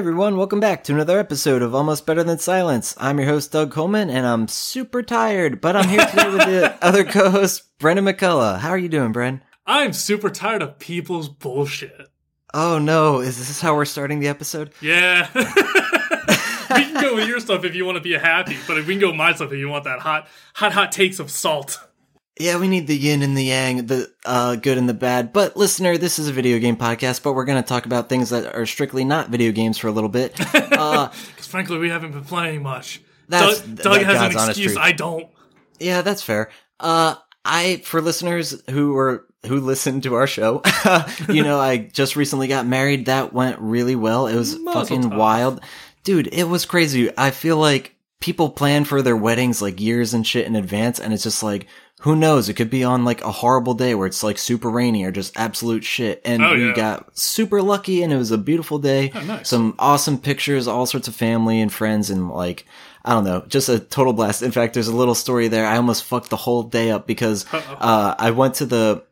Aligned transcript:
everyone, 0.00 0.38
welcome 0.38 0.60
back 0.60 0.82
to 0.82 0.94
another 0.94 1.18
episode 1.18 1.60
of 1.60 1.74
Almost 1.74 2.06
Better 2.06 2.24
Than 2.24 2.38
Silence. 2.38 2.94
I'm 2.96 3.18
your 3.18 3.28
host, 3.28 3.52
Doug 3.52 3.70
Coleman, 3.70 4.08
and 4.08 4.26
I'm 4.26 4.48
super 4.48 5.02
tired, 5.02 5.60
but 5.60 5.76
I'm 5.76 5.90
here 5.90 6.06
today 6.06 6.30
with 6.30 6.46
the 6.46 6.74
other 6.82 7.04
co 7.04 7.28
host, 7.28 7.78
Brendan 7.78 8.06
McCullough. 8.06 8.60
How 8.60 8.70
are 8.70 8.78
you 8.78 8.88
doing, 8.88 9.12
Bren? 9.12 9.42
I'm 9.66 9.92
super 9.92 10.30
tired 10.30 10.62
of 10.62 10.78
people's 10.78 11.28
bullshit. 11.28 12.08
Oh 12.54 12.78
no, 12.78 13.20
is 13.20 13.36
this 13.36 13.60
how 13.60 13.76
we're 13.76 13.84
starting 13.84 14.20
the 14.20 14.28
episode? 14.28 14.72
Yeah. 14.80 15.28
we 15.34 15.42
can 16.84 17.02
go 17.02 17.16
with 17.16 17.28
your 17.28 17.38
stuff 17.38 17.64
if 17.64 17.74
you 17.74 17.84
want 17.84 17.96
to 17.96 18.02
be 18.02 18.14
happy, 18.14 18.56
but 18.66 18.78
if 18.78 18.86
we 18.86 18.94
can 18.94 19.02
go 19.02 19.08
with 19.08 19.16
my 19.16 19.34
stuff 19.34 19.52
if 19.52 19.58
you 19.58 19.68
want 19.68 19.84
that 19.84 20.00
hot, 20.00 20.28
hot, 20.54 20.72
hot 20.72 20.92
takes 20.92 21.18
of 21.18 21.30
salt. 21.30 21.78
Yeah, 22.40 22.58
we 22.58 22.68
need 22.68 22.86
the 22.86 22.96
yin 22.96 23.20
and 23.20 23.36
the 23.36 23.44
yang, 23.44 23.84
the 23.86 24.10
uh, 24.24 24.56
good 24.56 24.78
and 24.78 24.88
the 24.88 24.94
bad. 24.94 25.30
But 25.30 25.58
listener, 25.58 25.98
this 25.98 26.18
is 26.18 26.26
a 26.26 26.32
video 26.32 26.58
game 26.58 26.74
podcast, 26.74 27.22
but 27.22 27.34
we're 27.34 27.44
going 27.44 27.62
to 27.62 27.68
talk 27.68 27.84
about 27.84 28.08
things 28.08 28.30
that 28.30 28.54
are 28.54 28.64
strictly 28.64 29.04
not 29.04 29.28
video 29.28 29.52
games 29.52 29.76
for 29.76 29.88
a 29.88 29.90
little 29.90 30.08
bit. 30.08 30.34
Because 30.34 30.72
uh, 30.72 31.08
frankly, 31.08 31.76
we 31.76 31.90
haven't 31.90 32.12
been 32.12 32.24
playing 32.24 32.62
much. 32.62 33.02
That's, 33.28 33.60
Doug, 33.60 33.76
Doug 33.76 34.00
that 34.00 34.04
has 34.06 34.32
God's 34.32 34.44
an 34.44 34.50
excuse. 34.50 34.76
I 34.78 34.92
don't. 34.92 35.28
Yeah, 35.78 36.00
that's 36.00 36.22
fair. 36.22 36.48
Uh, 36.80 37.16
I 37.44 37.82
for 37.84 38.00
listeners 38.00 38.62
who 38.70 38.94
were 38.94 39.26
who 39.46 39.60
listened 39.60 40.04
to 40.04 40.14
our 40.14 40.26
show, 40.26 40.62
you 41.28 41.42
know, 41.42 41.60
I 41.60 41.76
just 41.76 42.16
recently 42.16 42.48
got 42.48 42.66
married. 42.66 43.04
That 43.04 43.34
went 43.34 43.58
really 43.58 43.96
well. 43.96 44.26
It 44.26 44.36
was 44.36 44.58
Mazel 44.58 44.80
fucking 44.80 45.02
tov. 45.10 45.16
wild, 45.18 45.60
dude. 46.04 46.28
It 46.32 46.44
was 46.44 46.64
crazy. 46.64 47.10
I 47.18 47.32
feel 47.32 47.58
like 47.58 47.96
people 48.18 48.48
plan 48.48 48.86
for 48.86 49.02
their 49.02 49.16
weddings 49.16 49.60
like 49.60 49.78
years 49.78 50.14
and 50.14 50.26
shit 50.26 50.46
in 50.46 50.56
advance, 50.56 50.98
and 50.98 51.12
it's 51.12 51.24
just 51.24 51.42
like. 51.42 51.66
Who 52.00 52.16
knows? 52.16 52.48
It 52.48 52.54
could 52.54 52.70
be 52.70 52.82
on 52.82 53.04
like 53.04 53.22
a 53.22 53.30
horrible 53.30 53.74
day 53.74 53.94
where 53.94 54.06
it's 54.06 54.22
like 54.22 54.38
super 54.38 54.70
rainy 54.70 55.04
or 55.04 55.10
just 55.10 55.36
absolute 55.38 55.84
shit. 55.84 56.22
And 56.24 56.42
Oh, 56.42 56.54
we 56.54 56.72
got 56.72 57.16
super 57.16 57.60
lucky 57.60 58.02
and 58.02 58.10
it 58.12 58.16
was 58.16 58.30
a 58.30 58.38
beautiful 58.38 58.78
day. 58.78 59.12
Oh, 59.14 59.20
nice. 59.22 59.48
Some 59.48 59.74
awesome 59.78 60.18
pictures, 60.18 60.66
all 60.66 60.86
sorts 60.86 61.08
of 61.08 61.14
family 61.14 61.60
and 61.60 61.70
friends 61.72 62.08
and 62.08 62.30
like, 62.30 62.64
I 63.04 63.12
don't 63.12 63.24
know, 63.24 63.44
just 63.48 63.68
a 63.68 63.78
total 63.78 64.14
blast. 64.14 64.42
In 64.42 64.50
fact, 64.50 64.72
there's 64.74 64.88
a 64.88 64.96
little 64.96 65.14
story 65.14 65.48
there. 65.48 65.66
I 65.66 65.76
almost 65.76 66.04
fucked 66.04 66.30
the 66.30 66.36
whole 66.36 66.62
day 66.62 66.90
up 66.90 67.06
because 67.06 67.44
uh, 67.52 68.14
I 68.18 68.30
went 68.30 68.54
to 68.56 68.66
the 68.66 69.04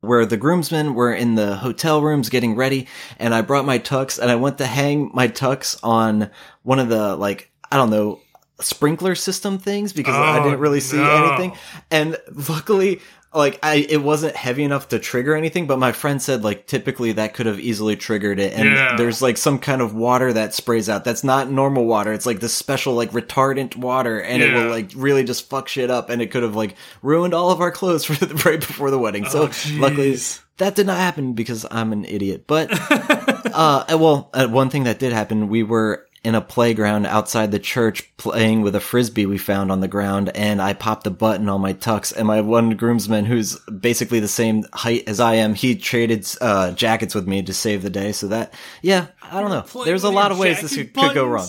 where 0.00 0.26
the 0.26 0.36
groomsmen 0.36 0.94
were 0.94 1.14
in 1.14 1.34
the 1.34 1.56
hotel 1.56 2.02
rooms 2.02 2.28
getting 2.28 2.56
ready, 2.56 2.88
and 3.18 3.34
I 3.34 3.40
brought 3.40 3.64
my 3.64 3.78
tux 3.78 4.18
and 4.18 4.30
I 4.30 4.34
went 4.34 4.58
to 4.58 4.66
hang 4.66 5.10
my 5.14 5.28
tux 5.28 5.78
on 5.82 6.30
one 6.62 6.78
of 6.78 6.88
the 6.88 7.16
like 7.16 7.50
I 7.72 7.76
don't 7.76 7.90
know 7.90 8.20
sprinkler 8.60 9.14
system 9.14 9.58
things 9.58 9.92
because 9.92 10.14
I 10.14 10.38
Oh, 10.38 10.44
didn't 10.44 10.60
really 10.60 10.80
see 10.80 10.96
no. 10.98 11.26
anything, 11.26 11.58
and 11.90 12.16
luckily. 12.48 13.00
Like 13.36 13.58
I, 13.64 13.84
it 13.90 13.96
wasn't 14.00 14.36
heavy 14.36 14.62
enough 14.62 14.90
to 14.90 15.00
trigger 15.00 15.34
anything, 15.34 15.66
but 15.66 15.80
my 15.80 15.90
friend 15.90 16.22
said 16.22 16.44
like 16.44 16.68
typically 16.68 17.10
that 17.14 17.34
could 17.34 17.46
have 17.46 17.58
easily 17.58 17.96
triggered 17.96 18.38
it. 18.38 18.52
And 18.52 18.68
Yeah. 18.68 18.94
there's 18.96 19.20
like 19.20 19.38
some 19.38 19.58
kind 19.58 19.82
of 19.82 19.92
water 19.92 20.32
that 20.32 20.54
sprays 20.54 20.88
out. 20.88 21.02
That's 21.04 21.24
not 21.24 21.50
normal 21.50 21.84
water. 21.84 22.12
It's 22.12 22.26
like 22.26 22.38
this 22.38 22.54
special 22.54 22.94
like 22.94 23.10
retardant 23.10 23.74
water, 23.74 24.20
and 24.20 24.40
it 24.40 24.54
will 24.54 24.70
like 24.70 24.92
really 24.94 25.24
just 25.24 25.50
fuck 25.50 25.66
shit 25.66 25.90
up. 25.90 26.10
And 26.10 26.22
it 26.22 26.30
could 26.30 26.44
have 26.44 26.54
like 26.54 26.76
ruined 27.02 27.34
all 27.34 27.50
of 27.50 27.60
our 27.60 27.72
clothes 27.72 28.04
for 28.08 28.14
the, 28.24 28.32
right 28.48 28.60
before 28.60 28.92
the 28.92 29.00
wedding. 29.00 29.24
So 29.24 29.48
Oh, 29.48 29.52
luckily 29.80 30.16
that 30.58 30.76
did 30.76 30.86
not 30.86 30.98
happen 30.98 31.32
because 31.32 31.66
I'm 31.72 31.92
an 31.92 32.04
idiot. 32.04 32.44
But 32.46 32.68
uh, 33.52 33.84
well, 33.98 34.30
uh, 34.32 34.46
one 34.46 34.70
thing 34.70 34.84
that 34.84 35.00
did 35.00 35.12
happen, 35.12 35.48
we 35.48 35.64
were 35.64 36.06
in 36.24 36.34
a 36.34 36.40
playground 36.40 37.06
outside 37.06 37.50
the 37.52 37.58
church 37.58 38.10
playing 38.16 38.62
with 38.62 38.74
a 38.74 38.80
frisbee 38.80 39.26
we 39.26 39.36
found 39.38 39.70
on 39.70 39.80
the 39.80 39.88
ground, 39.88 40.30
and 40.34 40.60
I 40.62 40.72
popped 40.72 41.06
a 41.06 41.10
button 41.10 41.48
on 41.48 41.60
my 41.60 41.74
tux, 41.74 42.14
and 42.16 42.26
my 42.26 42.40
one 42.40 42.70
groomsman, 42.70 43.26
who's 43.26 43.58
basically 43.66 44.20
the 44.20 44.28
same 44.28 44.64
height 44.72 45.04
as 45.06 45.20
I 45.20 45.34
am, 45.34 45.54
he 45.54 45.76
traded 45.76 46.26
uh, 46.40 46.72
jackets 46.72 47.14
with 47.14 47.28
me 47.28 47.42
to 47.42 47.52
save 47.52 47.82
the 47.82 47.90
day. 47.90 48.12
So 48.12 48.28
that, 48.28 48.54
yeah, 48.82 49.08
I 49.22 49.40
don't 49.40 49.50
know. 49.50 49.84
There's 49.84 50.04
a 50.04 50.10
lot 50.10 50.32
of 50.32 50.38
ways 50.38 50.60
this 50.62 50.74
could, 50.74 50.94
could 50.94 51.14
go 51.14 51.26
wrong. 51.26 51.48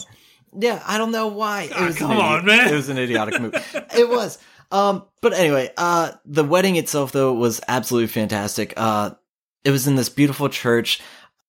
Yeah, 0.57 0.81
I 0.85 0.97
don't 0.97 1.11
know 1.11 1.27
why. 1.27 1.63
it 1.63 1.71
Ah, 1.75 1.85
was 1.87 1.97
come 1.97 2.11
an 2.11 2.17
on, 2.17 2.45
man. 2.45 2.67
It 2.67 2.75
was 2.75 2.89
an 2.89 2.97
idiotic 2.97 3.41
move. 3.41 3.53
it 3.95 4.07
was. 4.09 4.37
Um, 4.71 5.05
but 5.21 5.33
anyway, 5.33 5.69
uh, 5.77 6.11
the 6.25 6.43
wedding 6.43 6.75
itself 6.75 7.11
though 7.11 7.33
was 7.33 7.61
absolutely 7.67 8.07
fantastic. 8.07 8.73
Uh, 8.77 9.11
it 9.63 9.71
was 9.71 9.87
in 9.87 9.95
this 9.95 10.09
beautiful 10.09 10.49
church. 10.49 11.01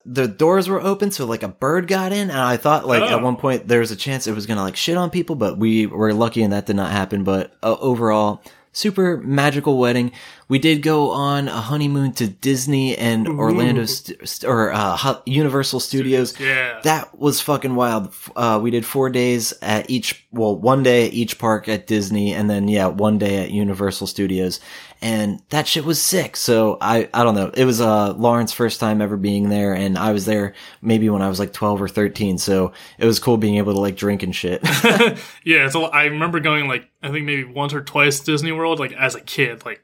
The 0.08 0.28
doors 0.28 0.68
were 0.68 0.80
open, 0.80 1.10
so 1.10 1.26
like 1.26 1.42
a 1.42 1.48
bird 1.48 1.88
got 1.88 2.12
in, 2.12 2.30
and 2.30 2.38
I 2.40 2.56
thought 2.56 2.86
like 2.86 3.02
Oh. 3.02 3.08
at 3.08 3.22
one 3.22 3.36
point 3.36 3.66
there 3.66 3.80
was 3.80 3.90
a 3.90 3.96
chance 3.96 4.26
it 4.26 4.34
was 4.34 4.46
gonna 4.46 4.62
like 4.62 4.76
shit 4.76 4.96
on 4.96 5.10
people, 5.10 5.34
but 5.36 5.58
we 5.58 5.86
were 5.86 6.14
lucky 6.14 6.42
and 6.42 6.52
that 6.52 6.66
did 6.66 6.76
not 6.76 6.92
happen. 6.92 7.24
But 7.24 7.52
uh, 7.62 7.76
overall, 7.80 8.40
super 8.72 9.16
magical 9.16 9.78
wedding. 9.78 10.12
We 10.48 10.60
did 10.60 10.82
go 10.82 11.10
on 11.10 11.48
a 11.48 11.60
honeymoon 11.60 12.12
to 12.14 12.28
Disney 12.28 12.96
and 12.96 13.26
Orlando 13.26 13.84
st- 13.86 14.28
st- 14.28 14.48
or 14.48 14.70
uh, 14.72 15.16
Universal 15.26 15.80
Studios. 15.80 16.38
Yeah. 16.38 16.78
That 16.84 17.18
was 17.18 17.40
fucking 17.40 17.74
wild. 17.74 18.14
Uh, 18.36 18.60
we 18.62 18.70
did 18.70 18.86
four 18.86 19.10
days 19.10 19.52
at 19.60 19.90
each, 19.90 20.24
well, 20.30 20.54
one 20.56 20.84
day 20.84 21.06
at 21.08 21.14
each 21.14 21.38
park 21.40 21.68
at 21.68 21.88
Disney, 21.88 22.32
and 22.32 22.48
then 22.48 22.68
yeah, 22.68 22.86
one 22.86 23.18
day 23.18 23.42
at 23.42 23.50
Universal 23.50 24.06
Studios, 24.06 24.60
and 25.02 25.42
that 25.50 25.66
shit 25.66 25.84
was 25.84 26.00
sick. 26.00 26.36
So 26.36 26.78
I, 26.80 27.08
I 27.12 27.22
don't 27.22 27.34
know. 27.34 27.50
It 27.54 27.64
was 27.64 27.80
uh 27.80 28.12
Lauren's 28.14 28.52
first 28.52 28.80
time 28.80 29.00
ever 29.00 29.16
being 29.16 29.48
there, 29.48 29.74
and 29.74 29.98
I 29.98 30.12
was 30.12 30.24
there 30.24 30.54
maybe 30.82 31.08
when 31.10 31.22
I 31.22 31.28
was 31.28 31.38
like 31.38 31.52
twelve 31.52 31.80
or 31.80 31.88
thirteen. 31.88 32.38
So 32.38 32.72
it 32.98 33.06
was 33.06 33.18
cool 33.18 33.36
being 33.36 33.56
able 33.56 33.74
to 33.74 33.80
like 33.80 33.96
drink 33.96 34.22
and 34.22 34.34
shit. 34.34 34.62
yeah, 35.44 35.68
so 35.68 35.84
I 35.84 36.04
remember 36.04 36.40
going 36.40 36.68
like 36.68 36.88
I 37.02 37.10
think 37.10 37.26
maybe 37.26 37.44
once 37.44 37.74
or 37.74 37.82
twice 37.82 38.20
Disney 38.20 38.52
World 38.52 38.78
like 38.78 38.92
as 38.92 39.14
a 39.14 39.20
kid, 39.20 39.64
like 39.64 39.82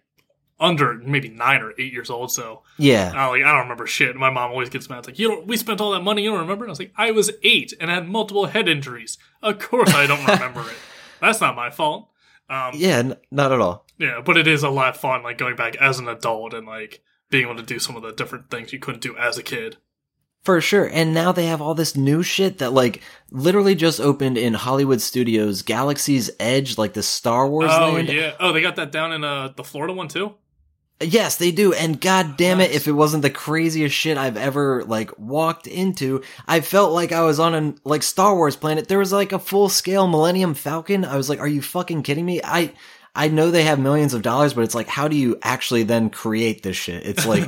under 0.61 0.95
maybe 0.95 1.29
nine 1.29 1.61
or 1.61 1.75
eight 1.77 1.93
years 1.93 2.09
old. 2.09 2.31
So 2.31 2.63
yeah, 2.79 3.13
I 3.15 3.27
like 3.29 3.43
I 3.43 3.53
don't 3.53 3.63
remember 3.63 3.87
shit. 3.87 4.15
My 4.17 4.31
mom 4.31 4.51
always 4.51 4.71
gets 4.71 4.89
mad. 4.89 5.01
It's 5.01 5.09
like 5.09 5.19
you 5.19 5.29
don't. 5.29 5.47
We 5.47 5.57
spent 5.57 5.81
all 5.81 5.91
that 5.91 6.01
money. 6.01 6.23
You 6.23 6.31
don't 6.31 6.41
remember? 6.41 6.65
And 6.65 6.71
I 6.71 6.73
was 6.73 6.79
like, 6.79 6.93
I 6.97 7.11
was 7.11 7.31
eight 7.43 7.75
and 7.81 7.91
had 7.91 8.09
multiple 8.09 8.47
head 8.47 8.69
injuries. 8.69 9.19
Of 9.43 9.59
course, 9.59 9.93
I 9.93 10.07
don't 10.07 10.25
remember 10.27 10.63
it. 10.63 10.77
That's 11.21 11.41
not 11.41 11.57
my 11.57 11.71
fault. 11.71 12.09
Um, 12.49 12.73
yeah, 12.75 12.99
n- 12.99 13.17
not 13.31 13.53
at 13.53 13.61
all. 13.61 13.82
Yeah, 13.99 14.21
but 14.25 14.37
it 14.37 14.47
is 14.47 14.63
a 14.63 14.71
lot 14.71 14.95
of 14.95 15.01
fun, 15.01 15.23
like 15.23 15.39
going 15.39 15.57
back 15.57 15.77
as 15.77 15.99
an 15.99 16.09
adult 16.09 16.55
and 16.55 16.67
like 16.67 17.03
being 17.31 17.45
able 17.45 17.57
to 17.57 17.63
do 17.63 17.79
some 17.79 17.97
of 17.97 18.03
the 18.03 18.13
different 18.13 18.51
things 18.51 18.73
you 18.73 18.79
couldn't 18.79 19.03
do 19.03 19.17
as 19.17 19.39
a 19.39 19.43
kid. 19.43 19.77
For 20.45 20.61
sure. 20.61 20.87
And 20.87 21.15
now 21.15 21.31
they 21.31 21.47
have 21.47 21.63
all 21.63 21.75
this 21.75 21.95
new 21.97 22.23
shit 22.25 22.59
that 22.59 22.73
like 22.73 23.01
literally 23.31 23.77
just 23.77 24.01
opened 24.01 24.37
in 24.37 24.55
Hollywood 24.55 25.01
Studios, 25.01 25.63
Galaxy's 25.63 26.33
Edge, 26.41 26.77
like 26.79 26.95
the 26.95 27.03
Star 27.03 27.49
Wars 27.49 27.71
oh 27.73 27.93
land. 27.93 28.09
yeah. 28.09 28.35
Oh, 28.41 28.53
they 28.53 28.61
got 28.61 28.75
that 28.77 28.91
down 28.91 29.13
in 29.13 29.23
uh 29.23 29.53
the 29.57 29.63
Florida 29.63 29.93
one 29.95 30.09
too. 30.09 30.35
Yes, 31.01 31.37
they 31.37 31.51
do. 31.53 31.73
And 31.73 32.01
god 32.01 32.37
damn 32.37 32.61
it, 32.61 32.69
Nice. 32.71 32.77
if 32.77 32.89
it 32.89 32.93
wasn't 32.93 33.23
the 33.23 33.31
craziest 33.31 33.95
shit 33.95 34.17
I've 34.19 34.37
ever 34.37 34.85
like 34.85 35.11
walked 35.19 35.67
into, 35.67 36.23
I 36.47 36.61
felt 36.61 36.93
like 36.93 37.11
I 37.13 37.23
was 37.23 37.41
on 37.41 37.55
a 37.55 37.75
like 37.85 38.03
Star 38.03 38.35
Wars 38.35 38.57
planet. 38.57 38.89
There 38.89 38.99
was 39.01 39.13
like 39.13 39.33
a 39.33 39.39
full 39.39 39.69
scale 39.69 40.07
Millennium 40.09 40.55
Falcon. 40.55 41.05
I 41.05 41.17
was 41.17 41.29
like, 41.29 41.39
are 41.41 41.49
you 41.49 41.63
fucking 41.63 42.03
kidding 42.03 42.25
me? 42.27 42.41
I 42.43 42.73
I 43.15 43.29
know 43.29 43.51
they 43.51 43.65
have 43.65 43.79
millions 43.79 44.15
of 44.15 44.23
dollars, 44.23 44.55
but 44.55 44.65
it's 44.65 44.75
like, 44.75 44.89
how 44.89 45.07
do 45.07 45.17
you 45.17 45.39
actually 45.43 45.83
then 45.83 46.09
create 46.09 46.63
this 46.63 46.77
shit? 46.77 47.05
It's 47.05 47.27
like 47.27 47.47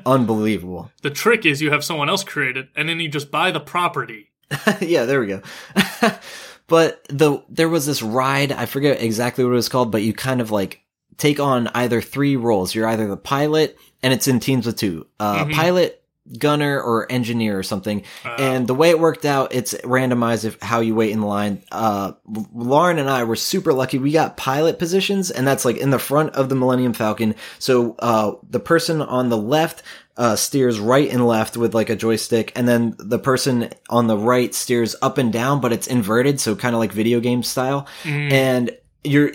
unbelievable. 0.06 0.90
The 1.02 1.10
trick 1.10 1.46
is 1.46 1.62
you 1.62 1.70
have 1.70 1.84
someone 1.84 2.08
else 2.10 2.22
create 2.24 2.56
it, 2.56 2.68
and 2.76 2.88
then 2.88 3.00
you 3.00 3.08
just 3.08 3.30
buy 3.30 3.50
the 3.50 3.60
property. 3.60 4.30
yeah, 4.80 5.04
there 5.06 5.20
we 5.20 5.26
go. 5.28 5.42
but 6.66 7.04
the 7.08 7.42
there 7.48 7.68
was 7.68 7.86
this 7.86 8.02
ride, 8.02 8.52
I 8.52 8.66
forget 8.66 9.00
exactly 9.02 9.44
what 9.44 9.52
it 9.52 9.54
was 9.54 9.68
called, 9.68 9.90
but 9.90 10.02
you 10.02 10.12
kind 10.12 10.40
of 10.40 10.50
like 10.50 10.80
take 11.16 11.40
on 11.40 11.68
either 11.68 12.00
three 12.02 12.36
roles. 12.36 12.74
You're 12.74 12.88
either 12.88 13.06
the 13.08 13.16
pilot, 13.16 13.78
and 14.02 14.12
it's 14.12 14.28
in 14.28 14.38
teams 14.40 14.66
of 14.66 14.76
two. 14.76 15.06
Uh, 15.18 15.44
Mhm. 15.46 15.52
pilot, 15.54 16.02
gunner, 16.38 16.80
or 16.80 17.10
engineer 17.10 17.58
or 17.58 17.62
something. 17.62 18.02
Uh, 18.24 18.36
and 18.38 18.66
the 18.66 18.74
way 18.74 18.90
it 18.90 18.98
worked 18.98 19.24
out, 19.24 19.54
it's 19.54 19.74
randomized 19.74 20.44
if 20.44 20.60
how 20.60 20.80
you 20.80 20.94
wait 20.94 21.10
in 21.10 21.22
line. 21.22 21.62
Uh, 21.70 22.12
Lauren 22.54 22.98
and 22.98 23.08
I 23.08 23.24
were 23.24 23.36
super 23.36 23.72
lucky. 23.72 23.98
We 23.98 24.12
got 24.12 24.36
pilot 24.36 24.78
positions, 24.78 25.30
and 25.30 25.46
that's 25.46 25.64
like 25.64 25.76
in 25.76 25.90
the 25.90 25.98
front 25.98 26.34
of 26.34 26.48
the 26.48 26.54
Millennium 26.54 26.92
Falcon. 26.92 27.34
So, 27.58 27.94
uh, 27.98 28.32
the 28.48 28.60
person 28.60 29.00
on 29.02 29.28
the 29.28 29.36
left, 29.38 29.82
uh, 30.16 30.34
steers 30.34 30.80
right 30.80 31.10
and 31.10 31.26
left 31.26 31.56
with 31.56 31.74
like 31.74 31.90
a 31.90 31.96
joystick, 31.96 32.52
and 32.56 32.66
then 32.66 32.94
the 32.98 33.18
person 33.18 33.68
on 33.90 34.06
the 34.06 34.16
right 34.16 34.54
steers 34.54 34.96
up 35.02 35.18
and 35.18 35.32
down, 35.32 35.60
but 35.60 35.72
it's 35.72 35.86
inverted, 35.86 36.40
so 36.40 36.56
kind 36.56 36.74
of 36.74 36.78
like 36.80 36.92
video 36.92 37.20
game 37.20 37.42
style. 37.42 37.86
mm, 38.02 38.32
And 38.32 38.70
you're 39.06 39.30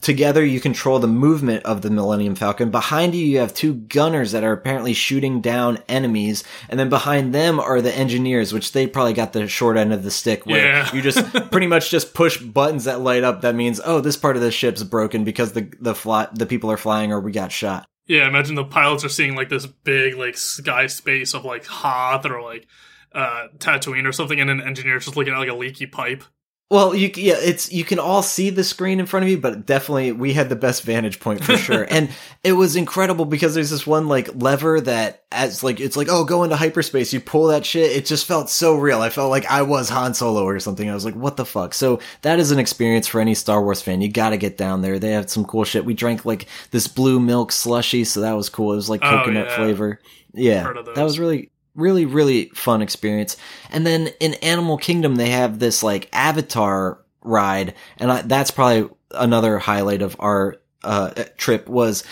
together 0.00 0.44
you 0.44 0.60
control 0.60 0.98
the 0.98 1.06
movement 1.06 1.64
of 1.64 1.82
the 1.82 1.90
Millennium 1.90 2.34
Falcon. 2.34 2.70
Behind 2.70 3.14
you 3.14 3.24
you 3.24 3.38
have 3.38 3.54
two 3.54 3.74
gunners 3.74 4.32
that 4.32 4.44
are 4.44 4.52
apparently 4.52 4.92
shooting 4.92 5.40
down 5.40 5.78
enemies, 5.88 6.44
and 6.68 6.78
then 6.78 6.88
behind 6.88 7.34
them 7.34 7.58
are 7.60 7.80
the 7.80 7.94
engineers, 7.94 8.52
which 8.52 8.72
they 8.72 8.86
probably 8.86 9.12
got 9.12 9.32
the 9.32 9.48
short 9.48 9.76
end 9.76 9.92
of 9.92 10.02
the 10.02 10.10
stick 10.10 10.46
where 10.46 10.64
Yeah. 10.66 10.94
you 10.94 11.02
just 11.02 11.22
pretty 11.50 11.66
much 11.66 11.90
just 11.90 12.14
push 12.14 12.38
buttons 12.38 12.84
that 12.84 13.00
light 13.00 13.24
up 13.24 13.40
that 13.42 13.54
means 13.54 13.80
oh 13.84 14.00
this 14.00 14.16
part 14.16 14.36
of 14.36 14.42
the 14.42 14.50
ship's 14.50 14.82
broken 14.82 15.24
because 15.24 15.52
the 15.52 15.72
the 15.80 15.94
fly, 15.94 16.28
the 16.34 16.46
people 16.46 16.70
are 16.70 16.76
flying 16.76 17.12
or 17.12 17.20
we 17.20 17.32
got 17.32 17.52
shot. 17.52 17.86
yeah, 18.06 18.26
imagine 18.28 18.54
the 18.56 18.64
pilots 18.64 19.04
are 19.04 19.08
seeing 19.08 19.34
like 19.36 19.48
this 19.48 19.66
big 19.66 20.14
like 20.16 20.36
sky 20.36 20.86
space 20.86 21.34
of 21.34 21.44
like 21.44 21.64
Hoth 21.66 22.26
or 22.26 22.42
like 22.42 22.66
uh 23.14 23.48
Tatooine 23.58 24.06
or 24.06 24.12
something, 24.12 24.40
and 24.40 24.48
an 24.50 24.60
engineers 24.60 25.04
just 25.04 25.16
looking 25.16 25.32
at 25.34 25.38
like 25.38 25.48
a 25.48 25.54
leaky 25.54 25.86
pipe. 25.86 26.24
Well, 26.72 26.94
you 26.94 27.10
yeah, 27.16 27.34
it's 27.38 27.70
you 27.70 27.84
can 27.84 27.98
all 27.98 28.22
see 28.22 28.48
the 28.48 28.64
screen 28.64 28.98
in 28.98 29.04
front 29.04 29.24
of 29.24 29.30
you, 29.30 29.36
but 29.36 29.66
definitely 29.66 30.12
we 30.12 30.32
had 30.32 30.48
the 30.48 30.56
best 30.56 30.84
vantage 30.84 31.20
point 31.20 31.44
for 31.44 31.54
sure. 31.58 31.86
and 31.90 32.08
it 32.42 32.52
was 32.54 32.76
incredible 32.76 33.26
because 33.26 33.54
there's 33.54 33.68
this 33.68 33.86
one 33.86 34.08
like 34.08 34.34
lever 34.34 34.80
that 34.80 35.22
as 35.30 35.62
like 35.62 35.80
it's 35.80 35.98
like 35.98 36.08
oh 36.10 36.24
go 36.24 36.44
into 36.44 36.56
hyperspace, 36.56 37.12
you 37.12 37.20
pull 37.20 37.48
that 37.48 37.66
shit. 37.66 37.92
It 37.92 38.06
just 38.06 38.24
felt 38.24 38.48
so 38.48 38.74
real. 38.76 39.02
I 39.02 39.10
felt 39.10 39.28
like 39.30 39.44
I 39.50 39.60
was 39.60 39.90
Han 39.90 40.14
Solo 40.14 40.44
or 40.44 40.58
something. 40.60 40.88
I 40.88 40.94
was 40.94 41.04
like 41.04 41.14
what 41.14 41.36
the 41.36 41.44
fuck. 41.44 41.74
So 41.74 42.00
that 42.22 42.38
is 42.38 42.52
an 42.52 42.58
experience 42.58 43.06
for 43.06 43.20
any 43.20 43.34
Star 43.34 43.62
Wars 43.62 43.82
fan. 43.82 44.00
You 44.00 44.08
got 44.10 44.30
to 44.30 44.38
get 44.38 44.56
down 44.56 44.80
there. 44.80 44.98
They 44.98 45.10
have 45.10 45.28
some 45.28 45.44
cool 45.44 45.64
shit. 45.64 45.84
We 45.84 45.92
drank 45.92 46.24
like 46.24 46.46
this 46.70 46.88
blue 46.88 47.20
milk 47.20 47.52
slushy, 47.52 48.04
so 48.04 48.22
that 48.22 48.32
was 48.32 48.48
cool. 48.48 48.72
It 48.72 48.76
was 48.76 48.88
like 48.88 49.02
Oh, 49.04 49.10
coconut 49.10 49.48
yeah. 49.48 49.56
flavor. 49.56 50.00
Yeah, 50.32 50.72
that 50.94 51.04
was 51.04 51.18
really 51.18 51.50
really 51.74 52.06
really 52.06 52.46
fun 52.54 52.82
experience. 52.82 53.36
And 53.70 53.86
then 53.86 54.08
in 54.20 54.34
animal 54.34 54.76
kingdom 54.76 55.16
they 55.16 55.30
have 55.30 55.58
this 55.58 55.82
like 55.82 56.08
avatar 56.12 56.98
ride 57.22 57.74
and 57.98 58.10
I, 58.10 58.22
that's 58.22 58.50
probably 58.50 58.90
another 59.12 59.58
highlight 59.58 60.02
of 60.02 60.16
our 60.18 60.56
uh 60.84 61.10
trip 61.36 61.68
was 61.68 62.04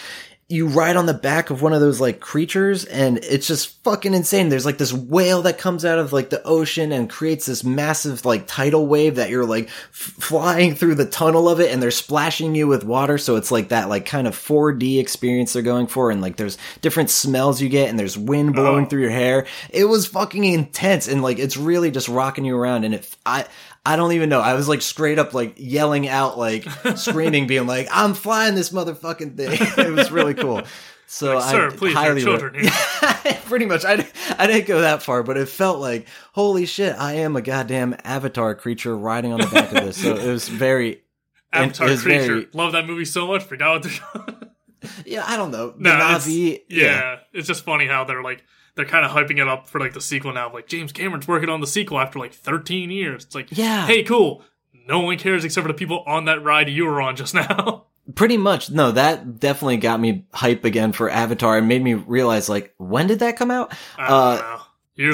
you 0.51 0.67
ride 0.67 0.97
on 0.97 1.07
the 1.07 1.15
back 1.15 1.51
of 1.51 1.63
one 1.63 1.73
of 1.73 1.81
those 1.81 2.01
like 2.01 2.19
creatures 2.19 2.85
and 2.85 3.19
it's 3.19 3.47
just 3.47 3.83
fucking 3.85 4.13
insane. 4.15 4.49
There's 4.49 4.67
like 4.67 4.79
this 4.79 4.93
whale 4.93 5.43
that 5.43 5.59
comes 5.59 5.85
out 5.85 6.01
of 6.01 6.13
like 6.13 6.31
the 6.31 6.43
ocean 6.45 6.91
and 6.91 7.09
creates 7.09 7.47
this 7.47 7.63
massive 7.63 8.25
like 8.25 8.49
tidal 8.49 8.87
wave 8.89 9.15
that 9.15 9.31
you're 9.31 9.45
like 9.47 9.67
f- 9.69 9.93
flying 9.93 10.75
through 10.75 10.97
the 10.97 11.07
tunnel 11.07 11.49
of 11.49 11.61
it 11.61 11.71
and 11.73 11.81
they're 11.81 11.93
splashing 11.93 12.57
you 12.57 12.67
with 12.67 12.83
water. 12.83 13.17
So 13.17 13.37
it's 13.37 13.53
like 13.53 13.69
that 13.69 13.89
like 13.89 14.07
kind 14.07 14.27
of 14.27 14.35
4d 14.35 14.99
experience 14.99 15.53
they're 15.53 15.63
going 15.63 15.87
for 15.87 16.11
and 16.11 16.21
like 16.21 16.35
there's 16.37 16.59
different 16.81 17.11
smells 17.11 17.63
you 17.63 17.69
get 17.69 17.89
and 17.89 17.97
there's 17.99 18.19
wind 18.19 18.55
blowing 18.55 18.87
Oh. 18.87 18.89
through 18.89 19.03
your 19.03 19.11
hair. 19.11 19.47
It 19.71 19.85
was 19.85 20.09
fucking 20.09 20.45
intense 20.45 21.07
and 21.07 21.23
like 21.23 21.39
it's 21.39 21.57
really 21.57 21.93
just 21.93 22.09
rocking 22.09 22.45
you 22.45 22.57
around 22.57 22.83
and 22.85 22.95
it 22.95 23.17
i 23.25 23.47
I 23.85 23.97
don't 23.97 24.13
even 24.13 24.29
know. 24.29 24.41
I 24.41 24.55
was 24.55 24.69
like 24.69 24.83
straight 24.83 25.19
up 25.19 25.33
like 25.35 25.55
yelling 25.57 26.07
out, 26.09 26.39
like 26.39 26.65
screaming, 26.97 27.47
being 27.47 27.67
like, 27.67 27.89
"I'm 27.91 28.15
flying 28.15 28.55
this 28.55 28.71
motherfucking 28.71 29.37
thing." 29.37 29.51
it 29.87 29.93
was 29.93 30.11
really 30.11 30.35
cool. 30.35 30.63
So 31.07 31.37
Like, 31.39 31.51
Sir, 31.51 31.67
I 31.69 31.77
please, 31.77 31.95
highly 31.95 32.23
children 32.23 32.55
here. 32.55 32.71
Pretty 33.47 33.67
much, 33.67 33.85
I, 33.85 34.07
I 34.39 34.47
didn't 34.47 34.69
go 34.69 34.83
that 34.83 35.03
far, 35.03 35.25
but 35.25 35.37
it 35.37 35.49
felt 35.49 35.81
like, 35.81 36.07
holy 36.35 36.67
shit, 36.67 36.95
I 36.97 37.15
am 37.15 37.35
a 37.35 37.43
goddamn 37.43 37.97
avatar 38.05 38.55
creature 38.55 38.97
riding 38.97 39.33
on 39.33 39.41
the 39.41 39.47
back 39.49 39.73
of 39.73 39.85
this. 39.87 39.97
So 39.97 40.15
it 40.15 40.25
was 40.29 40.49
very, 40.49 41.03
Avatar 41.53 41.89
was 41.89 42.03
creature. 42.03 42.27
very- 42.27 42.49
Love 42.53 42.73
that 42.73 42.87
movie 42.87 43.05
so 43.05 43.27
much. 43.27 43.51
What 43.51 43.59
they're. 43.83 44.51
yeah, 45.05 45.25
I 45.27 45.37
don't 45.37 45.51
know, 45.51 45.75
No, 45.79 45.91
it's- 45.97 46.29
Navi, 46.29 46.61
yeah. 46.69 47.17
it's 47.33 47.49
just 47.49 47.65
funny 47.65 47.87
how 47.89 48.05
they're 48.05 48.23
like 48.23 48.45
they're 48.75 48.85
kind 48.85 49.05
of 49.05 49.11
hyping 49.11 49.41
it 49.41 49.49
up 49.49 49.69
for 49.69 49.81
like 49.81 49.93
the 49.93 50.01
sequel 50.01 50.33
now. 50.33 50.53
Like 50.53 50.67
James 50.67 50.93
Cameron's 50.93 51.29
working 51.29 51.49
on 51.49 51.61
the 51.61 51.67
sequel 51.67 51.99
after 51.99 52.19
like 52.19 52.33
13 52.35 52.91
years. 52.91 53.25
It's 53.25 53.35
like, 53.35 53.49
Yeah. 53.57 53.87
hey, 53.87 54.03
cool. 54.03 54.43
No 54.89 55.01
one 55.01 55.19
cares 55.19 55.45
except 55.45 55.65
for 55.65 55.73
the 55.73 55.77
people 55.79 56.03
on 56.07 56.25
that 56.25 56.43
ride 56.43 56.69
you 56.69 56.87
were 56.87 57.01
on 57.01 57.15
just 57.17 57.35
now. 57.35 57.87
pretty 58.15 58.37
much. 58.37 58.71
No, 58.71 58.91
that 58.93 59.39
definitely 59.39 59.77
got 59.77 60.01
me 60.01 60.27
hype 60.33 60.65
again 60.65 60.93
for 60.93 61.09
Avatar 61.11 61.59
and 61.59 61.69
made 61.69 61.83
me 61.83 61.95
realize, 61.95 62.49
like, 62.49 62.75
when 62.79 63.07
did 63.07 63.21
that 63.21 63.37
come 63.37 63.51
out? 63.51 63.73
I 63.99 64.09
don't 64.09 64.45
Uh, 64.45 64.59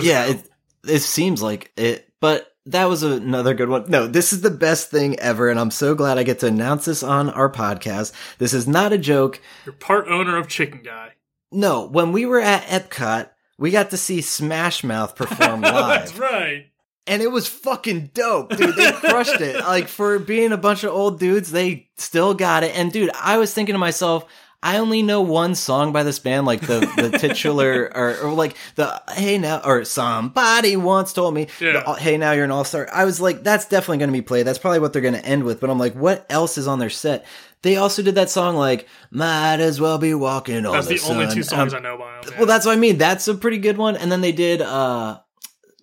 yeah, 0.03 0.27
it, 0.27 0.49
it 0.89 1.01
seems 1.01 1.43
like 1.43 1.73
it, 1.77 2.11
but 2.21 2.53
that 2.67 2.87
was 2.87 3.03
another 3.03 3.55
good 3.55 3.69
one. 3.69 3.85
No, 3.89 4.07
this 4.07 4.33
is 4.33 4.41
the 4.41 4.51
best 4.51 4.91
thing 4.91 5.19
ever, 5.21 5.49
and 5.51 5.61
I'm 5.61 5.71
so 5.71 5.95
glad 5.95 6.17
I 6.19 6.23
get 6.23 6.39
to 6.41 6.47
announce 6.47 6.87
this 6.87 7.03
on 7.03 7.29
our 7.31 7.51
podcast. 7.53 8.13
This 8.39 8.53
is 8.55 8.67
not 8.67 8.93
a 8.93 8.99
joke. 8.99 9.41
You're 9.65 9.75
part 9.75 10.09
owner 10.09 10.37
of 10.37 10.49
Chicken 10.49 10.81
Guy. 10.83 11.13
No, 11.53 11.87
when 11.87 12.11
we 12.13 12.25
were 12.27 12.41
at 12.41 12.63
Epcot, 12.65 13.29
we 13.59 13.71
got 13.71 13.91
to 13.91 13.97
see 13.97 14.21
Smash 14.21 14.85
Mouth 14.85 15.15
perform 15.17 15.61
live. 15.63 15.73
That's 16.13 16.17
right. 16.19 16.67
and 17.07 17.23
it 17.23 17.31
was 17.31 17.47
fucking 17.49 18.11
dope, 18.15 18.57
dude. 18.57 18.77
They 18.77 18.93
crushed 18.93 19.41
it. 19.41 19.57
Like 19.57 19.89
for 19.89 20.19
being 20.19 20.53
a 20.53 20.57
bunch 20.57 20.85
of 20.85 20.93
old 20.93 21.19
dudes, 21.19 21.51
they 21.51 21.89
still 21.97 22.35
got 22.35 22.65
it. 22.65 22.77
And 22.77 22.93
dude, 22.93 23.11
I 23.21 23.39
was 23.39 23.53
thinking 23.55 23.75
to 23.75 23.79
myself. 23.79 24.25
I 24.63 24.79
only 24.79 25.03
know 25.03 25.21
one 25.21 25.55
song 25.55 25.93
by 25.93 26.03
this 26.03 26.19
band, 26.19 26.45
like 26.47 26.63
the 26.63 26.81
the 26.97 27.17
titular 27.19 27.93
or, 27.95 28.17
or 28.23 28.33
like 28.33 28.57
the 28.75 29.01
Hey 29.13 29.39
Now 29.39 29.61
or 29.65 29.85
Somebody 29.85 30.77
Once 30.77 31.13
Told 31.13 31.35
Me. 31.35 31.47
Yeah. 31.61 31.83
the, 31.85 31.93
hey 31.95 32.17
Now 32.17 32.33
You're 32.33 32.47
an 32.47 32.51
All 32.51 32.65
Star. 32.65 32.89
I 32.93 33.05
was 33.05 33.21
like, 33.21 33.45
that's 33.45 33.67
definitely 33.69 33.99
going 33.99 34.09
to 34.09 34.13
be 34.19 34.23
played. 34.23 34.45
That's 34.47 34.59
probably 34.59 34.81
what 34.81 34.93
they're 34.93 35.03
going 35.03 35.15
to 35.15 35.25
end 35.25 35.45
with. 35.45 35.61
But 35.61 35.71
I'm 35.71 35.79
like, 35.79 35.95
what 35.95 36.27
else 36.31 36.59
is 36.59 36.67
on 36.67 36.79
their 36.81 36.91
set? 36.91 37.27
They 37.63 37.77
also 37.77 38.03
did 38.03 38.15
that 38.17 38.31
song 38.31 38.55
like 38.57 38.87
Might 39.11 39.61
as 39.61 39.81
well 39.81 39.99
be 39.99 40.15
walking 40.15 40.65
on 40.67 40.73
That's 40.73 40.87
the, 40.89 40.99
the, 40.99 41.11
only 41.13 41.27
sun. 41.27 41.35
two 41.35 41.43
songs 41.43 41.75
I'm- 41.75 41.85
I 41.85 41.89
know 41.89 41.99
by 41.99 42.21
them. 42.25 42.35
well, 42.39 42.47
that's 42.47 42.65
what 42.67 42.73
I 42.73 42.77
mean. 42.77 42.99
That's 42.99 43.27
a 43.29 43.35
pretty 43.35 43.59
good 43.59 43.77
one. 43.79 43.97
And 43.97 44.11
then 44.13 44.21
they 44.21 44.33
did 44.33 44.61
uh 44.63 45.19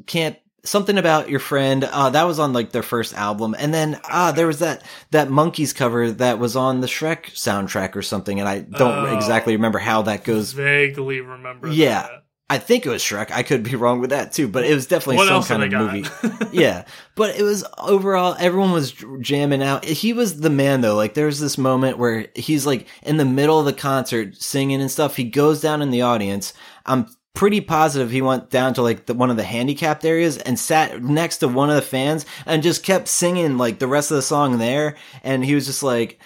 can't 0.05 0.37
something 0.65 0.97
about 0.97 1.29
your 1.29 1.39
friend. 1.41 1.83
Uh 1.83 2.09
that 2.11 2.23
was 2.23 2.39
on 2.39 2.53
like 2.53 2.71
their 2.71 2.83
first 2.83 3.13
album. 3.15 3.53
And 3.57 3.73
then 3.73 3.99
ah 4.09 4.31
there 4.31 4.47
was 4.47 4.59
that 4.59 4.83
that 5.11 5.29
monkeys 5.29 5.73
cover 5.73 6.09
that 6.11 6.39
was 6.39 6.55
on 6.55 6.79
the 6.81 6.87
Shrek 6.87 7.25
soundtrack 7.33 7.95
or 7.97 8.01
something 8.01 8.39
and 8.39 8.47
I 8.47 8.59
don't 8.59 9.07
Oh. 9.07 9.15
exactly 9.17 9.53
remember 9.55 9.79
how 9.79 10.03
that 10.03 10.23
goes. 10.23 10.53
vaguely 10.53 11.19
remember. 11.21 11.67
Yeah. 11.67 12.03
that. 12.03 12.22
I 12.49 12.59
think 12.59 12.85
it 12.85 12.89
was 12.89 13.01
Shrek. 13.01 13.31
I 13.31 13.41
could 13.41 13.63
be 13.63 13.75
wrong 13.75 13.99
with 13.99 14.11
that 14.11 14.33
too, 14.33 14.47
but 14.47 14.65
it 14.65 14.75
was 14.75 14.85
definitely 14.85 15.15
What 15.15 15.27
some 15.27 15.43
kind 15.43 15.73
of 15.73 15.81
movie. 15.81 16.07
yeah, 16.51 16.85
but 17.15 17.35
it 17.35 17.41
was 17.41 17.63
overall 17.77 18.35
everyone 18.37 18.71
was 18.71 18.93
jamming 19.21 19.63
out. 19.63 19.85
He 19.85 20.13
was 20.13 20.41
the 20.41 20.49
man 20.49 20.81
though. 20.81 20.95
Like 20.95 21.13
there's 21.13 21.39
this 21.39 21.57
moment 21.57 21.97
where 21.97 22.27
he's 22.35 22.65
like 22.65 22.87
in 23.01 23.17
the 23.17 23.25
middle 23.25 23.59
of 23.59 23.65
the 23.65 23.73
concert 23.73 24.35
singing 24.35 24.81
and 24.81 24.91
stuff. 24.91 25.15
He 25.15 25.23
goes 25.23 25.61
down 25.61 25.81
in 25.81 25.89
the 25.89 26.01
audience. 26.01 26.53
I'm 26.85 27.07
pretty 27.33 27.61
positive 27.61 28.11
he 28.11 28.21
went 28.21 28.49
down 28.49 28.73
to 28.75 28.81
like 28.81 29.07
the, 29.07 29.13
one 29.13 29.31
of 29.31 29.37
the 29.37 29.43
handicapped 29.43 30.05
areas 30.05 30.37
and 30.37 30.59
sat 30.59 31.01
next 31.01 31.37
to 31.37 31.47
one 31.47 31.69
of 31.69 31.75
the 31.75 31.81
fans 31.81 32.25
and 32.45 32.61
just 32.61 32.83
kept 32.83 33.07
singing 33.07 33.57
like 33.57 33.79
the 33.79 33.87
rest 33.87 34.11
of 34.11 34.15
the 34.15 34.21
song 34.21 34.59
there. 34.59 34.95
And 35.23 35.43
he 35.43 35.55
was 35.55 35.65
just 35.65 35.81
like, 35.81 36.19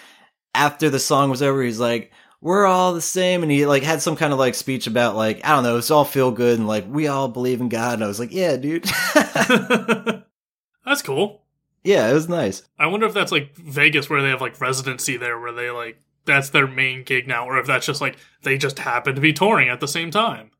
after 0.54 0.90
the 0.90 0.98
song 0.98 1.30
was 1.30 1.42
over, 1.42 1.62
he's 1.62 1.80
like, 1.80 2.12
we're 2.40 2.66
all 2.66 2.94
the 2.94 3.00
same. 3.00 3.42
And 3.42 3.50
he 3.50 3.66
like 3.66 3.82
had 3.82 4.02
some 4.02 4.16
kind 4.16 4.32
of 4.32 4.38
like 4.38 4.54
speech 4.54 4.86
about 4.86 5.16
like, 5.16 5.44
I 5.44 5.50
don't 5.50 5.64
know, 5.64 5.76
it's 5.76 5.90
all 5.90 6.04
feel 6.04 6.30
good 6.30 6.58
and 6.58 6.68
like, 6.68 6.86
we 6.88 7.08
all 7.08 7.28
believe 7.28 7.60
in 7.60 7.68
God. 7.68 7.94
And 7.94 8.04
I 8.04 8.06
was 8.06 8.20
like, 8.20 8.32
yeah, 8.32 8.56
dude. 8.56 8.84
that's 10.84 11.02
cool. 11.02 11.42
yeah, 11.84 12.08
it 12.08 12.14
was 12.14 12.28
nice. 12.28 12.62
I 12.78 12.86
wonder 12.86 13.06
if 13.06 13.14
that's 13.14 13.32
like 13.32 13.56
Vegas 13.56 14.08
where 14.08 14.22
they 14.22 14.30
have 14.30 14.40
like 14.40 14.60
residency 14.60 15.16
there 15.16 15.38
where 15.38 15.52
they 15.52 15.70
like 15.70 16.00
that's 16.24 16.50
their 16.50 16.66
main 16.66 17.02
gig 17.04 17.26
now, 17.26 17.46
or 17.46 17.58
if 17.58 17.66
that's 17.66 17.86
just 17.86 18.00
like 18.00 18.16
they 18.42 18.58
just 18.58 18.78
happen 18.78 19.14
to 19.14 19.20
be 19.20 19.32
touring 19.32 19.68
at 19.68 19.80
the 19.80 19.88
same 19.88 20.10
time. 20.10 20.50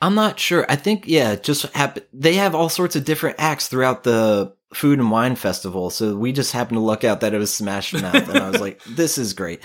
I'm 0.00 0.14
not 0.14 0.38
sure. 0.38 0.66
I 0.68 0.76
think, 0.76 1.04
yeah, 1.06 1.36
just 1.36 1.62
happened. 1.74 2.06
They 2.12 2.34
have 2.34 2.54
all 2.54 2.68
sorts 2.68 2.96
of 2.96 3.04
different 3.04 3.36
acts 3.38 3.68
throughout 3.68 4.02
the 4.02 4.54
food 4.74 4.98
and 4.98 5.10
wine 5.10 5.36
festival. 5.36 5.88
So 5.90 6.16
we 6.16 6.32
just 6.32 6.52
happened 6.52 6.76
to 6.76 6.82
luck 6.82 7.04
out 7.04 7.20
that 7.20 7.32
it 7.32 7.38
was 7.38 7.54
Smash 7.54 7.92
Mouth. 7.94 8.28
and 8.28 8.38
I 8.38 8.50
was 8.50 8.60
like, 8.60 8.82
this 8.88 9.16
is 9.16 9.32
great. 9.32 9.62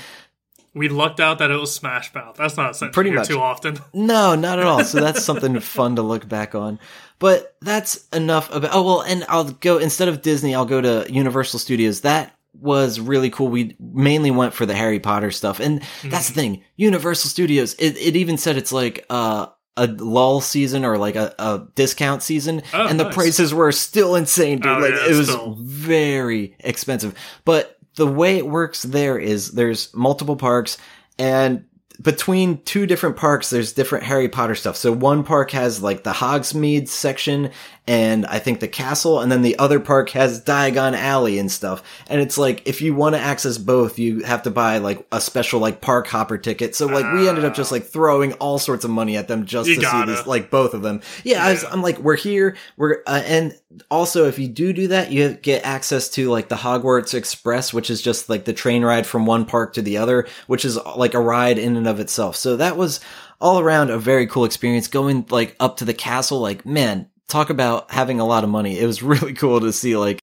We 0.74 0.88
lucked 0.90 1.20
out 1.20 1.40
that 1.40 1.50
it 1.52 1.58
was 1.60 1.74
Smash 1.74 2.14
Mouth. 2.14 2.36
That's 2.38 2.56
not 2.58 2.80
a 2.82 2.90
Pretty 2.90 3.12
much. 3.12 3.28
too 3.28 3.40
often. 3.40 3.78
No, 3.94 4.36
not 4.36 4.60
at 4.60 4.66
all. 4.66 4.84
So 4.84 5.00
that's 5.00 5.24
something 5.24 5.60
fun 5.60 5.96
to 5.96 6.02
look 6.02 6.28
back 6.28 6.54
on. 6.56 6.80
But 7.18 7.56
that's 7.62 8.08
enough 8.14 8.54
about. 8.54 8.72
Oh 8.74 8.84
well, 8.84 9.02
and 9.02 9.26
I'll 9.30 9.46
go 9.52 9.78
instead 9.78 10.08
of 10.08 10.22
Disney, 10.22 10.54
I'll 10.56 10.66
go 10.66 10.80
to 10.80 11.06
Universal 11.12 11.60
Studios. 11.60 12.02
That 12.02 12.34
was 12.62 13.00
really 13.00 13.30
cool. 13.30 13.48
We 13.50 13.76
mainly 13.80 14.32
went 14.32 14.54
for 14.54 14.66
the 14.66 14.76
Harry 14.76 15.00
Potter 15.00 15.32
stuff, 15.32 15.60
and 15.60 15.82
that's 16.04 16.30
the 16.30 16.34
thing. 16.36 16.64
Universal 16.78 17.30
Studios. 17.30 17.74
It, 17.76 17.98
it 17.98 18.16
even 18.16 18.38
said 18.38 18.56
it's 18.58 18.72
like 18.72 19.06
uh, 19.10 19.48
a 19.76 19.88
lull 19.88 20.40
season 20.42 20.86
or 20.86 20.98
like 20.98 21.16
a, 21.16 21.34
a 21.40 21.68
discount 21.76 22.24
season, 22.24 22.62
Oh, 22.74 22.88
and 22.88 23.00
the 23.00 23.06
nice. 23.06 23.14
prices 23.16 23.54
were 23.54 23.72
still 23.72 24.16
insane, 24.16 24.60
dude. 24.60 24.72
Oh, 24.72 24.80
like 24.80 24.92
yeah, 24.92 25.10
it 25.10 25.16
was 25.18 25.28
still. 25.30 25.56
very 25.60 26.56
expensive. 26.60 27.16
But 27.44 27.78
the 28.00 28.08
way 28.08 28.38
it 28.38 28.48
works 28.48 28.84
there 28.84 29.20
is 29.20 29.52
there's 29.52 29.94
multiple 29.94 30.38
parks 30.38 30.78
and 31.20 31.66
between 32.02 32.64
two 32.64 32.86
different 32.86 33.18
parks 33.18 33.50
there's 33.50 33.74
different 33.74 34.06
Harry 34.06 34.30
Potter 34.30 34.56
stuff. 34.56 34.78
So 34.78 34.92
one 34.94 35.26
park 35.26 35.52
has 35.52 35.84
like 35.84 36.06
the 36.06 36.14
Hogsmeade 36.14 36.88
section 36.88 37.52
and 37.90 38.28
I 38.28 38.38
think 38.38 38.60
the 38.60 38.68
castle 38.68 39.20
and 39.20 39.32
then 39.32 39.42
the 39.42 39.58
other 39.58 39.80
park 39.80 40.12
has 40.12 40.44
Diagon 40.44 40.96
Alley 40.96 41.40
and 41.40 41.52
stuff. 41.52 41.82
And 42.08 42.22
it's 42.22 42.38
like 42.38 42.62
if 42.68 42.84
you 42.84 42.94
want 42.94 43.16
to 43.16 43.20
access 43.20 43.58
both 43.58 43.98
you 43.98 44.20
have 44.20 44.44
to 44.44 44.52
buy 44.52 44.78
like 44.78 45.08
a 45.12 45.20
special 45.20 45.60
like 45.60 45.82
park 45.82 46.06
hopper 46.06 46.38
ticket. 46.38 46.76
So 46.76 46.86
like 46.86 47.12
we 47.14 47.28
ended 47.28 47.46
up 47.46 47.56
just 47.56 47.72
like 47.72 47.86
throwing 47.86 48.34
all 48.34 48.60
sorts 48.60 48.86
of 48.86 48.92
money 48.92 49.18
at 49.18 49.28
them 49.28 49.44
just 49.44 49.68
to 49.70 49.76
see 49.76 49.82
gotta. 49.82 50.12
this 50.12 50.28
like 50.28 50.52
both 50.52 50.76
of 50.76 50.84
them. 50.84 51.02
Yeah, 51.24 51.44
I 51.44 51.54
was, 51.54 51.64
Yeah. 51.64 51.70
I'm 51.72 51.82
like 51.82 51.98
we're 51.98 52.16
here, 52.16 52.56
we're 52.78 53.02
uh, 53.08 53.24
and 53.26 53.60
also 53.90 54.28
if 54.28 54.38
you 54.38 54.48
do 54.48 54.72
do 54.72 54.90
that 54.90 55.12
you 55.12 55.34
get 55.34 55.66
access 55.66 56.10
to 56.10 56.30
like 56.30 56.48
the 56.48 56.58
Hogwarts 56.58 57.16
Express 57.16 57.74
which 57.74 57.90
is 57.90 58.04
just 58.04 58.30
like 58.30 58.46
the 58.46 58.54
train 58.54 58.86
ride 58.86 59.08
from 59.08 59.26
one 59.26 59.46
park 59.46 59.74
to 59.74 59.82
the 59.82 59.98
other 59.98 60.28
which 60.46 60.64
is 60.64 60.78
like 60.96 61.16
a 61.16 61.20
ride 61.20 61.58
in 61.58 61.76
and 61.76 61.88
of 61.88 62.00
itself. 62.00 62.36
So 62.36 62.56
that 62.58 62.78
was 62.78 63.00
all 63.42 63.60
around 63.60 63.90
a 63.90 63.98
very 63.98 64.28
cool 64.28 64.46
experience 64.46 64.88
going 64.88 65.26
like 65.32 65.56
up 65.60 65.78
to 65.78 65.86
the 65.86 65.94
castle 65.96 66.40
like 66.40 66.68
man, 66.68 67.10
talk 67.30 67.50
about 67.50 67.92
having 67.92 68.20
a 68.20 68.26
lot 68.26 68.44
of 68.44 68.50
money. 68.50 68.78
It 68.78 68.86
was 68.86 69.02
really 69.04 69.34
cool 69.34 69.62
to 69.62 69.72
see 69.72 69.96
like 69.96 70.20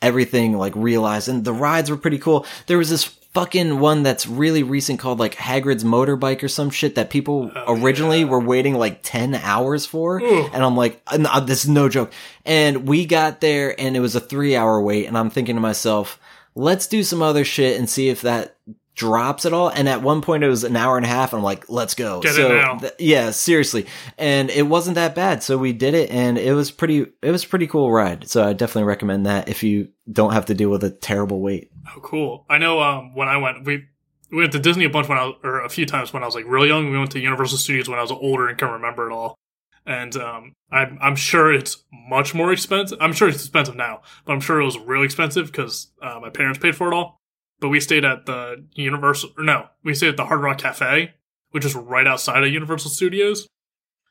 everything 0.00 0.56
like 0.56 0.74
realized 0.74 1.28
and 1.28 1.44
the 1.44 1.52
rides 1.52 1.90
were 1.90 1.96
pretty 1.96 2.18
cool. 2.18 2.46
There 2.66 2.78
was 2.78 2.90
this 2.90 3.04
fucking 3.34 3.80
one 3.80 4.02
that's 4.02 4.26
really 4.26 4.62
recent 4.62 4.98
called 5.00 5.18
like 5.18 5.34
Hagrid's 5.34 5.84
Motorbike 5.84 6.42
or 6.42 6.48
some 6.48 6.68
shit 6.68 6.96
that 6.96 7.08
people 7.08 7.50
originally 7.66 8.20
yeah. 8.20 8.26
were 8.26 8.40
waiting 8.40 8.74
like 8.74 9.00
10 9.02 9.34
hours 9.36 9.86
for. 9.86 10.22
Ugh. 10.22 10.50
And 10.52 10.62
I'm 10.62 10.76
like, 10.76 11.00
uh, 11.06 11.16
no, 11.16 11.40
this 11.40 11.64
is 11.64 11.70
no 11.70 11.88
joke. 11.88 12.12
And 12.44 12.86
we 12.86 13.06
got 13.06 13.40
there 13.40 13.78
and 13.80 13.96
it 13.96 14.00
was 14.00 14.14
a 14.14 14.20
three 14.20 14.54
hour 14.54 14.80
wait. 14.82 15.06
And 15.06 15.16
I'm 15.16 15.30
thinking 15.30 15.56
to 15.56 15.62
myself, 15.62 16.20
let's 16.54 16.86
do 16.86 17.02
some 17.02 17.22
other 17.22 17.44
shit 17.44 17.78
and 17.78 17.88
see 17.88 18.10
if 18.10 18.22
that 18.22 18.56
drops 18.94 19.46
at 19.46 19.52
all. 19.52 19.68
And 19.68 19.88
at 19.88 20.02
one 20.02 20.20
point 20.20 20.44
it 20.44 20.48
was 20.48 20.64
an 20.64 20.76
hour 20.76 20.96
and 20.96 21.06
a 21.06 21.08
half. 21.08 21.32
And 21.32 21.38
I'm 21.38 21.44
like, 21.44 21.68
let's 21.68 21.94
go. 21.94 22.20
Get 22.20 22.32
it 22.32 22.36
so 22.36 22.48
now. 22.48 22.78
th- 22.78 22.94
yeah, 22.98 23.30
seriously. 23.30 23.86
And 24.18 24.50
it 24.50 24.62
wasn't 24.62 24.96
that 24.96 25.14
bad. 25.14 25.42
So 25.42 25.58
we 25.58 25.72
did 25.72 25.94
it 25.94 26.10
and 26.10 26.38
it 26.38 26.54
was 26.54 26.70
pretty, 26.70 27.06
it 27.22 27.30
was 27.30 27.44
a 27.44 27.48
pretty 27.48 27.66
cool 27.66 27.90
ride. 27.90 28.28
So 28.28 28.46
I 28.46 28.52
definitely 28.52 28.88
recommend 28.88 29.26
that 29.26 29.48
if 29.48 29.62
you 29.62 29.88
don't 30.10 30.32
have 30.32 30.46
to 30.46 30.54
deal 30.54 30.70
with 30.70 30.84
a 30.84 30.90
terrible 30.90 31.40
wait. 31.40 31.70
Oh, 31.94 32.00
cool. 32.00 32.44
I 32.48 32.58
know. 32.58 32.80
Um, 32.80 33.14
when 33.14 33.28
I 33.28 33.36
went, 33.38 33.64
we 33.64 33.86
we 34.30 34.38
went 34.38 34.52
to 34.52 34.58
Disney 34.58 34.84
a 34.84 34.90
bunch 34.90 35.08
when 35.08 35.18
I 35.18 35.26
was, 35.26 35.34
or 35.44 35.60
a 35.62 35.68
few 35.68 35.84
times 35.84 36.12
when 36.12 36.22
I 36.22 36.26
was 36.26 36.34
like 36.34 36.46
real 36.46 36.66
young. 36.66 36.90
We 36.90 36.98
went 36.98 37.10
to 37.12 37.20
Universal 37.20 37.58
Studios 37.58 37.88
when 37.88 37.98
I 37.98 38.02
was 38.02 38.10
older 38.10 38.48
and 38.48 38.58
can't 38.58 38.72
remember 38.72 39.10
it 39.10 39.12
all. 39.12 39.36
And 39.84 40.16
um, 40.16 40.52
I'm 40.70 40.98
I'm 41.02 41.16
sure 41.16 41.52
it's 41.52 41.84
much 41.92 42.34
more 42.34 42.52
expensive. 42.52 42.98
I'm 43.00 43.12
sure 43.12 43.28
it's 43.28 43.38
expensive 43.38 43.76
now, 43.76 44.00
but 44.24 44.32
I'm 44.32 44.40
sure 44.40 44.60
it 44.60 44.64
was 44.64 44.78
really 44.78 45.04
expensive 45.04 45.46
because 45.46 45.88
uh, 46.00 46.18
my 46.20 46.30
parents 46.30 46.58
paid 46.58 46.76
for 46.76 46.88
it 46.90 46.94
all. 46.94 47.18
But 47.62 47.68
we 47.68 47.80
stayed 47.80 48.04
at 48.04 48.26
the 48.26 48.66
Universal, 48.74 49.30
or 49.38 49.44
no, 49.44 49.68
we 49.84 49.94
stayed 49.94 50.08
at 50.08 50.16
the 50.18 50.26
Hard 50.26 50.42
Rock 50.42 50.58
Cafe, 50.58 51.14
which 51.52 51.64
is 51.64 51.74
right 51.76 52.06
outside 52.08 52.42
of 52.42 52.50
Universal 52.52 52.90
Studios. 52.90 53.46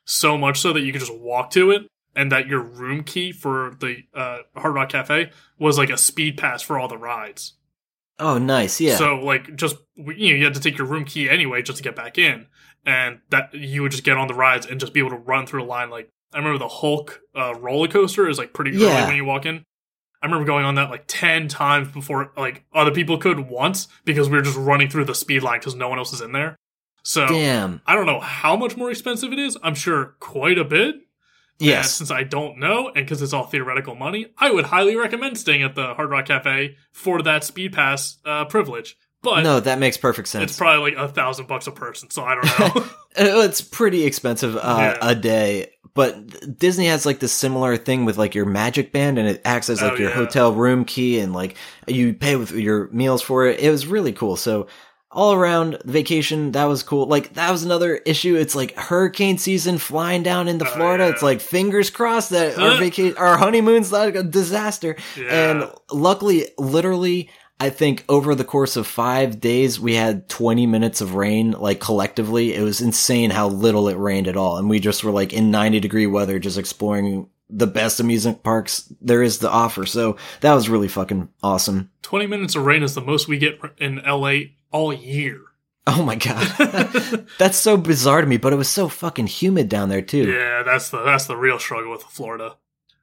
So 0.06 0.36
much 0.38 0.58
so 0.58 0.72
that 0.72 0.80
you 0.80 0.90
could 0.90 1.00
just 1.02 1.14
walk 1.14 1.50
to 1.50 1.70
it, 1.70 1.82
and 2.16 2.32
that 2.32 2.46
your 2.48 2.60
room 2.62 3.04
key 3.04 3.30
for 3.30 3.76
the 3.78 3.98
uh, 4.14 4.38
Hard 4.56 4.74
Rock 4.74 4.88
Cafe 4.88 5.30
was 5.58 5.76
like 5.76 5.90
a 5.90 5.98
speed 5.98 6.38
pass 6.38 6.62
for 6.62 6.78
all 6.78 6.88
the 6.88 6.96
rides. 6.96 7.52
Oh, 8.18 8.38
nice. 8.38 8.80
Yeah. 8.80 8.96
So 8.96 9.16
like 9.16 9.54
just 9.54 9.76
you 9.96 10.30
know 10.30 10.36
you 10.38 10.44
had 10.44 10.54
to 10.54 10.60
take 10.60 10.78
your 10.78 10.86
room 10.86 11.04
key 11.04 11.28
anyway 11.28 11.60
just 11.62 11.76
to 11.76 11.84
get 11.84 11.94
back 11.94 12.16
in, 12.16 12.46
and 12.86 13.20
that 13.30 13.52
you 13.54 13.82
would 13.82 13.90
just 13.92 14.02
get 14.04 14.16
on 14.16 14.28
the 14.28 14.34
rides 14.34 14.64
and 14.66 14.80
just 14.80 14.94
be 14.94 15.00
able 15.00 15.10
to 15.10 15.16
run 15.16 15.46
through 15.46 15.62
a 15.62 15.66
line. 15.66 15.90
Like 15.90 16.08
I 16.32 16.38
remember 16.38 16.58
the 16.58 16.68
Hulk 16.68 17.20
uh, 17.36 17.54
roller 17.60 17.88
coaster 17.88 18.28
is 18.30 18.38
like 18.38 18.54
pretty 18.54 18.70
Yeah. 18.78 18.88
early 18.96 19.06
when 19.08 19.16
you 19.16 19.24
walk 19.26 19.44
in. 19.44 19.62
I 20.22 20.26
remember 20.26 20.44
going 20.46 20.64
on 20.64 20.76
that 20.76 20.88
like 20.90 21.04
ten 21.08 21.48
times 21.48 21.88
before 21.92 22.32
like 22.36 22.64
other 22.72 22.92
people 22.92 23.18
could 23.18 23.40
once 23.40 23.88
because 24.04 24.30
we 24.30 24.36
were 24.36 24.42
just 24.42 24.56
running 24.56 24.88
through 24.88 25.06
the 25.06 25.14
speed 25.14 25.42
line 25.42 25.58
because 25.58 25.74
no 25.74 25.88
one 25.88 25.98
else 25.98 26.12
is 26.12 26.20
in 26.20 26.32
there. 26.32 26.56
So 27.02 27.26
Damn. 27.26 27.80
I 27.86 27.96
don't 27.96 28.06
know 28.06 28.20
how 28.20 28.54
much 28.56 28.76
more 28.76 28.90
expensive 28.90 29.32
it 29.32 29.38
is. 29.40 29.58
I'm 29.62 29.74
sure 29.74 30.14
quite 30.20 30.58
a 30.58 30.64
bit. 30.64 30.94
And 30.94 31.02
Yes. 31.68 31.94
since 31.94 32.10
I 32.10 32.22
don't 32.22 32.58
know, 32.58 32.86
and 32.88 32.94
because 33.04 33.20
it's 33.22 33.32
all 33.32 33.44
theoretical 33.46 33.94
money, 33.96 34.26
I 34.38 34.50
would 34.52 34.66
highly 34.66 34.96
recommend 34.96 35.38
staying 35.38 35.62
at 35.64 35.74
the 35.74 35.94
Hard 35.94 36.10
Rock 36.10 36.26
Cafe 36.26 36.76
for 36.92 37.20
that 37.22 37.42
speed 37.44 37.72
pass 37.72 38.18
uh, 38.24 38.44
privilege. 38.44 38.96
But 39.22 39.42
No, 39.42 39.60
that 39.60 39.78
makes 39.78 39.96
perfect 39.96 40.28
sense. 40.28 40.50
it's 40.50 40.58
probably 40.58 40.92
like 40.92 40.98
a 41.10 41.12
thousand 41.12 41.46
bucks 41.48 41.66
a 41.66 41.72
person, 41.72 42.10
so 42.10 42.24
I 42.24 42.34
don't 42.36 42.58
know. 42.76 42.86
It's 43.14 43.60
pretty 43.60 44.04
expensive 44.04 44.56
uh, 44.56 44.96
Yeah. 45.00 45.08
a 45.08 45.14
day, 45.14 45.71
but 45.94 46.58
Disney 46.58 46.86
has 46.86 47.04
like 47.04 47.18
this 47.20 47.32
similar 47.32 47.76
thing 47.76 48.04
with 48.04 48.16
like 48.18 48.34
your 48.34 48.46
Magic 48.46 48.92
Band, 48.92 49.18
and 49.18 49.28
it 49.28 49.42
acts 49.44 49.68
as 49.68 49.82
like 49.82 49.92
Oh, 49.92 49.96
your 49.96 50.08
yeah. 50.10 50.14
hotel 50.16 50.52
room 50.52 50.84
key, 50.84 51.18
and 51.20 51.32
like 51.32 51.56
you 51.86 52.14
pay 52.14 52.36
with 52.36 52.50
your 52.52 52.88
meals 52.92 53.22
for 53.22 53.46
it. 53.46 53.60
It 53.60 53.70
was 53.70 53.86
really 53.86 54.12
cool. 54.12 54.36
So 54.36 54.66
all 55.14 55.34
around 55.34 55.76
vacation, 55.84 56.52
that 56.52 56.64
was 56.64 56.82
cool. 56.82 57.06
Like 57.06 57.34
that 57.34 57.50
was 57.50 57.62
another 57.64 57.96
issue. 57.96 58.34
It's 58.36 58.54
like 58.54 58.74
hurricane 58.76 59.36
season, 59.36 59.76
flying 59.76 60.22
down 60.22 60.48
into 60.48 60.64
Oh, 60.66 60.70
Florida. 60.74 61.04
yeah. 61.04 61.10
It's 61.10 61.22
like 61.22 61.40
fingers 61.40 61.90
crossed 61.90 62.30
that 62.30 62.58
our 62.58 62.76
vacation, 62.78 63.18
our 63.18 63.36
honeymoon's 63.36 63.92
not 63.92 64.16
a 64.16 64.22
disaster. 64.22 64.96
Yeah. 65.14 65.50
And 65.50 65.70
luckily, 65.90 66.46
literally, 66.56 67.28
I 67.60 67.70
think 67.70 68.04
over 68.08 68.34
the 68.34 68.44
course 68.44 68.76
of 68.76 68.86
five 68.86 69.38
days, 69.40 69.78
we 69.78 69.94
had 69.94 70.28
20 70.28 70.66
minutes 70.66 71.00
of 71.00 71.14
rain, 71.14 71.52
like 71.52 71.78
collectively. 71.78 72.54
It 72.54 72.62
was 72.62 72.80
insane 72.80 73.30
how 73.30 73.48
little 73.48 73.88
it 73.88 73.96
rained 73.96 74.26
at 74.26 74.36
all. 74.36 74.56
And 74.56 74.68
we 74.68 74.80
just 74.80 75.04
were 75.04 75.12
like 75.12 75.32
in 75.32 75.52
90 75.52 75.78
degree 75.78 76.06
weather, 76.06 76.38
just 76.40 76.58
exploring 76.58 77.28
the 77.48 77.66
best 77.66 78.00
amusement 78.00 78.42
parks 78.42 78.92
there 79.00 79.22
is 79.22 79.38
to 79.38 79.50
offer. 79.50 79.86
So 79.86 80.16
that 80.40 80.54
was 80.54 80.68
really 80.68 80.88
fucking 80.88 81.28
awesome. 81.42 81.90
Twenty 82.00 82.26
minutes 82.26 82.56
of 82.56 82.64
rain 82.64 82.82
is 82.82 82.94
the 82.94 83.00
most 83.00 83.28
we 83.28 83.38
get 83.38 83.60
in 83.78 83.96
LA 84.04 84.34
all 84.70 84.92
year. 84.92 85.38
Oh 85.86 86.02
my 86.02 86.16
God. 86.16 86.46
That's 87.38 87.58
so 87.58 87.76
bizarre 87.76 88.22
to 88.22 88.26
me, 88.26 88.38
but 88.38 88.52
it 88.52 88.56
was 88.56 88.68
so 88.68 88.88
fucking 88.88 89.26
humid 89.26 89.68
down 89.68 89.88
there 89.88 90.00
too. 90.02 90.30
yeah, 90.32 90.62
that's 90.62 90.90
the 90.90 91.02
that's 91.02 91.26
the 91.26 91.36
real 91.36 91.58
struggle 91.58 91.90
with 91.90 92.02
Florida. 92.02 92.56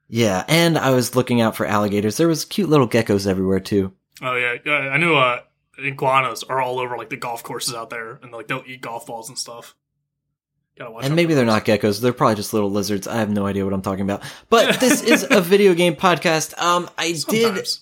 Yeah. 0.08 0.44
And 0.48 0.76
I 0.76 0.90
was 0.90 1.14
looking 1.14 1.40
out 1.40 1.54
for 1.56 1.66
alligators. 1.66 2.16
There 2.16 2.26
was 2.26 2.44
cute 2.44 2.68
little 2.68 2.88
geckos 2.88 3.26
everywhere 3.26 3.60
too. 3.60 3.92
Oh 4.22 4.36
yeah, 4.36 4.72
I 4.72 4.98
knew 4.98 5.14
uh, 5.14 5.40
iguanas 5.78 6.42
are 6.44 6.60
all 6.60 6.78
over 6.78 6.96
like 6.96 7.10
the 7.10 7.16
golf 7.16 7.42
courses 7.42 7.74
out 7.74 7.90
there, 7.90 8.18
and 8.22 8.32
like 8.32 8.48
they'll 8.48 8.64
eat 8.66 8.80
golf 8.80 9.06
balls 9.06 9.28
and 9.28 9.38
stuff. 9.38 9.74
Gotta 10.78 10.90
watch. 10.90 11.04
And 11.04 11.16
maybe 11.16 11.34
they're 11.34 11.44
not 11.44 11.64
geckos. 11.64 12.00
They're 12.00 12.12
probably 12.12 12.36
just 12.36 12.52
little 12.54 12.70
lizards. 12.70 13.06
I 13.06 13.16
have 13.16 13.30
no 13.30 13.46
idea 13.46 13.64
what 13.64 13.74
I'm 13.74 13.82
talking 13.82 14.02
about. 14.02 14.22
But 14.48 14.80
this 14.80 15.02
is 15.02 15.26
a 15.30 15.40
video 15.40 15.74
game 15.74 15.94
podcast. 15.94 16.58
Um, 16.58 16.88
I 16.96 17.08
did 17.08 17.18
Sometimes. 17.20 17.80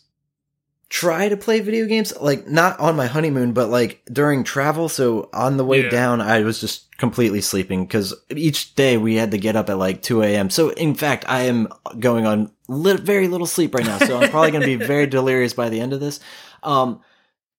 Try 0.91 1.29
to 1.29 1.37
play 1.37 1.61
video 1.61 1.85
games, 1.87 2.15
like 2.21 2.47
not 2.47 2.79
on 2.81 2.97
my 2.97 3.07
honeymoon, 3.07 3.53
but 3.53 3.69
like 3.69 4.03
during 4.11 4.43
travel. 4.43 4.89
So 4.89 5.29
on 5.33 5.57
the 5.59 5.65
way 5.65 5.83
Yeah. 5.83 5.91
down, 5.91 6.21
I 6.21 6.41
was 6.41 6.61
just 6.61 6.97
completely 6.97 7.41
sleeping 7.43 7.85
because 7.85 8.15
each 8.35 8.75
day 8.75 8.97
we 8.97 9.17
had 9.17 9.31
to 9.33 9.39
get 9.39 9.55
up 9.55 9.69
at 9.69 9.77
like 9.79 10.01
2 10.03 10.23
a.m. 10.23 10.49
So 10.51 10.71
in 10.71 10.95
fact, 10.95 11.25
I 11.29 11.43
am 11.43 11.69
going 11.99 12.27
on 12.27 12.51
li- 12.69 12.97
very 12.97 13.29
little 13.29 13.47
sleep 13.47 13.75
right 13.75 13.85
now. 13.85 13.99
So 13.99 14.19
I'm 14.19 14.31
probably 14.31 14.51
going 14.51 14.63
to 14.63 14.79
be 14.79 14.85
very 14.87 15.07
delirious 15.07 15.53
by 15.53 15.69
the 15.69 15.81
end 15.81 15.93
of 15.93 16.01
this. 16.01 16.21
Um, 16.63 17.03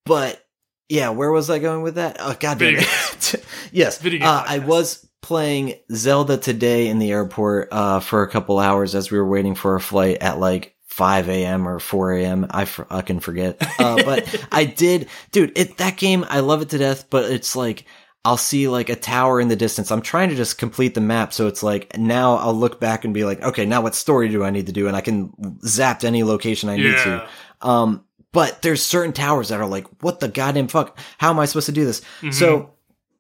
but 0.05 0.43
yeah, 0.89 1.09
where 1.09 1.31
was 1.31 1.50
I 1.51 1.59
going 1.59 1.83
with 1.83 1.95
that? 1.95 2.17
Oh, 2.19 2.36
God 2.39 2.57
damn 2.57 2.75
Video 2.75 2.81
it. 2.81 3.45
yes. 3.71 4.00
Video 4.00 4.25
uh, 4.25 4.43
I 4.48 4.57
was 4.59 5.07
playing 5.21 5.75
Zelda 5.91 6.38
today 6.38 6.88
in 6.88 6.98
the 6.98 7.12
airport 7.12 7.67
uh, 7.71 8.00
for 8.00 8.24
a 8.24 8.29
couple 8.29 8.57
hours 8.57 8.95
as 8.95 9.12
we 9.12 9.19
were 9.19 9.27
waiting 9.27 9.53
for 9.53 9.75
a 9.75 9.79
flight 9.81 10.17
at 10.21 10.39
like 10.39 10.75
5 10.89 11.29
a.m. 11.29 11.67
or 11.67 11.79
4 11.79 12.13
a.m. 12.13 12.48
I 12.50 12.65
fucking 12.65 13.19
forget. 13.19 13.58
Uh, 13.79 14.03
but 14.03 14.46
I 14.51 14.65
did, 14.65 15.08
dude, 15.31 15.53
it, 15.55 15.77
that 15.77 15.98
game, 15.98 16.25
I 16.27 16.39
love 16.39 16.62
it 16.62 16.69
to 16.69 16.77
death, 16.77 17.10
but 17.10 17.31
it's 17.31 17.55
like, 17.55 17.86
I'll 18.25 18.38
see 18.38 18.67
like 18.67 18.89
a 18.89 18.96
tower 18.96 19.39
in 19.39 19.48
the 19.48 19.55
distance. 19.55 19.91
I'm 19.91 20.01
trying 20.01 20.29
to 20.29 20.36
just 20.36 20.58
complete 20.58 20.96
the 20.96 21.01
map. 21.01 21.31
So 21.31 21.48
it's 21.48 21.63
like 21.63 21.98
now 21.98 22.36
I'll 22.36 22.53
look 22.55 22.79
back 22.79 23.05
and 23.05 23.13
be 23.13 23.24
like, 23.24 23.41
okay, 23.41 23.65
now 23.65 23.81
what 23.81 23.96
story 23.96 24.27
do 24.29 24.43
I 24.43 24.50
need 24.50 24.65
to 24.65 24.74
do? 24.74 24.88
And 24.88 24.96
I 24.96 25.01
can 25.01 25.31
zap 25.65 26.00
to 26.00 26.08
any 26.08 26.24
location 26.24 26.69
I 26.69 26.75
need 26.77 26.98
to. 26.98 27.27
Um, 27.62 28.03
but 28.34 28.62
there's 28.62 28.84
certain 28.84 29.13
towers 29.13 29.50
that 29.50 29.60
are 29.62 29.67
like, 29.67 29.86
what 30.01 30.19
the 30.19 30.27
goddamn 30.27 30.67
fuck? 30.67 30.98
How 31.17 31.29
am 31.29 31.39
I 31.39 31.46
supposed 31.46 31.67
to 31.67 31.72
do 31.72 31.86
this? 31.86 32.01
Mhm. 32.22 32.34
So 32.34 32.72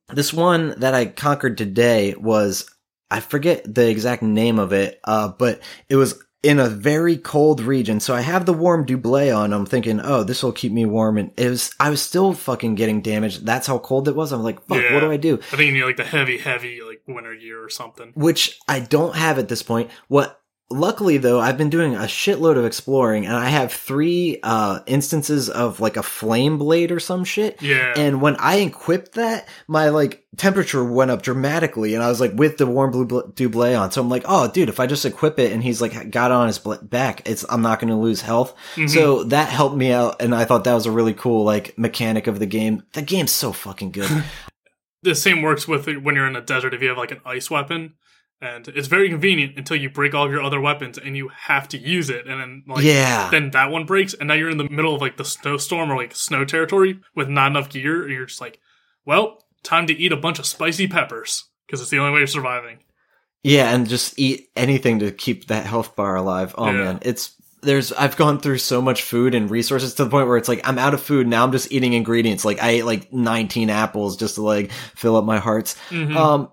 this 0.09 0.33
one 0.33 0.73
that 0.79 0.93
I 0.93 1.05
conquered 1.05 1.57
today 1.57 2.15
was, 2.15 2.69
I 3.09 3.21
forget 3.21 3.73
the 3.73 3.89
exact 3.89 4.21
name 4.21 4.59
of 4.59 4.73
it, 4.73 4.99
uh, 5.03 5.29
but 5.29 5.61
it 5.87 5.95
was 5.95 6.21
in 6.41 6.57
a 6.59 6.69
very 6.69 7.17
cold 7.17 7.59
region. 7.59 7.99
So 7.99 8.15
I 8.15 8.21
have 8.21 8.45
the 8.45 8.53
warm 8.53 8.85
doublet 8.85 9.31
on. 9.33 9.51
I'm 9.51 9.65
thinking, 9.65 9.99
oh, 10.01 10.23
this 10.23 10.41
will 10.41 10.53
keep 10.53 10.71
me 10.71 10.85
warm. 10.85 11.17
And 11.17 11.31
it 11.35 11.49
was, 11.49 11.73
I 11.79 11.89
was 11.89 12.01
still 12.01 12.33
fucking 12.33 12.75
getting 12.75 13.01
damaged. 13.01 13.45
That's 13.45 13.67
how 13.67 13.77
cold 13.79 14.07
it 14.07 14.15
was. 14.15 14.31
I'm 14.31 14.41
like, 14.43 14.65
fuck, 14.65 14.81
Yeah. 14.81 14.93
what 14.93 15.01
do 15.01 15.11
I 15.11 15.17
do? 15.17 15.35
I 15.51 15.57
think 15.57 15.67
you 15.67 15.73
need 15.73 15.83
like 15.83 15.97
the 15.97 16.05
heavy, 16.05 16.37
heavy 16.37 16.79
like 16.81 17.01
winter 17.07 17.35
gear 17.35 17.61
or 17.63 17.69
something. 17.69 18.11
which 18.15 18.57
I 18.67 18.79
don't 18.79 19.15
have 19.15 19.37
at 19.37 19.49
this 19.49 19.63
point. 19.63 19.89
What 20.07 20.38
luckily 20.71 21.17
though, 21.17 21.39
I've 21.39 21.57
been 21.57 21.69
doing 21.69 21.95
a 21.95 22.01
shitload 22.01 22.57
of 22.57 22.65
exploring 22.65 23.25
and 23.25 23.35
I 23.35 23.49
have 23.49 23.71
three 23.73 24.39
uh 24.43 24.79
instances 24.85 25.49
of 25.49 25.79
like 25.79 25.97
a 25.97 26.03
flame 26.03 26.57
blade 26.57 26.91
or 26.91 26.99
some 26.99 27.23
shit. 27.23 27.61
Yeah. 27.61 27.93
And 27.97 28.21
when 28.21 28.35
I 28.37 28.57
equipped 28.57 29.13
that, 29.13 29.47
my 29.67 29.89
like 29.89 30.25
temperature 30.37 30.83
went 30.83 31.11
up 31.11 31.21
dramatically, 31.21 31.95
and 31.95 32.03
I 32.03 32.07
was 32.07 32.21
like 32.21 32.33
with 32.33 32.57
the 32.57 32.67
warm 32.67 32.91
blue 32.91 33.05
bl- 33.05 33.27
doublet 33.33 33.75
on. 33.75 33.91
So 33.91 33.99
I'm 34.01 34.09
like, 34.09 34.23
oh, 34.25 34.49
dude, 34.49 34.69
if 34.69 34.79
I 34.79 34.85
just 34.85 35.05
equip 35.05 35.39
it, 35.39 35.51
and 35.51 35.63
he's 35.63 35.81
like 35.81 36.11
got 36.11 36.31
on 36.31 36.47
his 36.47 36.59
bl- 36.59 36.75
back, 36.81 37.27
it's 37.27 37.45
I'm 37.49 37.61
not 37.61 37.79
going 37.79 37.89
to 37.89 37.95
lose 37.95 38.21
health. 38.21 38.53
Mhm. 38.75 38.89
So 38.89 39.23
that 39.25 39.49
helped 39.49 39.75
me 39.75 39.91
out, 39.91 40.21
and 40.21 40.33
I 40.35 40.45
thought 40.45 40.63
that 40.65 40.73
was 40.73 40.85
a 40.85 40.91
really 40.91 41.13
cool 41.13 41.43
like 41.43 41.77
mechanic 41.77 42.27
of 42.27 42.39
the 42.39 42.45
game. 42.45 42.83
The 42.93 43.01
game's 43.01 43.31
so 43.31 43.51
fucking 43.51 43.91
good. 43.91 44.23
the 45.03 45.15
same 45.15 45.41
works 45.41 45.67
with 45.67 45.87
it 45.87 46.03
when 46.03 46.15
you're 46.15 46.27
in 46.27 46.35
a 46.35 46.41
desert 46.41 46.73
if 46.73 46.81
you 46.81 46.89
have 46.89 46.97
like 46.97 47.11
an 47.11 47.21
ice 47.25 47.49
weapon. 47.49 47.93
And 48.41 48.67
it's 48.69 48.87
very 48.87 49.09
convenient 49.09 49.57
until 49.57 49.75
you 49.75 49.89
break 49.89 50.13
all 50.15 50.25
of 50.25 50.31
your 50.31 50.41
other 50.41 50.61
weapons 50.61 50.97
and 50.97 51.17
you 51.17 51.29
have 51.35 51.67
to 51.69 51.77
use 51.77 52.09
it. 52.09 52.25
And 52.25 52.39
then 52.39 52.63
like 52.67 52.83
yeah, 52.85 53.29
then 53.29 53.51
that 53.51 53.69
one 53.69 53.85
breaks 53.85 54.13
and 54.13 54.27
now 54.29 54.33
you're 54.33 54.49
in 54.49 54.57
the 54.57 54.69
middle 54.69 54.95
of 54.95 55.01
like 55.01 55.17
the 55.17 55.25
snowstorm 55.25 55.91
or 55.91 55.97
like 55.97 56.15
snow 56.15 56.45
territory 56.45 56.99
with 57.15 57.27
not 57.27 57.51
enough 57.51 57.69
gear 57.69 58.03
and 58.03 58.11
you're 58.13 58.25
just 58.25 58.39
like, 58.39 58.59
well, 59.05 59.43
time 59.63 59.87
to 59.87 59.93
eat 59.93 60.13
a 60.13 60.17
bunch 60.17 60.39
of 60.39 60.45
spicy 60.45 60.87
peppers 60.87 61.45
because 61.67 61.81
it's 61.81 61.89
the 61.89 61.99
only 61.99 62.13
way 62.13 62.19
you're 62.19 62.27
surviving. 62.27 62.77
yeah, 63.43 63.73
and 63.75 63.89
just 63.89 64.17
eat 64.17 64.47
anything 64.55 64.99
to 64.99 65.11
keep 65.11 65.47
that 65.47 65.65
health 65.65 65.95
bar 65.97 66.15
alive. 66.15 66.55
Oh 66.57 66.67
Yeah. 66.67 66.71
man, 66.77 66.99
it's. 67.01 67.35
There's, 67.61 67.91
I've 67.91 68.15
gone 68.15 68.39
through 68.39 68.59
so 68.59 68.81
much 68.81 69.01
food 69.03 69.35
and 69.35 69.51
resources 69.51 69.93
to 69.95 70.05
the 70.05 70.09
point 70.09 70.29
where 70.29 70.37
it's 70.37 70.47
like, 70.47 70.65
I'm 70.65 70.77
out 70.77 70.93
of 70.93 71.03
food. 71.03 71.27
Now 71.27 71.43
I'm 71.43 71.51
just 71.51 71.73
eating 71.73 71.91
ingredients. 71.91 72.45
Like 72.45 72.63
I 72.63 72.69
ate 72.69 72.85
like 72.85 73.11
19 73.11 73.69
apples 73.69 74.15
just 74.15 74.35
to 74.35 74.41
like 74.43 74.71
fill 74.71 75.17
up 75.17 75.25
my 75.25 75.39
hearts. 75.39 75.75
Mhm. 75.89 76.15
Um, 76.15 76.51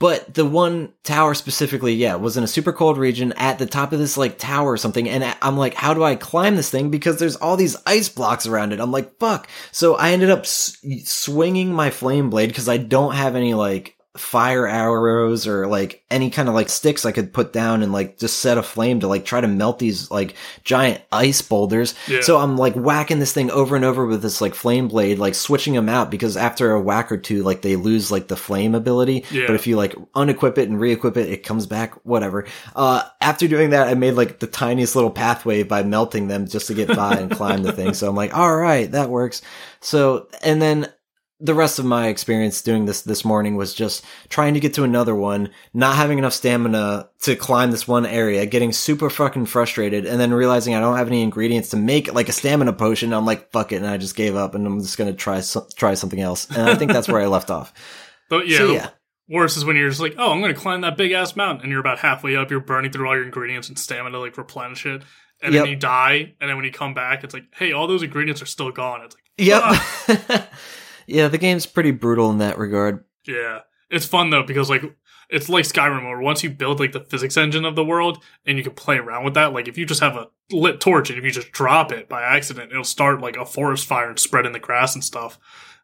But 0.00 0.34
the 0.34 0.44
one 0.44 0.92
tower 1.02 1.34
specifically, 1.34 1.94
yeah, 1.94 2.14
was 2.14 2.36
in 2.36 2.44
a 2.44 2.48
super 2.48 2.72
cold 2.72 2.98
region 2.98 3.32
at 3.32 3.58
the 3.58 3.66
top 3.66 3.92
of 3.92 3.98
this 3.98 4.16
like 4.16 4.38
tower 4.38 4.72
or 4.72 4.76
something. 4.76 5.08
And 5.08 5.36
I'm 5.42 5.56
like, 5.56 5.74
how 5.74 5.92
do 5.92 6.04
I 6.04 6.14
climb 6.14 6.54
this 6.54 6.70
thing? 6.70 6.90
Because 6.90 7.18
there's 7.18 7.34
all 7.34 7.56
these 7.56 7.76
ice 7.84 8.08
blocks 8.08 8.46
around 8.46 8.72
it. 8.72 8.78
I'm 8.78 8.92
like, 8.92 9.18
fuck. 9.18 9.48
So 9.72 9.96
I 9.96 10.12
ended 10.12 10.30
up 10.30 10.40
s- 10.40 10.78
swinging 11.04 11.72
my 11.72 11.90
flame 11.90 12.30
blade 12.30 12.48
because 12.48 12.68
I 12.68 12.76
don't 12.76 13.14
have 13.14 13.34
any 13.34 13.54
like 13.54 13.96
fire 14.16 14.66
arrows 14.66 15.46
or 15.46 15.66
like 15.66 16.02
any 16.10 16.28
kind 16.30 16.48
of 16.48 16.54
like 16.54 16.68
sticks 16.68 17.06
I 17.06 17.12
could 17.12 17.32
put 17.32 17.52
down 17.52 17.82
and 17.82 17.92
like 17.92 18.18
just 18.18 18.40
set 18.40 18.58
a 18.58 18.62
flame 18.62 19.00
to 19.00 19.06
like 19.06 19.24
try 19.24 19.40
to 19.40 19.46
melt 19.46 19.78
these 19.78 20.10
like 20.10 20.34
giant 20.64 21.02
ice 21.12 21.40
boulders. 21.40 21.94
Yeah. 22.08 22.22
So 22.22 22.38
I'm 22.38 22.56
like 22.56 22.74
whacking 22.74 23.20
this 23.20 23.32
thing 23.32 23.50
over 23.50 23.76
and 23.76 23.84
over 23.84 24.06
with 24.06 24.22
this 24.22 24.40
like 24.40 24.54
flame 24.54 24.88
blade, 24.88 25.18
like 25.18 25.34
switching 25.34 25.74
them 25.74 25.88
out 25.88 26.10
because 26.10 26.36
after 26.36 26.72
a 26.72 26.80
whack 26.80 27.12
or 27.12 27.18
two, 27.18 27.42
like 27.42 27.62
they 27.62 27.76
lose 27.76 28.10
like 28.10 28.28
the 28.28 28.36
flame 28.36 28.74
ability. 28.74 29.24
Yeah. 29.30 29.46
But 29.46 29.54
if 29.54 29.66
you 29.66 29.76
like 29.76 29.94
unequip 30.14 30.58
it 30.58 30.68
and 30.68 30.80
re-equip 30.80 31.16
it, 31.16 31.30
it 31.30 31.44
comes 31.44 31.66
back, 31.66 31.94
whatever. 32.04 32.46
Uh, 32.74 33.04
after 33.20 33.46
doing 33.46 33.70
that, 33.70 33.88
I 33.88 33.94
made 33.94 34.14
like 34.14 34.40
the 34.40 34.46
tiniest 34.46 34.96
little 34.96 35.10
pathway 35.10 35.62
by 35.62 35.82
melting 35.84 36.28
them 36.28 36.46
just 36.46 36.66
to 36.68 36.74
get 36.74 36.88
by 36.88 37.14
and 37.14 37.30
climb 37.30 37.62
the 37.62 37.72
thing. 37.72 37.94
So 37.94 38.08
I'm 38.08 38.16
like, 38.16 38.36
all 38.36 38.56
right, 38.56 38.90
that 38.90 39.10
works. 39.10 39.42
So, 39.80 40.28
and 40.42 40.60
then 40.60 40.92
the 41.40 41.54
rest 41.54 41.78
of 41.78 41.84
my 41.84 42.08
experience 42.08 42.62
doing 42.62 42.84
this 42.86 43.02
this 43.02 43.24
morning 43.24 43.54
was 43.56 43.72
just 43.72 44.04
trying 44.28 44.54
to 44.54 44.60
get 44.60 44.74
to 44.74 44.82
another 44.82 45.14
one, 45.14 45.50
not 45.72 45.94
having 45.96 46.18
enough 46.18 46.32
stamina 46.32 47.08
to 47.20 47.36
climb 47.36 47.70
this 47.70 47.86
one 47.86 48.04
area, 48.04 48.44
getting 48.44 48.72
super 48.72 49.08
fucking 49.08 49.46
frustrated, 49.46 50.04
and 50.04 50.18
then 50.20 50.32
realizing 50.34 50.74
I 50.74 50.80
don't 50.80 50.96
have 50.96 51.06
any 51.06 51.22
ingredients 51.22 51.68
to 51.70 51.76
make 51.76 52.12
like 52.12 52.28
a 52.28 52.32
stamina 52.32 52.72
potion. 52.72 53.12
I'm 53.12 53.24
like, 53.26 53.52
fuck 53.52 53.70
it, 53.72 53.76
and 53.76 53.86
I 53.86 53.98
just 53.98 54.16
gave 54.16 54.34
up, 54.34 54.54
and 54.56 54.66
I'm 54.66 54.80
just 54.80 54.98
gonna 54.98 55.12
try 55.12 55.40
so- 55.40 55.66
try 55.76 55.94
something 55.94 56.20
else. 56.20 56.48
And 56.50 56.68
I 56.68 56.74
think 56.74 56.90
that's 56.92 57.06
where 57.08 57.20
I 57.20 57.26
left 57.26 57.50
off. 57.50 57.72
But 58.30 58.46
yeah, 58.46 58.58
So, 58.58 58.72
yeah. 58.74 58.90
worst 59.28 59.56
is 59.56 59.64
when 59.64 59.76
you're 59.76 59.88
just 59.88 60.00
like, 60.02 60.16
oh, 60.18 60.32
I'm 60.32 60.40
going 60.42 60.52
to 60.54 60.60
climb 60.60 60.82
that 60.82 60.98
big 60.98 61.12
ass 61.12 61.34
mountain, 61.34 61.62
and 61.62 61.70
you're 61.70 61.80
about 61.80 61.98
halfway 62.00 62.36
up, 62.36 62.50
you're 62.50 62.60
burning 62.60 62.90
through 62.92 63.08
all 63.08 63.14
your 63.16 63.24
ingredients 63.24 63.68
and 63.70 63.78
stamina 63.78 64.10
to 64.10 64.18
like 64.18 64.36
replenish 64.36 64.84
it, 64.84 65.02
and 65.40 65.54
Yep. 65.54 65.62
then 65.62 65.70
you 65.70 65.76
die, 65.76 66.34
and 66.38 66.50
then 66.50 66.56
when 66.56 66.66
you 66.66 66.70
come 66.72 66.92
back, 66.92 67.24
it's 67.24 67.32
like, 67.32 67.44
hey, 67.56 67.72
all 67.72 67.86
those 67.86 68.02
ingredients 68.02 68.42
are 68.42 68.46
still 68.46 68.70
gone. 68.70 69.00
It's 69.02 69.14
like, 69.14 69.24
Yep. 69.38 69.62
Ah. 69.64 70.48
yeah, 71.08 71.28
the 71.28 71.38
game's 71.38 71.66
pretty 71.66 71.90
brutal 71.90 72.30
in 72.30 72.38
that 72.38 72.58
regard. 72.58 73.04
yeah, 73.26 73.60
it's 73.90 74.06
fun 74.06 74.30
though 74.30 74.42
because 74.42 74.68
like 74.70 74.82
it's 75.30 75.48
like 75.48 75.64
Skyrim, 75.64 76.04
where 76.04 76.20
once 76.20 76.42
you 76.42 76.50
build 76.50 76.80
like 76.80 76.92
the 76.92 77.00
physics 77.00 77.36
engine 77.36 77.64
of 77.64 77.76
the 77.76 77.84
world 77.84 78.22
and 78.46 78.56
you 78.56 78.64
can 78.64 78.72
play 78.72 78.96
around 78.96 79.24
with 79.24 79.34
that, 79.34 79.52
like 79.52 79.68
if 79.68 79.76
you 79.76 79.84
just 79.84 80.00
have 80.00 80.16
a 80.16 80.28
lit 80.50 80.80
torch 80.80 81.10
and 81.10 81.18
if 81.18 81.24
you 81.24 81.30
just 81.30 81.52
drop 81.52 81.92
it 81.92 82.08
by 82.08 82.22
accident, 82.22 82.70
it'll 82.70 82.84
start 82.84 83.20
like 83.20 83.36
a 83.36 83.44
forest 83.44 83.86
fire 83.86 84.08
and 84.08 84.18
spread 84.18 84.46
in 84.46 84.52
the 84.52 84.58
grass 84.58 84.94
and 84.94 85.04
stuff. 85.04 85.38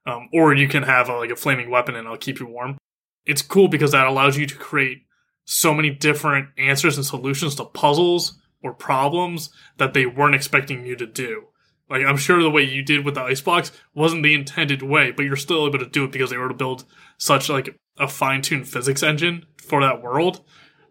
Um, 0.07 0.29
or 0.33 0.55
you 0.55 0.69
can 0.69 0.83
have 0.83 1.09
a, 1.09 1.17
like 1.17 1.31
a 1.31 1.37
flaming 1.37 1.71
weapon 1.71 1.95
and 1.95 2.05
it'll 2.05 2.19
keep 2.19 2.41
you 2.41 2.47
warm. 2.47 2.79
It's 3.27 3.43
cool 3.43 3.69
because 3.69 3.93
that 3.93 4.07
allows 4.07 4.37
you 4.37 4.47
to 4.47 4.55
create 4.55 5.07
so 5.45 5.75
many 5.75 5.91
different 5.91 6.49
answers 6.59 6.97
and 6.97 7.05
solutions 7.05 7.55
to 7.55 7.65
puzzles 7.65 8.39
or 8.63 8.73
problems 8.73 9.51
that 9.77 9.95
they 9.95 10.07
weren't 10.07 10.35
expecting 10.35 10.87
you 10.87 10.97
to 10.97 11.07
do. 11.07 11.45
Like 11.89 12.05
I'm 12.05 12.17
sure 12.17 12.43
the 12.43 12.51
way 12.51 12.63
you 12.63 12.83
did 12.83 13.05
with 13.05 13.15
the 13.15 13.23
ice 13.23 13.41
blocks 13.41 13.73
wasn't 13.95 14.23
the 14.23 14.35
intended 14.35 14.83
way, 14.83 15.11
but 15.11 15.25
you're 15.25 15.37
still 15.37 15.67
able 15.67 15.79
to 15.79 15.87
do 15.87 16.05
it 16.05 16.13
because 16.13 16.31
they 16.31 16.37
were 16.37 16.49
to 16.49 16.55
build 16.55 16.85
such 17.19 17.49
like 17.49 17.77
a 17.99 18.09
fine-tuned 18.09 18.69
physics 18.69 19.03
engine 19.03 19.47
for 19.57 19.81
that 19.83 20.03
world. 20.03 20.45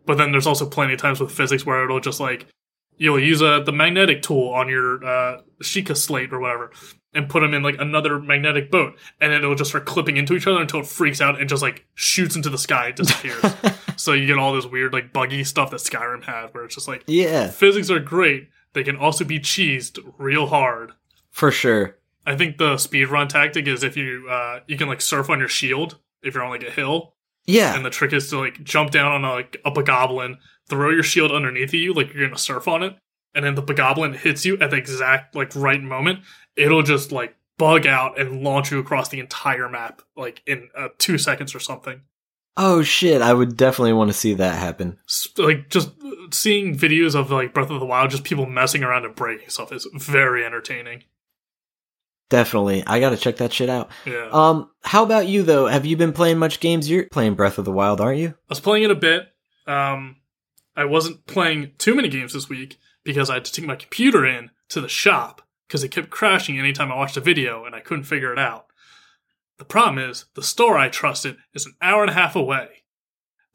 But 0.05 0.17
then 0.17 0.31
there's 0.31 0.47
also 0.47 0.65
plenty 0.65 0.93
of 0.93 1.00
times 1.00 1.19
with 1.19 1.31
physics 1.31 1.65
where 1.65 1.83
it'll 1.83 2.00
just 2.00 2.19
like 2.19 2.47
you'll 2.97 3.19
use 3.19 3.41
uh, 3.41 3.59
the 3.59 3.71
magnetic 3.71 4.21
tool 4.21 4.50
on 4.50 4.69
your 4.69 5.03
uh, 5.03 5.41
Sheikah 5.62 5.97
slate 5.97 6.31
or 6.31 6.39
whatever, 6.39 6.71
and 7.13 7.29
put 7.29 7.41
them 7.41 7.53
in 7.53 7.63
like 7.63 7.75
another 7.79 8.19
magnetic 8.19 8.71
boat, 8.71 8.95
and 9.19 9.31
then 9.31 9.41
it'll 9.41 9.55
just 9.55 9.71
start 9.71 9.85
clipping 9.85 10.17
into 10.17 10.35
each 10.35 10.47
other 10.47 10.62
until 10.62 10.81
it 10.81 10.88
freaks 10.88 11.21
out 11.21 11.39
and 11.39 11.50
just 11.50 11.62
like 11.62 11.85
shoots 11.95 12.35
into 12.35 12.50
the 12.50 12.57
sky 12.57 12.88
and 12.88 12.95
disappears. 12.95 13.43
so 13.97 14.13
you 14.13 14.27
get 14.27 14.38
all 14.38 14.53
this 14.53 14.65
weird 14.65 14.93
like 14.93 15.13
buggy 15.13 15.43
stuff 15.43 15.71
that 15.71 15.77
Skyrim 15.77 16.23
had, 16.23 16.53
where 16.53 16.65
it's 16.65 16.75
just 16.75 16.88
like 16.88 17.03
Yeah, 17.07 17.50
physics 17.50 17.89
are 17.89 18.00
great. 18.00 18.50
They 18.73 18.83
can 18.83 18.97
also 18.97 19.23
be 19.23 19.39
cheesed 19.39 19.99
real 20.17 20.47
hard. 20.47 20.91
for 21.29 21.51
sure. 21.51 21.97
I 22.25 22.35
think 22.37 22.57
the 22.57 22.75
speedrun 22.75 23.27
tactic 23.27 23.67
is 23.67 23.83
if 23.83 23.97
you 23.97 24.27
uh, 24.29 24.61
you 24.67 24.77
can 24.77 24.87
like 24.87 25.01
surf 25.01 25.29
on 25.29 25.39
your 25.39 25.49
shield 25.49 25.97
if 26.21 26.33
you're 26.33 26.43
on 26.43 26.51
like 26.51 26.63
a 26.63 26.71
hill, 26.71 27.15
Yeah, 27.45 27.75
and 27.75 27.85
the 27.85 27.89
trick 27.89 28.13
is 28.13 28.29
to 28.29 28.39
like 28.39 28.63
jump 28.63 28.91
down 28.91 29.12
on 29.12 29.25
a, 29.25 29.33
like 29.33 29.57
up 29.65 29.77
a 29.77 29.83
goblin, 29.83 30.38
throw 30.69 30.89
your 30.89 31.03
shield 31.03 31.31
underneath 31.31 31.73
you 31.73 31.93
like 31.93 32.13
you're 32.13 32.25
gonna 32.27 32.38
surf 32.38 32.67
on 32.67 32.81
it, 32.81 32.95
and 33.36 33.43
then 33.43 33.55
the 33.55 33.62
goblin 33.62 34.13
hits 34.13 34.45
you 34.45 34.57
at 34.59 34.69
the 34.71 34.77
exact 34.77 35.36
like 35.36 35.53
right 35.55 35.81
moment. 35.81 36.19
It'll 36.55 36.83
just 36.83 37.12
like 37.12 37.36
bug 37.57 37.86
out 37.86 38.19
and 38.19 38.41
launch 38.41 38.71
you 38.71 38.79
across 38.79 39.09
the 39.09 39.19
entire 39.19 39.67
map 39.69 40.01
like 40.15 40.41
in 40.47 40.69
uh, 40.77 40.89
two 40.97 41.17
seconds 41.17 41.53
or 41.53 41.59
something. 41.59 42.01
Oh 42.55 42.83
shit, 42.83 43.21
I 43.21 43.33
would 43.33 43.57
definitely 43.57 43.93
want 43.93 44.09
to 44.09 44.13
see 44.13 44.35
that 44.35 44.59
happen. 44.59 44.97
Like 45.37 45.69
just 45.69 45.91
seeing 46.31 46.77
videos 46.77 47.15
of 47.15 47.31
like 47.31 47.53
Breath 47.53 47.71
of 47.71 47.79
the 47.79 47.85
Wild, 47.85 48.11
just 48.11 48.23
people 48.23 48.45
messing 48.45 48.83
around 48.83 49.05
and 49.05 49.15
breaking 49.15 49.49
stuff 49.49 49.71
is 49.71 49.87
very 49.93 50.45
entertaining. 50.45 51.03
Definitely. 52.29 52.83
I 52.85 52.99
gotta 52.99 53.17
check 53.17 53.37
that 53.37 53.53
shit 53.53 53.69
out. 53.69 53.89
Yeah. 54.05 54.29
Um, 54.31 54.69
how 54.83 55.03
about 55.03 55.27
you 55.27 55.43
though? 55.43 55.67
Have 55.67 55.85
you 55.85 55.97
been 55.97 56.13
playing 56.13 56.37
much 56.37 56.59
games? 56.59 56.89
You're 56.89 57.07
playing 57.07 57.35
Breath 57.35 57.57
of 57.57 57.65
the 57.65 57.71
Wild, 57.71 58.01
aren't 58.01 58.19
you? 58.19 58.29
I 58.29 58.49
was 58.49 58.59
playing 58.59 58.83
it 58.83 58.91
a 58.91 58.95
bit. 58.95 59.29
Um, 59.67 60.17
I 60.75 60.85
wasn't 60.85 61.25
playing 61.25 61.71
too 61.77 61.95
many 61.95 62.09
games 62.09 62.33
this 62.33 62.49
week 62.49 62.77
because 63.03 63.29
I 63.29 63.35
had 63.35 63.45
to 63.45 63.51
take 63.51 63.65
my 63.65 63.75
computer 63.75 64.25
in 64.25 64.51
to 64.69 64.81
the 64.81 64.89
shop 64.89 65.41
because 65.67 65.83
it 65.83 65.89
kept 65.89 66.09
crashing 66.09 66.57
anytime 66.57 66.91
I 66.91 66.95
watched 66.95 67.17
a 67.17 67.21
video 67.21 67.65
and 67.65 67.75
I 67.75 67.79
couldn't 67.79 68.05
figure 68.05 68.31
it 68.31 68.39
out. 68.39 68.67
The 69.63 69.67
problem 69.69 70.10
is 70.10 70.26
the 70.36 70.43
store 70.43 70.78
I 70.78 70.89
trusted 70.89 71.38
is 71.54 71.65
an 71.65 71.73
hour 71.82 72.02
and 72.02 72.10
a 72.12 72.13
half 72.13 72.36
away. 72.36 72.67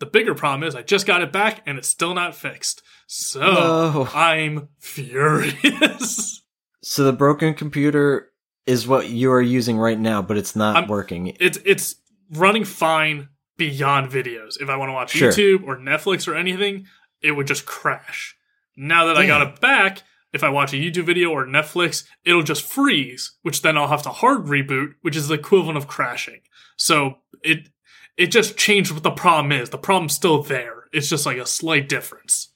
The 0.01 0.07
bigger 0.07 0.35
problem 0.35 0.67
is 0.67 0.75
I 0.75 0.81
just 0.81 1.07
got 1.07 1.21
it 1.21 1.31
back 1.31 1.61
and 1.67 1.77
it's 1.77 1.87
still 1.89 2.15
not 2.15 2.35
fixed. 2.35 2.83
So 3.07 3.41
No. 3.41 4.09
I'm 4.15 4.69
furious. 4.79 6.43
So 6.81 7.05
the 7.05 7.13
broken 7.13 7.53
computer 7.53 8.31
is 8.65 8.87
what 8.89 9.09
you 9.11 9.31
are 9.33 9.43
using 9.43 9.77
right 9.77 9.99
now, 9.99 10.23
but 10.23 10.39
it's 10.39 10.57
not 10.57 10.77
I'm- 10.77 10.89
working. 10.89 11.37
it's 11.39 11.59
it's 11.67 11.97
running 12.31 12.65
fine 12.65 13.29
beyond 13.59 14.11
videos. 14.11 14.59
If 14.59 14.71
I 14.71 14.77
want 14.77 14.89
to 14.89 14.95
watch 14.95 15.11
Sure. 15.11 15.31
YouTube 15.31 15.65
or 15.67 15.77
Netflix 15.77 16.27
or 16.27 16.35
anything, 16.35 16.87
it 17.21 17.33
would 17.33 17.47
just 17.47 17.67
crash. 17.67 18.35
Now 18.77 19.07
that 19.07 19.19
I 19.19 19.27
got 19.27 19.47
it 19.47 19.61
back, 19.61 20.03
if 20.33 20.43
I 20.45 20.49
watch 20.51 20.73
a 20.73 20.77
YouTube 20.77 21.05
video 21.07 21.31
or 21.31 21.47
Netflix, 21.47 22.05
it'll 22.25 22.43
just 22.43 22.63
freeze, 22.65 23.33
which 23.43 23.63
then 23.63 23.77
I'll 23.79 23.89
have 23.89 24.03
to 24.03 24.11
hard 24.11 24.45
reboot, 24.47 24.95
which 25.03 25.17
is 25.17 25.29
the 25.29 25.35
equivalent 25.35 25.79
of 25.79 25.87
crashing. 25.89 26.41
So 26.77 27.19
it 27.43 27.69
it 28.17 28.27
just 28.29 28.57
changed 28.57 28.91
what 28.93 29.03
the 29.05 29.11
problem 29.11 29.53
is. 29.53 29.71
The 29.71 29.79
problem's 29.79 30.15
still 30.15 30.43
there. 30.43 30.85
It's 30.93 31.09
just 31.09 31.25
like 31.27 31.39
a 31.39 31.47
slight 31.47 31.89
difference. 31.89 32.53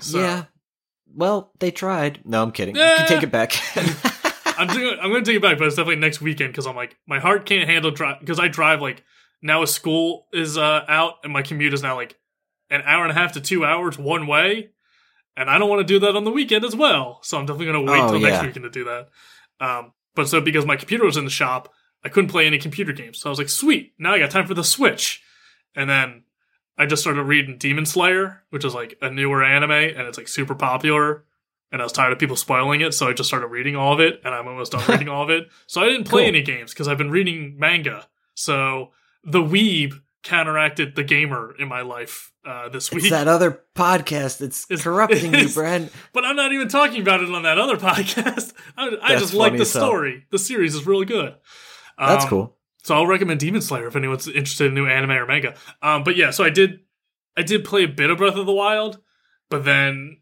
So 0.00 0.18
Yeah. 0.20 0.44
Well, 1.14 1.52
they 1.58 1.70
tried. 1.70 2.20
No, 2.24 2.42
I'm 2.42 2.52
kidding. 2.52 2.74
You 2.74 2.82
Eh. 2.82 2.96
can 2.96 3.06
take 3.08 3.22
it 3.22 3.30
back. 3.30 3.52
I'm 4.58 4.66
doing, 4.68 4.96
I'm 5.00 5.10
going 5.10 5.24
to 5.24 5.30
take 5.30 5.36
it 5.36 5.42
back, 5.42 5.58
but 5.58 5.66
it's 5.66 5.76
definitely 5.76 5.96
next 6.00 6.20
weekend 6.20 6.52
because 6.52 6.66
I'm 6.66 6.76
like 6.76 6.96
my 7.06 7.18
heart 7.20 7.46
can't 7.46 7.68
handle 7.68 7.90
drive 7.90 8.20
because 8.20 8.38
I 8.40 8.48
drive 8.48 8.80
like 8.82 9.02
now. 9.42 9.64
School 9.64 10.26
is 10.32 10.56
uh, 10.58 10.84
out 10.88 11.14
and 11.24 11.32
my 11.32 11.42
commute 11.42 11.74
is 11.74 11.82
now 11.82 11.96
like 11.96 12.16
an 12.70 12.82
hour 12.84 13.02
and 13.02 13.10
a 13.10 13.14
half 13.14 13.32
to 13.32 13.40
two 13.40 13.64
hours 13.64 13.98
one 13.98 14.26
way, 14.26 14.70
and 15.36 15.48
I 15.50 15.58
don't 15.58 15.68
want 15.68 15.80
to 15.80 15.84
do 15.84 15.98
that 16.00 16.16
on 16.16 16.24
the 16.24 16.30
weekend 16.30 16.64
as 16.64 16.74
well. 16.76 17.18
So 17.22 17.38
I'm 17.38 17.46
definitely 17.46 17.66
going 17.72 17.86
to 17.86 17.92
wait 17.92 18.00
Oh, 18.00 18.10
till 18.12 18.20
next 18.20 18.42
weekend 18.46 18.64
to 18.64 18.70
do 18.70 18.84
that. 18.84 19.08
Um, 19.60 19.92
but 20.14 20.28
so 20.28 20.40
because 20.40 20.66
my 20.66 20.76
computer 20.76 21.04
was 21.04 21.16
in 21.16 21.24
the 21.24 21.30
shop, 21.30 21.72
I 22.04 22.08
couldn't 22.08 22.30
play 22.30 22.46
any 22.46 22.58
computer 22.58 22.92
games. 22.92 23.18
So 23.20 23.28
I 23.28 23.30
was 23.30 23.38
like, 23.38 23.48
sweet, 23.48 23.92
now 23.98 24.12
I 24.14 24.18
got 24.18 24.30
time 24.30 24.46
for 24.46 24.54
the 24.54 24.64
Switch, 24.64 25.22
and 25.74 25.88
then. 25.88 26.24
I 26.78 26.86
just 26.86 27.02
started 27.02 27.24
reading 27.24 27.58
Demon 27.58 27.84
Slayer, 27.84 28.42
which 28.48 28.64
is 28.64 28.74
like 28.74 28.96
a 29.02 29.10
newer 29.10 29.44
anime, 29.44 29.70
and 29.70 30.00
it's 30.08 30.16
like 30.16 30.26
super 30.26 30.54
popular 30.54 31.22
and 31.70 31.80
I 31.82 31.84
was 31.84 31.92
tired 31.92 32.12
of 32.14 32.18
people 32.18 32.34
spoiling 32.34 32.80
it, 32.80 32.92
so 32.94 33.08
I 33.08 33.12
just 33.12 33.28
started 33.28 33.48
reading 33.48 33.76
all 33.76 33.92
of 33.92 34.00
it, 34.00 34.20
and 34.24 34.34
I'm 34.34 34.48
almost 34.48 34.72
done 34.72 34.82
reading 34.88 35.08
all 35.08 35.22
of 35.22 35.30
it. 35.30 35.48
So 35.66 35.82
I 35.82 35.84
didn't 35.86 36.04
play 36.08 36.22
Cool. 36.22 36.28
any 36.28 36.42
games 36.42 36.72
because 36.72 36.88
I've 36.88 36.98
been 36.98 37.10
reading 37.10 37.56
manga. 37.58 38.08
So 38.34 38.92
the 39.22 39.42
weeb 39.42 40.00
counteracted 40.22 40.94
the 40.96 41.04
gamer 41.04 41.54
in 41.58 41.68
my 41.68 41.82
life 41.82 42.32
uh, 42.44 42.68
this 42.68 42.86
it's 42.92 43.02
week. 43.02 43.10
that 43.10 43.28
other 43.28 43.60
podcast 43.74 44.38
that's 44.38 44.64
It's- 44.70 44.82
corrupting 44.82 45.32
you, 45.32 45.38
it's- 45.38 45.54
Brad. 45.54 45.90
but 46.12 46.24
I'm 46.24 46.36
not 46.36 46.52
even 46.52 46.68
talking 46.68 47.00
about 47.02 47.22
it 47.22 47.30
on 47.30 47.42
that 47.42 47.58
other 47.58 47.76
podcast. 47.88 48.52
I, 48.76 48.96
I 49.02 49.16
just 49.18 49.34
like 49.34 49.56
the 49.56 49.64
story. 49.64 50.26
The 50.30 50.38
series 50.38 50.74
is 50.74 50.86
really 50.86 51.06
good. 51.06 51.34
That's 51.98 52.24
Um, 52.24 52.30
cool. 52.30 52.56
So 52.84 52.94
I'll 52.96 53.06
recommend 53.06 53.38
Demon 53.40 53.60
Slayer 53.62 53.86
if 53.86 53.94
anyone's 53.96 54.26
interested 54.26 54.66
in 54.66 54.74
new 54.74 54.86
anime 54.86 55.10
or 55.12 55.26
manga. 55.26 55.54
Um, 55.82 56.02
but 56.02 56.16
yeah, 56.16 56.30
so 56.30 56.42
I 56.42 56.50
did, 56.50 56.80
I 57.36 57.42
did 57.42 57.64
play 57.64 57.84
a 57.84 57.88
bit 57.88 58.10
of 58.10 58.18
Breath 58.18 58.34
of 58.34 58.46
the 58.46 58.52
Wild, 58.52 58.98
but 59.50 59.64
then 59.64 60.18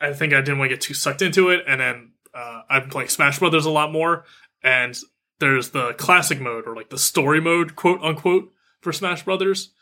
I 0.00 0.12
think 0.12 0.32
I 0.32 0.40
didn't 0.40 0.58
want 0.58 0.70
to 0.70 0.76
get 0.76 0.80
too 0.80 0.94
sucked 0.94 1.22
into 1.22 1.50
it, 1.50 1.64
and 1.66 1.80
then 1.80 2.12
uh, 2.32 2.62
I'm 2.70 2.88
playing 2.88 3.08
Smash 3.08 3.40
Brothers 3.40 3.64
a 3.66 3.70
lot 3.70 3.90
more, 3.90 4.24
and 4.62 4.96
there's 5.40 5.70
the 5.70 5.92
classic 5.94 6.40
mode 6.40 6.68
or 6.68 6.76
like 6.76 6.90
the 6.90 6.98
story 6.98 7.40
mode, 7.40 7.74
quote 7.74 8.00
unquote, 8.02 8.52
for 8.84 8.92
Smash 8.92 9.24
Brothers, 9.24 9.72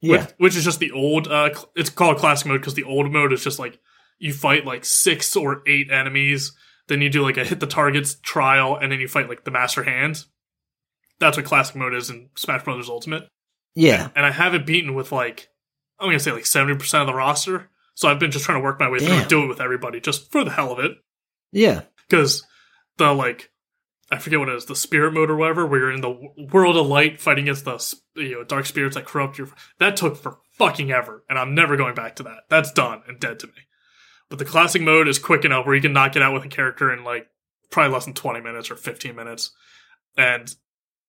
Yeah. 0.00 0.20
which, 0.20 0.30
which 0.38 0.56
is 0.56 0.64
just 0.64 0.78
the 0.78 0.92
old. 0.92 1.26
Uh, 1.26 1.52
cl- 1.52 1.70
it's 1.74 1.90
called 1.90 2.18
classic 2.18 2.46
mode 2.46 2.60
because 2.60 2.74
the 2.74 2.84
old 2.84 3.10
mode 3.12 3.32
is 3.32 3.42
just 3.42 3.58
like 3.58 3.78
you 4.18 4.32
fight 4.32 4.64
like 4.64 4.84
six 4.84 5.34
or 5.34 5.62
eight 5.66 5.90
enemies, 5.90 6.52
then 6.88 7.00
you 7.00 7.10
do 7.10 7.22
like 7.22 7.36
a 7.38 7.44
hit 7.44 7.58
the 7.58 7.66
targets 7.66 8.14
trial, 8.22 8.76
and 8.80 8.92
then 8.92 9.00
you 9.00 9.08
fight 9.08 9.28
like 9.28 9.44
the 9.44 9.50
Master 9.50 9.82
Hand. 9.82 10.24
That's 11.18 11.36
what 11.36 11.46
classic 11.46 11.76
mode 11.76 11.94
is 11.94 12.08
in 12.10 12.28
Smash 12.36 12.62
Brothers 12.64 12.88
Ultimate. 12.88 13.28
Yeah. 13.74 14.08
and 14.16 14.24
I 14.26 14.30
have 14.30 14.54
it 14.54 14.66
beaten 14.66 14.94
with 14.94 15.12
like 15.12 15.48
I'm 15.98 16.08
gonna 16.08 16.18
say 16.20 16.32
like 16.32 16.46
seventy 16.46 16.76
percent 16.78 17.02
of 17.02 17.06
the 17.06 17.14
roster. 17.14 17.68
So 17.94 18.08
I've 18.08 18.18
been 18.18 18.30
just 18.30 18.44
trying 18.46 18.58
to 18.58 18.64
work 18.64 18.80
my 18.80 18.88
way 18.88 18.98
through 18.98 19.08
Damn. 19.08 19.20
and 19.20 19.28
do 19.28 19.42
it 19.44 19.48
with 19.48 19.60
everybody 19.60 20.00
just 20.00 20.30
for 20.32 20.42
the 20.44 20.50
hell 20.50 20.72
of 20.72 20.78
it. 20.78 20.92
Yeah. 21.52 21.82
Because 22.08 22.44
the 22.96 23.12
like 23.12 23.50
I 24.10 24.18
forget 24.18 24.40
what 24.40 24.48
it 24.48 24.56
is, 24.56 24.66
the 24.66 24.74
spirit 24.74 25.14
mode 25.14 25.30
or 25.30 25.36
whatever, 25.36 25.64
where 25.64 25.80
you're 25.80 25.92
in 25.92 26.00
the 26.00 26.48
world 26.52 26.76
of 26.76 26.86
light 26.86 27.20
fighting 27.20 27.44
against 27.44 27.64
the 27.64 27.94
you 28.16 28.32
know 28.32 28.44
dark 28.44 28.66
spirits 28.66 28.96
that 28.96 29.06
corrupt 29.06 29.38
your. 29.38 29.48
That 29.78 29.96
took 29.96 30.16
for 30.16 30.38
fucking 30.58 30.90
ever, 30.90 31.24
and 31.28 31.38
I'm 31.38 31.54
never 31.54 31.76
going 31.76 31.94
back 31.94 32.16
to 32.16 32.24
that. 32.24 32.44
That's 32.48 32.72
done 32.72 33.02
and 33.06 33.20
dead 33.20 33.38
to 33.40 33.46
me. 33.46 33.52
But 34.28 34.38
the 34.38 34.44
classic 34.44 34.82
mode 34.82 35.08
is 35.08 35.18
quick 35.18 35.44
enough 35.44 35.66
where 35.66 35.74
you 35.74 35.80
can 35.82 35.92
knock 35.92 36.16
it 36.16 36.22
out 36.22 36.34
with 36.34 36.44
a 36.44 36.48
character 36.48 36.92
in 36.92 37.04
like 37.04 37.28
probably 37.70 37.92
less 37.92 38.04
than 38.04 38.14
20 38.14 38.40
minutes 38.40 38.70
or 38.70 38.76
15 38.76 39.14
minutes, 39.14 39.52
and 40.16 40.54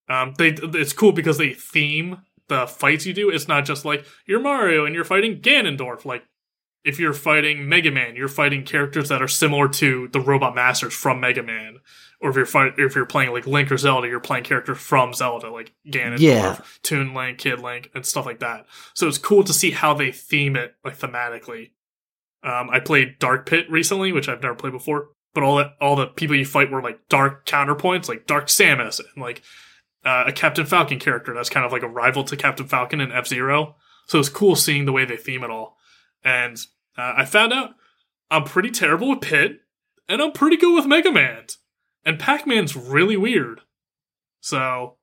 um, 0.08 0.34
they 0.38 0.50
it's 0.50 0.94
cool 0.94 1.12
because 1.12 1.38
they 1.38 1.54
theme 1.54 2.20
the 2.50 2.68
fights 2.68 3.06
you 3.06 3.14
do. 3.14 3.30
It's 3.30 3.48
not 3.48 3.66
just 3.66 3.84
like 3.84 4.06
you're 4.28 4.42
Mario 4.42 4.86
and 4.86 4.94
you're 4.94 5.06
fighting 5.06 5.40
Ganondorf. 5.42 6.06
Like 6.06 6.24
if 6.84 7.00
you're 7.00 7.14
fighting 7.14 7.68
Mega 7.70 7.92
Man, 7.92 8.16
you're 8.16 8.28
fighting 8.28 8.64
characters 8.64 9.10
that 9.10 9.22
are 9.22 9.28
similar 9.28 9.68
to 9.70 10.08
the 10.10 10.20
Robot 10.20 10.54
Masters 10.54 10.94
from 10.94 11.20
Mega 11.20 11.44
Man. 11.44 11.78
Or 12.22 12.30
if 12.30 12.36
you're 12.36 12.46
fight, 12.46 12.74
if 12.78 12.96
you're 12.96 13.06
playing 13.08 13.32
like 13.32 13.48
Link 13.48 13.72
or 13.72 13.78
Zelda, 13.78 14.08
you're 14.08 14.20
playing 14.20 14.44
characters 14.44 14.78
from 14.78 15.14
Zelda, 15.14 15.50
like 15.50 15.74
Ganondorf, 15.88 16.20
Yeah. 16.20 16.60
Toon 16.84 17.16
Link, 17.16 17.40
Kid 17.40 17.60
Link, 17.60 17.90
and 17.96 18.06
stuff 18.06 18.28
like 18.28 18.40
that. 18.40 18.68
So 18.94 19.08
it's 19.08 19.18
cool 19.18 19.44
to 19.44 19.54
see 19.54 19.72
how 19.72 19.96
they 19.96 20.12
theme 20.12 20.56
it 20.56 20.76
like 20.86 21.00
thematically. 21.00 21.72
Um, 22.44 22.70
I 22.72 22.80
played 22.80 23.18
Dark 23.20 23.48
Pit 23.48 23.66
recently, 23.72 24.12
which 24.12 24.30
I've 24.30 24.42
never 24.42 24.54
played 24.56 24.74
before, 24.74 25.10
but 25.34 25.44
all 25.44 25.58
the 25.58 25.74
all 25.82 25.96
the 25.96 26.08
people 26.08 26.36
you 26.36 26.46
fight 26.46 26.72
were 26.72 26.82
like 26.82 27.00
dark 27.10 27.46
counterpoints, 27.46 28.08
like 28.08 28.28
Dark 28.28 28.48
Samus 28.48 29.00
and 29.00 29.22
like 29.22 29.42
uh, 30.06 30.26
a 30.28 30.32
Captain 30.32 30.66
Falcon 30.66 31.00
character 31.00 31.34
that's 31.34 31.50
kind 31.50 31.66
of 31.66 31.72
like 31.72 31.84
a 31.84 31.88
rival 31.88 32.24
to 32.26 32.38
Captain 32.38 32.68
Falcon 32.68 33.02
and 33.02 33.12
F 33.12 33.28
Zero. 33.28 33.76
So 34.08 34.20
it's 34.20 34.30
cool 34.30 34.56
seeing 34.56 34.86
the 34.86 34.92
way 34.92 35.06
they 35.06 35.18
theme 35.18 35.44
it 35.44 35.50
all. 35.50 35.78
And 36.24 36.58
uh, 36.98 37.14
I 37.18 37.26
found 37.26 37.54
out 37.54 37.72
I'm 38.30 38.44
pretty 38.44 38.70
terrible 38.70 39.10
with 39.10 39.22
Pit, 39.22 39.62
and 40.08 40.22
I'm 40.22 40.32
pretty 40.34 40.58
good 40.58 40.76
with 40.76 40.86
Mega 40.86 41.12
Man. 41.12 41.46
And 42.06 42.20
Pac 42.20 42.48
Man's 42.48 42.76
really 42.76 43.18
weird. 43.18 43.62
So 44.40 44.98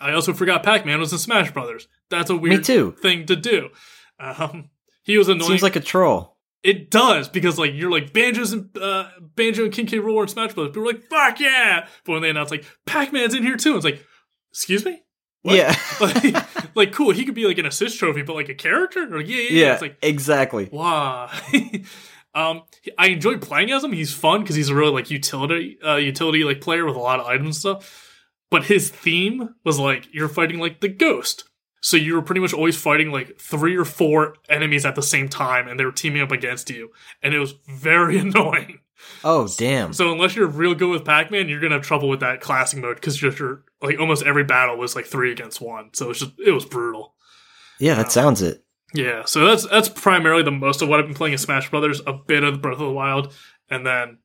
I 0.00 0.12
also 0.12 0.32
forgot 0.32 0.62
Pac 0.62 0.84
Man 0.84 1.00
was 1.00 1.12
in 1.12 1.18
Smash 1.18 1.52
Brothers. 1.52 1.88
That's 2.10 2.30
a 2.30 2.36
weird 2.36 2.64
too. 2.64 2.92
thing 3.00 3.26
to 3.26 3.36
do. 3.36 3.70
Um, 4.18 4.70
he 5.02 5.18
was 5.18 5.28
annoying. 5.28 5.50
Seems 5.50 5.62
like 5.62 5.76
a 5.76 5.80
troll. 5.80 6.36
It 6.62 6.90
does 6.90 7.28
because 7.28 7.58
like 7.58 7.72
you're 7.74 7.90
like 7.90 8.12
banjos 8.12 8.52
and 8.52 8.76
uh, 8.78 9.08
banjo 9.36 9.64
and 9.64 9.72
King 9.72 9.86
K. 9.86 9.98
Rool 9.98 10.20
and 10.20 10.30
Smash 10.30 10.54
Brothers. 10.54 10.72
People 10.72 10.88
are 10.88 10.92
like 10.92 11.08
fuck 11.08 11.38
yeah, 11.38 11.86
but 12.04 12.12
when 12.12 12.22
they 12.22 12.30
announce 12.30 12.50
like 12.50 12.64
Pac 12.86 13.12
Man's 13.12 13.34
in 13.34 13.42
here 13.42 13.56
too, 13.56 13.76
it's 13.76 13.84
like 13.84 14.04
excuse 14.50 14.84
me. 14.84 15.02
What? 15.42 15.56
Yeah. 15.56 15.76
like, 16.00 16.74
like 16.74 16.92
cool. 16.92 17.10
He 17.10 17.26
could 17.26 17.34
be 17.34 17.46
like 17.46 17.58
an 17.58 17.66
assist 17.66 17.98
trophy, 17.98 18.22
but 18.22 18.34
like 18.34 18.48
a 18.48 18.54
character. 18.54 19.14
Or, 19.14 19.20
yeah, 19.20 19.36
yeah, 19.36 19.42
yeah. 19.42 19.66
yeah. 19.66 19.72
It's 19.74 19.82
like 19.82 19.98
exactly. 20.02 20.70
wow. 20.72 21.30
um, 22.34 22.62
I 22.98 23.08
enjoy 23.08 23.38
playing 23.38 23.70
as 23.70 23.84
him. 23.84 23.92
He's 23.92 24.12
fun 24.12 24.40
because 24.42 24.56
he's 24.56 24.68
a 24.68 24.74
really 24.74 24.92
like 24.92 25.10
utility, 25.10 25.78
uh, 25.84 25.96
utility 25.96 26.44
like 26.44 26.60
player 26.60 26.84
with 26.84 26.96
a 26.96 27.00
lot 27.00 27.20
of 27.20 27.26
items 27.26 27.46
and 27.46 27.56
stuff. 27.56 28.10
But 28.50 28.64
his 28.64 28.88
theme 28.90 29.54
was 29.64 29.78
like 29.78 30.08
you're 30.12 30.28
fighting 30.28 30.58
like 30.58 30.80
the 30.80 30.88
ghost. 30.88 31.44
So 31.80 31.96
you 31.98 32.14
were 32.14 32.22
pretty 32.22 32.40
much 32.40 32.54
always 32.54 32.80
fighting 32.80 33.10
like 33.12 33.38
three 33.38 33.76
or 33.76 33.84
four 33.84 34.36
enemies 34.48 34.86
at 34.86 34.94
the 34.94 35.02
same 35.02 35.28
time, 35.28 35.68
and 35.68 35.78
they 35.78 35.84
were 35.84 35.92
teaming 35.92 36.22
up 36.22 36.32
against 36.32 36.70
you, 36.70 36.90
and 37.22 37.34
it 37.34 37.38
was 37.38 37.54
very 37.68 38.16
annoying. 38.24 38.80
Oh 39.22 39.48
damn. 39.58 39.92
So 39.92 40.10
unless 40.12 40.34
you're 40.34 40.46
real 40.46 40.74
good 40.74 40.88
with 40.88 41.04
Pac-Man, 41.04 41.48
you're 41.48 41.60
gonna 41.60 41.74
have 41.74 41.82
trouble 41.86 42.08
with 42.08 42.20
that 42.20 42.40
classic 42.40 42.80
mode 42.80 42.96
because 42.96 43.16
just 43.16 43.38
your 43.38 43.64
like 43.82 44.00
almost 44.00 44.22
every 44.24 44.44
battle 44.44 44.78
was 44.78 44.96
like 44.96 45.04
three 45.04 45.30
against 45.30 45.60
one. 45.60 45.90
So 45.92 46.10
it's 46.10 46.20
just 46.20 46.32
it 46.44 46.52
was 46.52 46.64
brutal. 46.64 47.14
yeah, 47.78 47.94
that 47.94 48.10
sounds 48.12 48.40
it. 48.40 48.63
Yeah, 48.94 49.24
so 49.24 49.44
that's 49.44 49.66
that's 49.66 49.88
primarily 49.88 50.44
the 50.44 50.52
most 50.52 50.80
of 50.80 50.88
what 50.88 51.00
I've 51.00 51.06
been 51.06 51.16
playing 51.16 51.32
in 51.32 51.38
Smash 51.38 51.68
Brothers. 51.68 52.00
A 52.06 52.12
bit 52.12 52.44
of 52.44 52.62
Breath 52.62 52.74
of 52.74 52.86
the 52.86 52.92
Wild, 52.92 53.34
and 53.68 53.84
then 53.84 54.18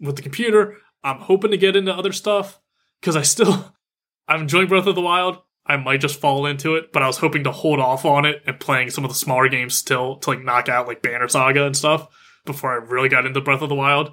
with 0.00 0.16
the 0.16 0.22
computer, 0.22 0.78
I'm 1.04 1.20
hoping 1.20 1.50
to 1.50 1.58
get 1.58 1.76
into 1.76 1.94
other 1.94 2.10
stuff 2.12 2.58
because 3.00 3.16
I 3.16 3.22
still 3.22 3.74
I'm 4.28 4.42
enjoying 4.42 4.68
Breath 4.68 4.86
of 4.86 4.94
the 4.94 5.02
Wild. 5.02 5.38
I 5.66 5.76
might 5.76 6.00
just 6.00 6.20
fall 6.20 6.46
into 6.46 6.74
it, 6.74 6.92
but 6.92 7.02
I 7.02 7.06
was 7.06 7.18
hoping 7.18 7.44
to 7.44 7.52
hold 7.52 7.80
off 7.80 8.04
on 8.04 8.24
it 8.24 8.42
and 8.46 8.58
playing 8.60 8.90
some 8.90 9.04
of 9.04 9.10
the 9.10 9.16
smaller 9.16 9.48
games 9.48 9.74
still 9.74 10.16
to 10.16 10.30
like 10.30 10.42
knock 10.42 10.68
out 10.68 10.86
like 10.86 11.02
Banner 11.02 11.28
Saga 11.28 11.64
and 11.64 11.76
stuff 11.76 12.08
before 12.44 12.72
I 12.72 12.76
really 12.76 13.08
got 13.08 13.26
into 13.26 13.40
Breath 13.40 13.62
of 13.62 13.68
the 13.68 13.74
Wild. 13.74 14.12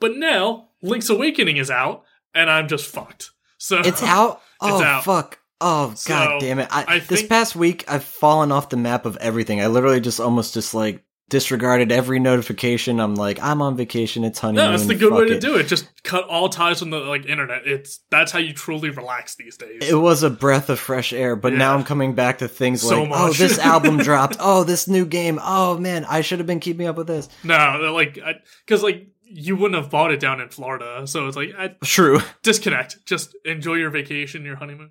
But 0.00 0.16
now 0.16 0.70
Link's 0.82 1.10
Awakening 1.10 1.56
is 1.56 1.70
out, 1.70 2.04
and 2.34 2.50
I'm 2.50 2.68
just 2.68 2.86
fucked. 2.86 3.30
So 3.58 3.78
It's 3.78 4.02
out. 4.02 4.40
Oh 4.62 4.82
out. 4.82 5.04
fuck. 5.04 5.39
Oh 5.60 5.92
So, 5.94 6.08
god 6.14 6.40
damn 6.40 6.58
it! 6.58 6.68
I, 6.70 6.84
I 6.86 6.98
this 7.00 7.20
think- 7.20 7.28
past 7.30 7.54
week 7.56 7.84
I've 7.88 8.04
fallen 8.04 8.50
off 8.52 8.68
the 8.70 8.76
map 8.76 9.06
of 9.06 9.16
everything. 9.18 9.60
I 9.60 9.66
literally 9.66 10.00
just 10.00 10.20
almost 10.20 10.54
just 10.54 10.74
like 10.74 11.04
disregarded 11.28 11.92
every 11.92 12.18
notification. 12.18 12.98
I'm 12.98 13.14
like, 13.14 13.40
I'm 13.40 13.62
on 13.62 13.76
vacation. 13.76 14.24
It's 14.24 14.40
honeymoon. 14.40 14.64
No, 14.64 14.70
that's 14.72 14.86
the 14.86 14.96
good 14.96 15.12
way 15.12 15.26
to 15.28 15.34
it. 15.36 15.40
do 15.40 15.54
it. 15.56 15.68
Just 15.68 15.88
cut 16.02 16.24
all 16.28 16.48
ties 16.48 16.80
from 16.80 16.90
the 16.90 16.98
like 16.98 17.24
internet. 17.26 17.66
It's 17.66 18.00
that's 18.10 18.32
how 18.32 18.40
you 18.40 18.52
truly 18.52 18.90
relax 18.90 19.36
these 19.36 19.56
days. 19.56 19.88
It 19.88 19.94
was 19.94 20.22
a 20.24 20.30
breath 20.30 20.70
of 20.70 20.80
fresh 20.80 21.12
air, 21.12 21.36
but 21.36 21.52
now 21.52 21.74
I'm 21.76 21.84
coming 21.84 22.14
back 22.14 22.38
to 22.38 22.48
things 22.48 22.80
So 22.82 23.02
like, 23.04 23.12
oh, 23.14 23.32
this 23.32 23.58
album 23.60 23.98
dropped. 24.02 24.38
Oh, 24.40 24.64
this 24.64 24.88
new 24.88 25.04
game. 25.06 25.38
Oh 25.42 25.78
man, 25.78 26.04
I 26.04 26.22
should 26.22 26.38
have 26.40 26.46
been 26.48 26.58
keeping 26.60 26.86
up 26.88 26.96
with 26.96 27.06
this. 27.06 27.28
no, 27.44 27.92
like 27.94 28.18
because 28.66 28.82
like 28.82 29.06
you 29.32 29.54
wouldn't 29.54 29.80
have 29.80 29.88
bought 29.90 30.10
it 30.10 30.18
down 30.18 30.40
in 30.40 30.48
Florida, 30.48 31.06
so 31.06 31.28
it's 31.28 31.36
like 31.36 31.50
I, 31.56 31.76
True, 31.84 32.18
disconnect. 32.42 33.06
Just 33.06 33.36
enjoy 33.44 33.74
your 33.74 33.90
vacation, 33.90 34.44
your 34.44 34.56
honeymoon. 34.56 34.90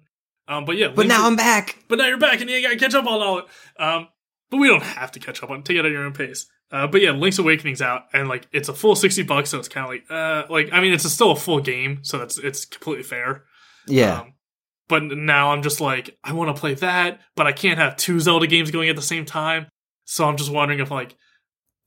Um, 0.50 0.66
but 0.66 0.76
yeah, 0.78 0.90
but 0.94 1.06
now 1.08 1.26
I'm 1.28 1.36
back. 1.36 1.78
but 1.88 1.98
now 2.00 2.08
you're 2.08 2.18
back 2.18 2.42
and 2.42 2.50
you 2.50 2.62
gotta 2.62 2.76
catch 2.78 2.96
up 2.96 3.06
on 3.06 3.22
all 3.22 3.38
it. 3.40 3.46
Um, 3.78 4.08
but 4.50 4.58
we 4.58 4.68
don't 4.68 4.84
have 4.84 5.12
to 5.14 5.20
catch 5.20 5.42
up 5.44 5.50
on. 5.52 5.60
it. 5.60 5.66
Take 5.66 5.78
it 5.78 5.86
at 5.86 5.92
your 5.92 6.04
own 6.04 6.14
pace. 6.14 6.48
Uh, 6.72 6.88
but 6.88 7.02
yeah, 7.02 7.12
Link's 7.12 7.40
Awakening's 7.40 7.82
out, 7.82 8.04
and 8.14 8.28
like 8.28 8.48
it's 8.52 8.68
a 8.70 8.74
full 8.74 8.96
sixty 8.96 9.24
bucks, 9.24 9.50
so 9.52 9.60
it's 9.60 9.68
kind 9.70 9.86
of 9.86 9.90
like, 9.92 10.04
uh, 10.10 10.52
like 10.52 10.70
I 10.74 10.82
mean, 10.82 10.94
it's 10.94 11.10
still 11.12 11.32
a 11.32 11.36
full 11.36 11.60
game, 11.62 12.00
so 12.04 12.18
that's 12.18 12.38
it's 12.38 12.66
completely 12.66 13.04
fair. 13.04 13.44
Yeah, 13.88 14.22
Um, 14.22 14.34
but 14.88 15.04
now 15.04 15.52
I'm 15.52 15.62
just 15.64 15.82
like, 15.82 16.18
I 16.24 16.34
want 16.34 16.56
to 16.56 16.60
play 16.60 16.74
that, 16.76 17.22
but 17.36 17.48
I 17.48 17.52
can't 17.54 17.80
have 17.80 17.96
two 17.96 18.20
Zelda 18.20 18.46
games 18.48 18.70
going 18.72 18.90
at 18.90 18.96
the 18.96 19.02
same 19.02 19.26
time. 19.26 19.68
So 20.06 20.26
I'm 20.28 20.38
just 20.38 20.52
wondering 20.52 20.80
if 20.80 20.90
like 20.92 21.16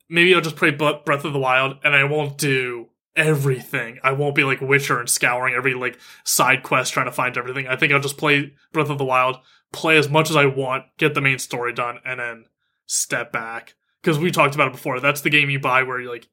maybe 0.08 0.34
I'll 0.34 0.40
just 0.40 0.56
play 0.56 0.70
Bre- 0.70 1.02
Breath 1.04 1.24
of 1.24 1.32
the 1.32 1.38
Wild 1.38 1.78
and 1.84 1.94
I 1.94 2.04
won't 2.04 2.38
do 2.38 2.88
everything. 3.16 3.98
I 4.02 4.12
won't 4.12 4.34
be 4.34 4.44
like 4.44 4.60
Witcher 4.60 4.98
and 5.00 5.08
scouring 5.08 5.54
every 5.54 5.74
like 5.74 5.98
side 6.24 6.62
quest 6.62 6.92
trying 6.92 7.06
to 7.06 7.12
find 7.12 7.36
everything. 7.36 7.66
I 7.66 7.76
think 7.76 7.92
I'll 7.92 8.00
just 8.00 8.18
play 8.18 8.54
Breath 8.72 8.90
of 8.90 8.98
the 8.98 9.04
Wild, 9.04 9.36
play 9.72 9.96
as 9.98 10.08
much 10.08 10.30
as 10.30 10.36
I 10.36 10.46
want, 10.46 10.84
get 10.98 11.14
the 11.14 11.20
main 11.20 11.38
story 11.38 11.72
done, 11.72 11.98
and 12.04 12.20
then 12.20 12.44
step 12.86 13.32
back. 13.32 13.74
Because 14.02 14.18
we 14.18 14.30
talked 14.30 14.54
about 14.54 14.68
it 14.68 14.72
before. 14.72 14.98
That's 15.00 15.20
the 15.20 15.30
game 15.30 15.48
you 15.50 15.60
buy 15.60 15.82
where 15.84 16.00
you're 16.00 16.12
like, 16.12 16.28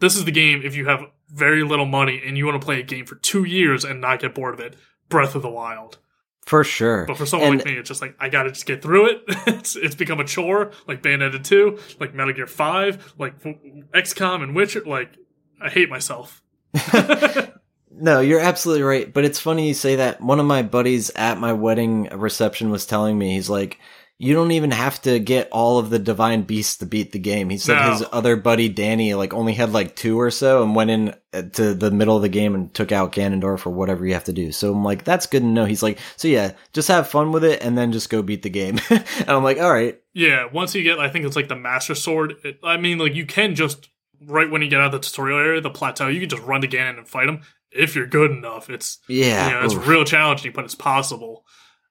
this 0.00 0.16
is 0.16 0.24
the 0.24 0.30
game 0.32 0.62
if 0.64 0.74
you 0.74 0.86
have 0.86 1.02
very 1.28 1.62
little 1.62 1.84
money 1.86 2.22
and 2.24 2.38
you 2.38 2.46
want 2.46 2.60
to 2.60 2.64
play 2.64 2.80
a 2.80 2.84
game 2.84 3.04
for 3.04 3.16
two 3.16 3.44
years 3.44 3.84
and 3.84 4.00
not 4.00 4.20
get 4.20 4.34
bored 4.34 4.54
of 4.54 4.60
it. 4.60 4.76
Breath 5.08 5.34
of 5.34 5.42
the 5.42 5.50
Wild. 5.50 5.98
for 6.46 6.64
sure. 6.64 7.04
But 7.06 7.16
for 7.18 7.26
someone 7.26 7.50
And- 7.50 7.58
like 7.58 7.66
me, 7.66 7.72
it's 7.74 7.88
just 7.88 8.00
like 8.00 8.16
I 8.18 8.28
gotta 8.28 8.50
just 8.50 8.66
get 8.66 8.80
through 8.82 9.06
it. 9.10 9.22
it's 9.46 9.76
it's 9.76 9.94
become 9.94 10.20
a 10.20 10.24
chore, 10.24 10.70
like 10.88 11.02
Bayonetta 11.02 11.42
two, 11.44 11.78
like 12.00 12.14
Metal 12.14 12.32
Gear 12.32 12.46
five, 12.46 13.14
like 13.18 13.40
XCOM 13.42 14.42
and 14.42 14.54
Witcher. 14.54 14.82
Like 14.86 15.16
I 15.60 15.68
hate 15.68 15.88
myself. 15.90 16.42
No, 17.98 18.20
you're 18.20 18.40
absolutely 18.40 18.82
right. 18.82 19.10
But 19.10 19.24
it's 19.24 19.40
funny 19.40 19.68
you 19.68 19.72
say 19.74 19.96
that. 19.96 20.20
One 20.20 20.38
of 20.38 20.44
my 20.44 20.62
buddies 20.62 21.08
at 21.10 21.38
my 21.38 21.54
wedding 21.54 22.10
reception 22.12 22.70
was 22.70 22.84
telling 22.84 23.16
me, 23.18 23.32
he's 23.32 23.48
like, 23.48 23.78
you 24.18 24.34
don't 24.34 24.50
even 24.50 24.70
have 24.70 25.00
to 25.02 25.18
get 25.18 25.48
all 25.50 25.78
of 25.78 25.88
the 25.88 25.98
divine 25.98 26.42
beasts 26.42 26.76
to 26.78 26.86
beat 26.86 27.12
the 27.12 27.18
game. 27.18 27.48
He 27.48 27.56
said 27.56 27.76
No. 27.76 27.92
his 27.92 28.04
other 28.12 28.36
buddy 28.36 28.68
Danny 28.68 29.14
like 29.14 29.32
only 29.32 29.54
had 29.54 29.72
like 29.72 29.96
two 29.96 30.20
or 30.20 30.30
so 30.30 30.62
and 30.62 30.74
went 30.74 30.90
in 30.90 31.14
uh, 31.32 31.42
to 31.54 31.72
the 31.74 31.90
middle 31.90 32.16
of 32.16 32.22
the 32.22 32.28
game 32.28 32.54
and 32.54 32.72
took 32.74 32.92
out 32.92 33.12
Ganondorf 33.12 33.64
or 33.66 33.70
whatever 33.70 34.06
you 34.06 34.12
have 34.12 34.24
to 34.24 34.32
do. 34.32 34.52
So 34.52 34.72
I'm 34.72 34.84
like, 34.84 35.04
that's 35.04 35.26
good 35.26 35.40
to 35.40 35.46
know. 35.46 35.64
He's 35.64 35.82
like, 35.82 35.98
so 36.16 36.28
yeah, 36.28 36.52
just 36.74 36.88
have 36.88 37.08
fun 37.08 37.32
with 37.32 37.44
it 37.44 37.62
and 37.62 37.78
then 37.78 37.92
just 37.92 38.10
go 38.10 38.20
beat 38.20 38.42
the 38.42 38.50
game. 38.50 38.78
and 38.90 39.04
I'm 39.26 39.44
like, 39.44 39.58
all 39.58 39.72
right, 39.72 39.98
Yeah, 40.12 40.48
once 40.52 40.74
you 40.74 40.82
get, 40.82 40.98
I 40.98 41.08
think 41.08 41.24
it's 41.24 41.36
like 41.36 41.48
the 41.48 41.56
Master 41.56 41.94
Sword. 41.94 42.34
It, 42.44 42.58
I 42.62 42.76
mean, 42.76 42.98
like 42.98 43.14
you 43.14 43.24
can 43.26 43.54
just 43.54 43.88
right 44.24 44.50
when 44.50 44.62
you 44.62 44.68
get 44.68 44.80
out 44.80 44.94
of 44.94 45.00
the 45.00 45.06
tutorial 45.06 45.38
area, 45.38 45.60
the 45.60 45.70
plateau, 45.70 46.08
you 46.08 46.20
can 46.20 46.28
just 46.28 46.42
run 46.42 46.60
to 46.62 46.68
Ganon 46.68 46.98
and 46.98 47.08
fight 47.08 47.28
him 47.28 47.42
if 47.70 47.94
you're 47.94 48.06
good 48.06 48.30
enough. 48.30 48.70
It's 48.70 48.98
yeah, 49.08 49.46
you 49.48 49.54
know, 49.54 49.64
it's 49.64 49.74
oof. 49.74 49.86
real 49.86 50.04
challenging, 50.04 50.52
but 50.52 50.64
it's 50.64 50.74
possible. 50.74 51.44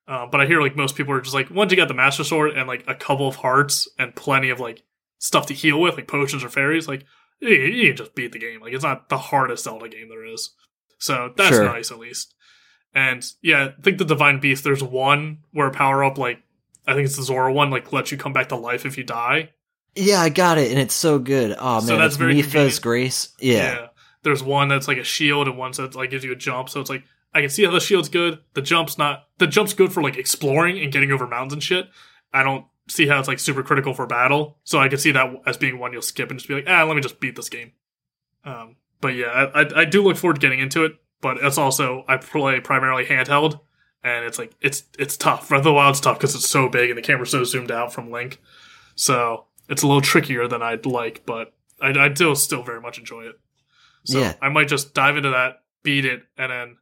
Uh, 0.07 0.27
but 0.27 0.39
I 0.39 0.45
hear 0.45 0.61
like 0.61 0.75
most 0.75 0.95
people 0.95 1.13
are 1.13 1.21
just 1.21 1.33
like 1.35 1.49
once 1.49 1.71
you 1.71 1.77
got 1.77 1.87
the 1.87 1.93
Master 1.93 2.23
Sword 2.23 2.51
and 2.57 2.67
like 2.67 2.83
a 2.87 2.95
couple 2.95 3.27
of 3.27 3.37
hearts 3.37 3.87
and 3.97 4.15
plenty 4.15 4.49
of 4.49 4.59
like 4.59 4.83
stuff 5.17 5.47
to 5.47 5.53
heal 5.53 5.79
with, 5.79 5.95
like 5.95 6.07
potions 6.07 6.43
or 6.43 6.49
fairies, 6.49 6.87
like 6.87 7.05
you, 7.39 7.49
you 7.49 7.87
can 7.89 7.97
just 7.97 8.15
beat 8.15 8.31
the 8.31 8.39
game. 8.39 8.61
Like 8.61 8.73
it's 8.73 8.83
not 8.83 9.09
the 9.09 9.17
hardest 9.17 9.63
Zelda 9.63 9.89
game 9.89 10.09
there 10.09 10.25
is. 10.25 10.51
So 10.99 11.33
that's 11.35 11.55
Sure. 11.55 11.65
nice 11.65 11.91
at 11.91 11.99
least. 11.99 12.33
And 12.93 13.25
yeah, 13.41 13.69
I 13.77 13.81
think 13.81 13.97
the 13.97 14.05
Divine 14.05 14.39
Beast. 14.39 14.63
There's 14.63 14.83
one 14.83 15.39
where 15.51 15.69
power 15.71 16.03
up 16.03 16.17
like 16.17 16.41
I 16.87 16.93
think 16.93 17.05
it's 17.05 17.17
the 17.17 17.23
Zora 17.23 17.51
one, 17.51 17.71
like 17.71 17.91
lets 17.91 18.11
you 18.11 18.17
come 18.17 18.31
back 18.33 18.49
to 18.49 18.55
life 18.55 18.85
if 18.85 18.97
you 18.97 19.03
die. 19.03 19.49
Yeah, 19.95 20.19
I 20.21 20.29
got 20.29 20.57
it, 20.57 20.71
and 20.71 20.79
it's 20.79 20.93
so 20.93 21.19
good. 21.19 21.55
Oh 21.57 21.75
man, 21.75 21.81
So 21.81 21.97
that's 21.97 22.13
it's 22.13 22.17
very 22.17 22.35
Mipha's 22.35 22.43
convenient. 22.51 22.81
grace. 22.81 23.29
Yeah. 23.39 23.87
There's 24.23 24.41
one 24.43 24.67
that's 24.67 24.87
like 24.87 24.97
a 24.97 25.03
shield 25.03 25.47
and 25.47 25.57
one 25.57 25.71
that's 25.71 25.95
like 25.95 26.09
gives 26.09 26.23
you 26.23 26.31
a 26.31 26.35
jump. 26.35 26.69
So 26.69 26.81
it's 26.81 26.89
like 26.89 27.03
I 27.33 27.41
can 27.41 27.49
see 27.49 27.63
how 27.63 27.71
the 27.71 27.79
shield's 27.79 28.09
good. 28.09 28.39
The 28.53 28.61
jump's 28.61 28.97
not. 28.97 29.27
The 29.37 29.47
jump's 29.47 29.73
good 29.73 29.93
for 29.93 30.01
like 30.01 30.17
exploring 30.17 30.79
and 30.81 30.91
getting 30.91 31.11
over 31.11 31.27
mountains 31.27 31.53
and 31.53 31.61
shit. 31.63 31.87
I 32.33 32.41
don't 32.43 32.65
see 32.87 33.07
how 33.07 33.19
it's 33.19 33.27
like 33.27 33.39
super 33.39 33.63
critical 33.63 33.93
for 33.93 34.05
battle. 34.07 34.57
So 34.63 34.79
I 34.79 34.87
can 34.89 34.97
see 34.97 35.11
that 35.11 35.33
as 35.45 35.57
being 35.57 35.77
one 35.79 35.93
you'll 35.93 36.01
skip 36.01 36.29
and 36.29 36.39
just 36.39 36.47
be 36.47 36.55
like, 36.55 36.65
ah, 36.67 36.83
let 36.83 36.95
me 36.95 37.01
just 37.01 37.19
beat 37.19 37.35
this 37.35 37.49
game. 37.49 37.71
Um, 38.43 38.75
but 39.01 39.09
yeah, 39.15 39.27
I, 39.27 39.61
I, 39.61 39.69
I 39.81 39.85
do 39.85 40.01
look 40.03 40.17
forward 40.17 40.35
to 40.35 40.39
getting 40.41 40.59
into 40.59 40.85
it. 40.85 40.93
But 41.21 41.37
it's 41.41 41.57
also 41.57 42.03
I 42.07 42.17
play 42.17 42.59
primarily 42.59 43.05
handheld, 43.05 43.59
and 44.03 44.25
it's 44.25 44.37
like 44.37 44.53
it's 44.61 44.83
it's 44.99 45.17
tough. 45.17 45.49
Breath 45.49 45.59
of 45.59 45.63
the 45.65 45.73
Wild's 45.73 45.99
tough 45.99 46.17
because 46.17 46.35
it's 46.35 46.47
so 46.49 46.67
big 46.69 46.89
and 46.89 46.97
the 46.97 47.01
camera's 47.01 47.31
so 47.31 47.43
zoomed 47.43 47.71
out 47.71 47.93
from 47.93 48.11
Link. 48.11 48.39
So 48.95 49.45
it's 49.69 49.83
a 49.83 49.87
little 49.87 50.01
trickier 50.01 50.47
than 50.47 50.61
I'd 50.61 50.85
like, 50.85 51.25
but 51.25 51.53
I, 51.81 51.89
I 51.89 52.09
do 52.09 52.33
still 52.35 52.63
very 52.63 52.81
much 52.81 52.97
enjoy 52.97 53.23
it. 53.23 53.39
So 54.05 54.19
Yeah. 54.19 54.33
I 54.41 54.49
might 54.49 54.67
just 54.67 54.93
dive 54.93 55.17
into 55.17 55.29
that, 55.31 55.63
beat 55.83 56.05
it, 56.05 56.23
and 56.37 56.51
then 56.51 56.77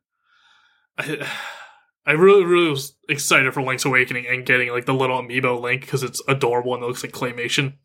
I, 0.98 1.28
I 2.06 2.12
really, 2.13 2.43
really 2.43 2.69
was 2.69 2.96
excited 3.08 3.54
for 3.54 3.62
Link's 3.62 3.86
Awakening 3.86 4.28
and 4.28 4.46
getting 4.46 4.69
like 4.69 4.86
the 4.86 4.93
little 4.93 5.22
amiibo 5.22 5.60
Link 5.62 5.82
because 5.82 6.04
it's 6.04 6.22
adorable 6.28 6.74
and 6.76 6.84
it 6.84 6.88
looks 6.88 7.02
like 7.04 7.13
claymation. 7.13 7.76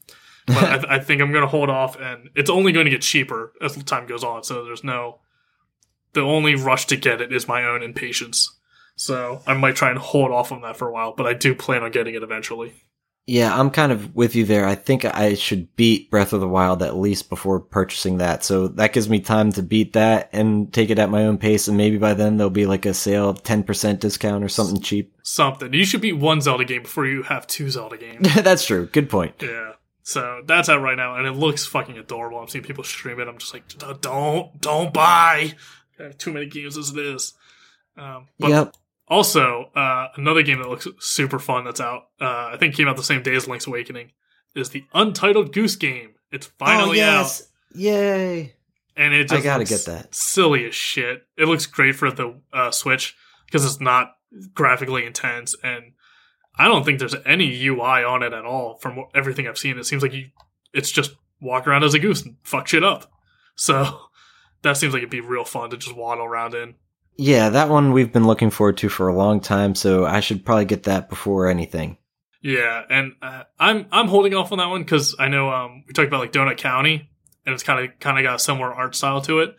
But 0.46 0.56
I, 0.64 0.74
th- 0.78 0.86
I 0.90 0.98
think 0.98 1.22
I'm 1.22 1.30
gonna 1.32 1.46
hold 1.46 1.70
off, 1.70 1.98
and 2.00 2.30
it's 2.34 2.50
only 2.50 2.72
going 2.72 2.86
to 2.86 2.90
get 2.90 3.02
cheaper 3.02 3.52
as 3.62 3.76
time 3.84 4.06
goes 4.06 4.24
on. 4.24 4.42
So 4.42 4.64
there's 4.64 4.82
no, 4.82 5.20
the 6.14 6.22
only 6.22 6.54
rush 6.56 6.86
to 6.86 6.96
get 6.96 7.20
it 7.20 7.32
is 7.32 7.46
my 7.46 7.64
own 7.64 7.82
impatience. 7.82 8.56
So 8.96 9.40
I 9.46 9.54
might 9.54 9.76
try 9.76 9.90
and 9.90 9.98
hold 9.98 10.32
off 10.32 10.50
on 10.50 10.62
that 10.62 10.76
for 10.76 10.88
a 10.88 10.92
while, 10.92 11.12
but 11.16 11.26
I 11.26 11.32
do 11.34 11.54
plan 11.54 11.84
on 11.84 11.92
getting 11.92 12.16
it 12.16 12.22
eventually. 12.24 12.72
Yeah, 13.28 13.54
I'm 13.54 13.68
kind 13.68 13.92
of 13.92 14.16
with 14.16 14.34
you 14.34 14.46
there. 14.46 14.66
I 14.66 14.74
think 14.74 15.04
I 15.04 15.34
should 15.34 15.76
beat 15.76 16.10
Breath 16.10 16.32
of 16.32 16.40
the 16.40 16.48
Wild 16.48 16.82
at 16.82 16.96
least 16.96 17.28
before 17.28 17.60
purchasing 17.60 18.16
that. 18.18 18.42
So 18.42 18.68
that 18.68 18.94
gives 18.94 19.10
me 19.10 19.20
time 19.20 19.52
to 19.52 19.62
beat 19.62 19.92
that 19.92 20.30
and 20.32 20.72
take 20.72 20.88
it 20.88 20.98
at 20.98 21.10
my 21.10 21.26
own 21.26 21.36
pace. 21.36 21.68
And 21.68 21.76
maybe 21.76 21.98
by 21.98 22.14
then 22.14 22.38
there'll 22.38 22.48
be 22.48 22.64
like 22.64 22.86
a 22.86 22.94
sale, 22.94 23.34
10% 23.34 24.00
discount 24.00 24.42
or 24.42 24.48
something 24.48 24.80
cheap. 24.80 25.14
Something 25.22 25.74
you 25.74 25.84
should 25.84 26.00
beat 26.00 26.14
one 26.14 26.40
Zelda 26.40 26.64
game 26.64 26.84
before 26.84 27.04
you 27.04 27.22
have 27.24 27.46
two 27.46 27.68
Zelda 27.68 27.98
games. 27.98 28.34
That's 28.42 28.64
true. 28.64 28.86
Good 28.86 29.10
point. 29.10 29.34
Yeah. 29.42 29.72
So 30.04 30.40
that's 30.46 30.70
out 30.70 30.80
right 30.80 30.96
now, 30.96 31.16
and 31.16 31.26
it 31.26 31.32
looks 31.32 31.66
fucking 31.66 31.98
adorable. 31.98 32.38
I'm 32.38 32.48
seeing 32.48 32.64
people 32.64 32.82
stream 32.82 33.20
it. 33.20 33.28
I'm 33.28 33.36
just 33.36 33.52
like, 33.52 33.64
don't, 34.00 34.58
don't 34.58 34.90
buy. 34.90 35.52
Too 36.16 36.32
many 36.32 36.46
games 36.46 36.78
as 36.78 36.88
it 36.88 36.98
is. 36.98 37.34
Um, 37.98 38.28
but 38.38 38.48
yep. 38.48 38.74
Also, 39.08 39.70
uh, 39.74 40.08
another 40.16 40.42
game 40.42 40.58
that 40.58 40.68
looks 40.68 40.86
super 41.00 41.38
fun 41.38 41.64
that's 41.64 41.80
out, 41.80 42.08
uh, 42.20 42.50
I 42.52 42.56
think 42.58 42.74
came 42.74 42.88
out 42.88 42.96
the 42.96 43.02
same 43.02 43.22
day 43.22 43.34
as 43.34 43.48
Link's 43.48 43.66
Awakening, 43.66 44.12
is 44.54 44.70
the 44.70 44.84
Untitled 44.94 45.52
Goose 45.52 45.76
Game. 45.76 46.14
It's 46.30 46.46
finally 46.46 47.02
oh, 47.02 47.08
out. 47.08 47.42
Yay. 47.74 48.54
and 48.96 49.14
it 49.14 49.28
just 49.28 49.40
I 49.40 49.44
gotta 49.44 49.64
get 49.64 49.84
that. 49.86 50.14
silly 50.14 50.66
as 50.66 50.74
shit. 50.74 51.26
It 51.36 51.46
looks 51.46 51.66
great 51.66 51.96
for 51.96 52.10
the 52.10 52.40
uh, 52.52 52.70
Switch 52.70 53.16
because 53.46 53.64
it's 53.64 53.80
not 53.80 54.16
graphically 54.54 55.06
intense, 55.06 55.56
and 55.62 55.92
I 56.58 56.66
don't 56.66 56.84
think 56.84 56.98
there's 56.98 57.14
any 57.24 57.66
UI 57.66 58.04
on 58.04 58.22
it 58.22 58.32
at 58.32 58.44
all. 58.44 58.76
From 58.78 59.04
everything 59.14 59.46
I've 59.46 59.58
seen, 59.58 59.78
it 59.78 59.84
seems 59.84 60.02
like 60.02 60.12
you, 60.12 60.30
it's 60.74 60.90
just 60.90 61.14
walk 61.40 61.66
around 61.66 61.84
as 61.84 61.94
a 61.94 61.98
goose 61.98 62.24
and 62.24 62.36
fuck 62.42 62.66
shit 62.66 62.84
up. 62.84 63.10
So 63.54 64.00
that 64.62 64.76
seems 64.76 64.92
like 64.92 65.00
it'd 65.00 65.10
be 65.10 65.20
real 65.20 65.44
fun 65.44 65.70
to 65.70 65.76
just 65.76 65.96
waddle 65.96 66.24
around 66.24 66.54
in. 66.54 66.74
Yeah, 67.20 67.50
that 67.50 67.68
one 67.68 67.92
we've 67.92 68.12
been 68.12 68.28
looking 68.28 68.50
forward 68.50 68.76
to 68.78 68.88
for 68.88 69.08
a 69.08 69.14
long 69.14 69.40
time. 69.40 69.74
So 69.74 70.06
I 70.06 70.20
should 70.20 70.44
probably 70.44 70.66
get 70.66 70.84
that 70.84 71.08
before 71.08 71.48
anything. 71.48 71.98
Yeah, 72.40 72.84
and 72.88 73.14
uh, 73.20 73.42
I'm 73.58 73.86
I'm 73.90 74.06
holding 74.06 74.34
off 74.34 74.52
on 74.52 74.58
that 74.58 74.68
one 74.68 74.82
because 74.82 75.16
I 75.18 75.26
know 75.26 75.50
um, 75.50 75.82
we 75.86 75.92
talked 75.92 76.06
about 76.06 76.20
like 76.20 76.30
Donut 76.30 76.58
County, 76.58 77.10
and 77.44 77.52
it's 77.52 77.64
kind 77.64 77.84
of 77.84 77.98
kind 77.98 78.18
of 78.18 78.22
got 78.22 78.36
a 78.36 78.38
similar 78.38 78.72
art 78.72 78.94
style 78.94 79.20
to 79.22 79.40
it. 79.40 79.56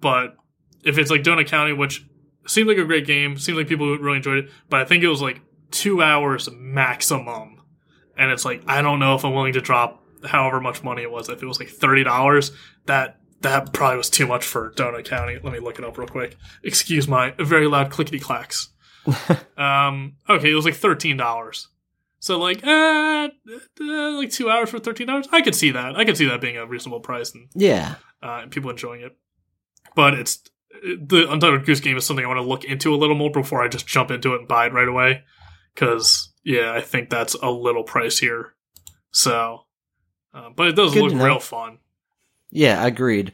But 0.00 0.36
if 0.84 0.98
it's 0.98 1.12
like 1.12 1.22
Donut 1.22 1.46
County, 1.46 1.72
which 1.72 2.04
seemed 2.48 2.66
like 2.66 2.78
a 2.78 2.84
great 2.84 3.06
game, 3.06 3.38
seemed 3.38 3.56
like 3.56 3.68
people 3.68 3.96
really 3.98 4.16
enjoyed 4.16 4.38
it, 4.38 4.50
but 4.68 4.80
I 4.80 4.84
think 4.84 5.04
it 5.04 5.08
was 5.08 5.22
like 5.22 5.40
two 5.70 6.02
hours 6.02 6.48
maximum, 6.52 7.62
and 8.18 8.32
it's 8.32 8.44
like 8.44 8.64
I 8.66 8.82
don't 8.82 8.98
know 8.98 9.14
if 9.14 9.24
I'm 9.24 9.32
willing 9.32 9.52
to 9.52 9.60
drop 9.60 10.04
however 10.26 10.60
much 10.60 10.82
money 10.82 11.02
it 11.02 11.10
was. 11.12 11.28
If 11.28 11.40
it 11.40 11.46
was 11.46 11.60
like 11.60 11.68
thirty 11.68 12.02
dollars, 12.02 12.50
that 12.86 13.19
that 13.40 13.72
probably 13.72 13.96
was 13.98 14.10
too 14.10 14.26
much 14.26 14.44
for 14.44 14.70
Donut 14.72 15.04
County. 15.04 15.38
Let 15.42 15.52
me 15.52 15.58
look 15.60 15.78
it 15.78 15.84
up 15.84 15.96
real 15.98 16.08
quick. 16.08 16.36
Excuse 16.62 17.08
my 17.08 17.34
very 17.38 17.66
loud 17.66 17.90
clickety 17.90 18.18
clacks. 18.20 18.68
um, 19.56 20.16
okay, 20.28 20.50
it 20.50 20.54
was 20.54 20.64
like 20.64 20.74
thirteen 20.74 21.16
dollars. 21.16 21.68
So 22.18 22.38
like, 22.38 22.62
uh, 22.62 23.28
uh, 23.80 24.10
like 24.12 24.30
two 24.30 24.50
hours 24.50 24.68
for 24.70 24.78
thirteen 24.78 25.06
dollars. 25.06 25.26
I 25.32 25.40
could 25.40 25.54
see 25.54 25.70
that. 25.70 25.96
I 25.96 26.04
could 26.04 26.16
see 26.18 26.26
that 26.28 26.40
being 26.40 26.58
a 26.58 26.66
reasonable 26.66 27.00
price 27.00 27.32
and, 27.34 27.48
Yeah. 27.54 27.94
uh, 28.22 28.40
and 28.42 28.50
people 28.50 28.70
enjoying 28.70 29.00
it. 29.00 29.16
But 29.96 30.14
it's 30.14 30.42
the 30.82 31.26
Untitled 31.30 31.64
Goose 31.64 31.80
Game 31.80 31.96
is 31.96 32.04
something 32.04 32.24
I 32.24 32.28
want 32.28 32.38
to 32.38 32.42
look 32.46 32.64
into 32.64 32.94
a 32.94 32.96
little 32.96 33.16
more 33.16 33.30
before 33.30 33.62
I 33.62 33.68
just 33.68 33.86
jump 33.86 34.10
into 34.10 34.34
it 34.34 34.40
and 34.40 34.48
buy 34.48 34.66
it 34.66 34.72
right 34.74 34.86
away. 34.86 35.22
Because 35.74 36.32
yeah, 36.44 36.72
I 36.74 36.82
think 36.82 37.08
that's 37.08 37.34
a 37.34 37.50
little 37.50 37.84
pricier. 37.84 38.50
So, 39.12 39.64
uh, 40.34 40.50
but 40.54 40.68
it 40.68 40.76
does 40.76 40.92
Good 40.92 41.12
look 41.12 41.22
real 41.22 41.40
fun. 41.40 41.78
Yeah, 42.50 42.84
agreed. 42.84 43.32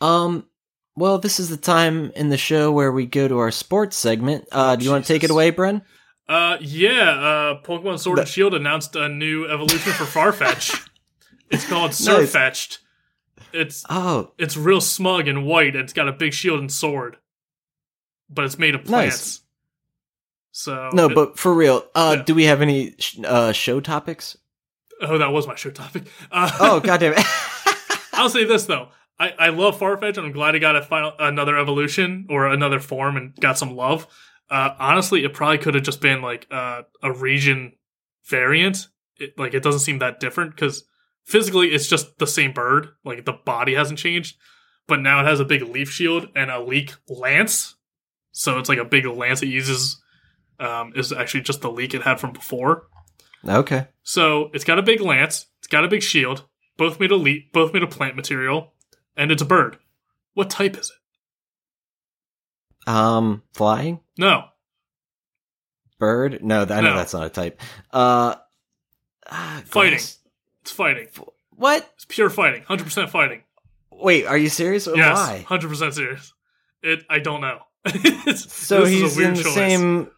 Um, 0.00 0.46
well, 0.96 1.18
this 1.18 1.38
is 1.40 1.48
the 1.48 1.56
time 1.56 2.10
in 2.16 2.28
the 2.28 2.36
show 2.36 2.72
where 2.72 2.92
we 2.92 3.06
go 3.06 3.28
to 3.28 3.38
our 3.38 3.50
sports 3.50 3.96
segment. 3.96 4.46
Uh, 4.52 4.76
do 4.76 4.84
you 4.84 4.90
want 4.90 5.04
to 5.04 5.12
take 5.12 5.24
it 5.24 5.30
away, 5.30 5.52
Bren? 5.52 5.82
Uh, 6.28 6.56
yeah. 6.60 7.10
Uh, 7.10 7.62
Pokemon 7.62 7.98
Sword 7.98 8.18
and 8.18 8.28
Shield 8.28 8.54
announced 8.54 8.96
a 8.96 9.08
new 9.08 9.46
evolution 9.46 9.92
for 9.92 10.04
Farfetch. 10.20 10.88
it's 11.50 11.66
called 11.66 11.90
Nice. 11.90 12.00
Sirfetch'd. 12.08 12.78
It's 13.52 13.84
Oh, 13.90 14.32
it's 14.38 14.56
real 14.56 14.80
smug 14.80 15.28
and 15.28 15.44
white, 15.44 15.74
and 15.74 15.84
it's 15.84 15.92
got 15.92 16.08
a 16.08 16.12
big 16.12 16.32
shield 16.32 16.58
and 16.60 16.72
sword, 16.72 17.16
but 18.30 18.44
it's 18.46 18.58
made 18.58 18.74
of 18.74 18.84
plants. 18.84 19.12
Nice. 19.14 19.40
So 20.52 20.90
no, 20.94 21.06
it- 21.10 21.14
but 21.14 21.38
for 21.38 21.52
real, 21.52 21.84
uh, 21.94 22.14
Yeah. 22.18 22.22
do 22.24 22.34
we 22.34 22.44
have 22.44 22.62
any 22.62 22.94
sh- 22.98 23.18
uh, 23.24 23.52
show 23.52 23.80
topics? 23.80 24.36
oh, 25.02 25.18
that 25.18 25.32
was 25.32 25.46
my 25.46 25.54
show 25.56 25.70
topic. 25.70 26.04
Uh, 26.30 26.50
Oh, 26.60 26.80
goddamn 26.80 27.14
it. 27.16 27.26
I'll 28.22 28.28
say 28.28 28.44
this 28.44 28.66
though. 28.66 28.88
I, 29.18 29.34
I 29.36 29.48
love 29.48 29.78
Farfetch 29.78 30.16
and 30.16 30.26
I'm 30.26 30.32
glad 30.32 30.54
he 30.54 30.60
got 30.60 30.76
a 30.76 30.82
final 30.82 31.12
another 31.18 31.58
evolution 31.58 32.26
or 32.30 32.46
another 32.46 32.78
form 32.78 33.16
and 33.16 33.34
got 33.36 33.58
some 33.58 33.74
love. 33.74 34.06
Uh, 34.48 34.74
honestly, 34.78 35.24
it 35.24 35.34
probably 35.34 35.58
could 35.58 35.74
have 35.74 35.82
just 35.82 36.00
been 36.00 36.22
like 36.22 36.46
uh, 36.50 36.82
a 37.02 37.12
region 37.12 37.72
variant. 38.26 38.86
It, 39.16 39.36
like 39.36 39.54
it 39.54 39.62
doesn't 39.64 39.80
seem 39.80 39.98
that 39.98 40.20
different 40.20 40.54
because 40.54 40.84
physically 41.24 41.74
it's 41.74 41.88
just 41.88 42.18
the 42.18 42.26
same 42.26 42.52
bird. 42.52 42.90
Like 43.04 43.24
the 43.24 43.32
body 43.32 43.74
hasn't 43.74 43.98
changed, 43.98 44.36
but 44.86 45.00
now 45.00 45.20
it 45.20 45.24
has 45.24 45.40
a 45.40 45.44
big 45.44 45.62
leaf 45.62 45.90
shield 45.90 46.28
and 46.36 46.48
a 46.48 46.62
leak 46.62 46.94
lance. 47.08 47.74
So 48.30 48.60
it's 48.60 48.68
like 48.68 48.78
a 48.78 48.84
big 48.84 49.04
lance 49.04 49.42
it 49.42 49.48
uses. 49.48 50.00
Um, 50.60 50.92
is 50.94 51.12
actually 51.12 51.40
just 51.40 51.60
the 51.60 51.72
leak 51.72 51.92
it 51.92 52.02
had 52.02 52.20
from 52.20 52.32
before. 52.32 52.86
okay. 53.44 53.88
So 54.04 54.50
it's 54.54 54.62
got 54.62 54.78
a 54.78 54.82
big 54.82 55.00
lance, 55.00 55.46
it's 55.58 55.66
got 55.66 55.84
a 55.84 55.88
big 55.88 56.02
shield, 56.02 56.44
both 56.76 56.98
made 57.00 57.12
of 57.12 57.20
le- 57.20 57.40
both 57.52 57.72
made 57.72 57.82
a 57.82 57.86
plant 57.86 58.16
material, 58.16 58.72
and 59.16 59.30
it's 59.30 59.42
a 59.42 59.46
bird. 59.46 59.78
What 60.34 60.50
type 60.50 60.76
is 60.76 60.90
it? 60.90 62.88
Um, 62.90 63.42
flying? 63.52 64.00
No, 64.18 64.44
Bird? 65.98 66.42
No, 66.42 66.62
I 66.62 66.80
know 66.80 66.90
No. 66.90 66.96
that's 66.96 67.14
not 67.14 67.26
a 67.26 67.30
type. 67.30 67.60
Uh, 67.92 68.34
ah, 69.30 69.62
Fighting. 69.66 69.92
glass- 69.92 70.18
it's 70.62 70.70
fighting. 70.72 71.06
What? 71.50 71.88
It's 71.94 72.04
pure 72.06 72.28
fighting, 72.30 72.62
hundred 72.64 72.84
percent 72.84 73.10
fighting. 73.10 73.42
Wait, 73.92 74.26
are 74.26 74.36
you 74.36 74.48
serious? 74.48 74.88
Or 74.88 74.96
yes, 74.96 75.16
Why? 75.16 75.44
hundred 75.46 75.68
percent 75.68 75.94
serious. 75.94 76.32
It. 76.82 77.04
I 77.08 77.18
don't 77.20 77.40
know. 77.40 77.60
So 78.34 78.80
this 78.84 78.92
is 78.92 79.02
a 79.02 79.04
he's 79.04 79.16
weird 79.16 79.28
in 79.30 79.34
the 79.34 79.42
choice. 79.42 79.54
same 79.54 80.10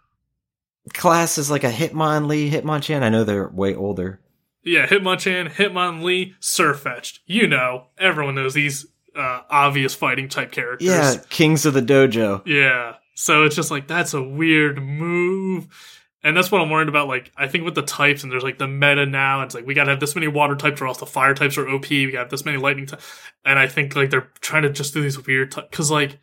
class 0.94 1.36
as 1.38 1.50
like 1.50 1.64
a 1.64 1.70
Hitmonlee, 1.70 2.50
Hitmonchan. 2.50 3.02
I 3.02 3.08
know 3.10 3.24
they're 3.24 3.48
way 3.48 3.74
older. 3.74 4.20
Yeah, 4.64 4.86
Hitmonchan, 4.86 5.52
Hitmonlee, 5.52 6.34
Sirfetch'd. 6.40 7.20
You 7.26 7.46
know, 7.46 7.86
everyone 7.98 8.34
knows 8.34 8.54
these 8.54 8.86
uh, 9.14 9.40
obvious 9.50 9.94
fighting 9.94 10.28
type 10.28 10.52
characters. 10.52 10.88
Yeah, 10.88 11.16
Kings 11.28 11.66
of 11.66 11.74
the 11.74 11.82
Dojo. 11.82 12.42
Yeah. 12.46 12.94
So 13.14 13.44
it's 13.44 13.56
just 13.56 13.70
like 13.70 13.86
that's 13.86 14.14
a 14.14 14.22
weird 14.22 14.82
move. 14.82 15.68
And 16.22 16.34
that's 16.34 16.50
what 16.50 16.62
I'm 16.62 16.70
worried 16.70 16.88
about. 16.88 17.06
Like, 17.06 17.30
I 17.36 17.48
think 17.48 17.64
with 17.64 17.74
the 17.74 17.82
types, 17.82 18.22
and 18.22 18.32
there's 18.32 18.42
like 18.42 18.56
the 18.56 18.66
meta 18.66 19.04
now, 19.04 19.42
it's 19.42 19.54
like 19.54 19.66
we 19.66 19.74
gotta 19.74 19.90
have 19.90 20.00
this 20.00 20.14
many 20.14 20.26
water 20.26 20.56
types, 20.56 20.80
or 20.80 20.86
else 20.86 20.98
the 20.98 21.06
fire 21.06 21.34
types 21.34 21.58
are 21.58 21.68
OP. 21.68 21.90
We 21.90 22.10
got 22.10 22.30
this 22.30 22.46
many 22.46 22.56
lightning 22.56 22.86
types, 22.86 23.04
and 23.44 23.58
I 23.58 23.68
think 23.68 23.94
like 23.94 24.08
they're 24.08 24.30
trying 24.40 24.62
to 24.62 24.70
just 24.70 24.94
do 24.94 25.02
these 25.02 25.24
weird 25.26 25.52
types 25.52 25.68
because 25.70 25.90
like 25.90 26.18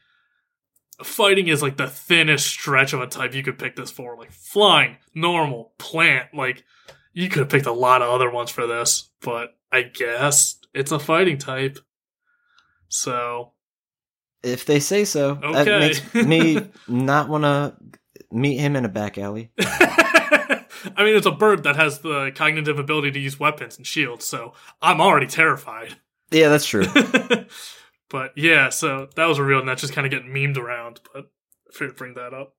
fighting 1.03 1.47
is 1.47 1.61
like 1.61 1.77
the 1.77 1.87
thinnest 1.87 2.47
stretch 2.47 2.93
of 2.93 3.01
a 3.01 3.07
type 3.07 3.35
you 3.35 3.43
could 3.43 3.59
pick 3.59 3.75
this 3.75 3.91
for. 3.91 4.17
Like 4.17 4.31
flying, 4.31 4.97
normal, 5.13 5.73
plant. 5.77 6.33
Like 6.33 6.63
you 7.13 7.29
could 7.29 7.39
have 7.39 7.49
picked 7.49 7.65
a 7.65 7.71
lot 7.71 8.01
of 8.01 8.09
other 8.09 8.29
ones 8.29 8.49
for 8.51 8.67
this, 8.67 9.09
but 9.21 9.57
I 9.71 9.83
guess 9.83 10.57
it's 10.73 10.91
a 10.91 10.99
fighting 10.99 11.37
type. 11.37 11.79
So 12.89 13.51
If 14.43 14.65
they 14.65 14.79
say 14.79 15.05
so, 15.05 15.39
Okay. 15.43 15.63
that 15.63 15.79
makes 15.79 16.13
me 16.13 16.69
not 16.87 17.29
want 17.29 17.43
to 17.43 17.75
meet 18.31 18.57
him 18.57 18.75
in 18.75 18.85
a 18.85 18.89
back 18.89 19.17
alley. 19.17 19.51
I 19.59 21.03
mean, 21.03 21.15
it's 21.15 21.27
a 21.27 21.31
bird 21.31 21.63
that 21.63 21.75
has 21.75 21.99
the 21.99 22.31
cognitive 22.33 22.79
ability 22.79 23.11
to 23.11 23.19
use 23.19 23.39
weapons 23.39 23.77
and 23.77 23.85
shields, 23.85 24.25
so 24.25 24.53
I'm 24.81 24.99
already 24.99 25.27
terrified. 25.27 25.95
Yeah, 26.31 26.49
that's 26.49 26.65
true. 26.65 26.85
but 28.09 28.31
yeah, 28.35 28.69
so 28.69 29.07
that 29.15 29.25
was 29.25 29.39
real, 29.39 29.59
and 29.59 29.67
that's 29.69 29.81
just 29.81 29.93
kind 29.93 30.07
of 30.07 30.11
getting 30.11 30.29
memed 30.31 30.57
around. 30.57 30.99
But 31.13 31.29
figured 31.71 31.97
bring 31.97 32.13
that 32.15 32.33
up. 32.33 32.55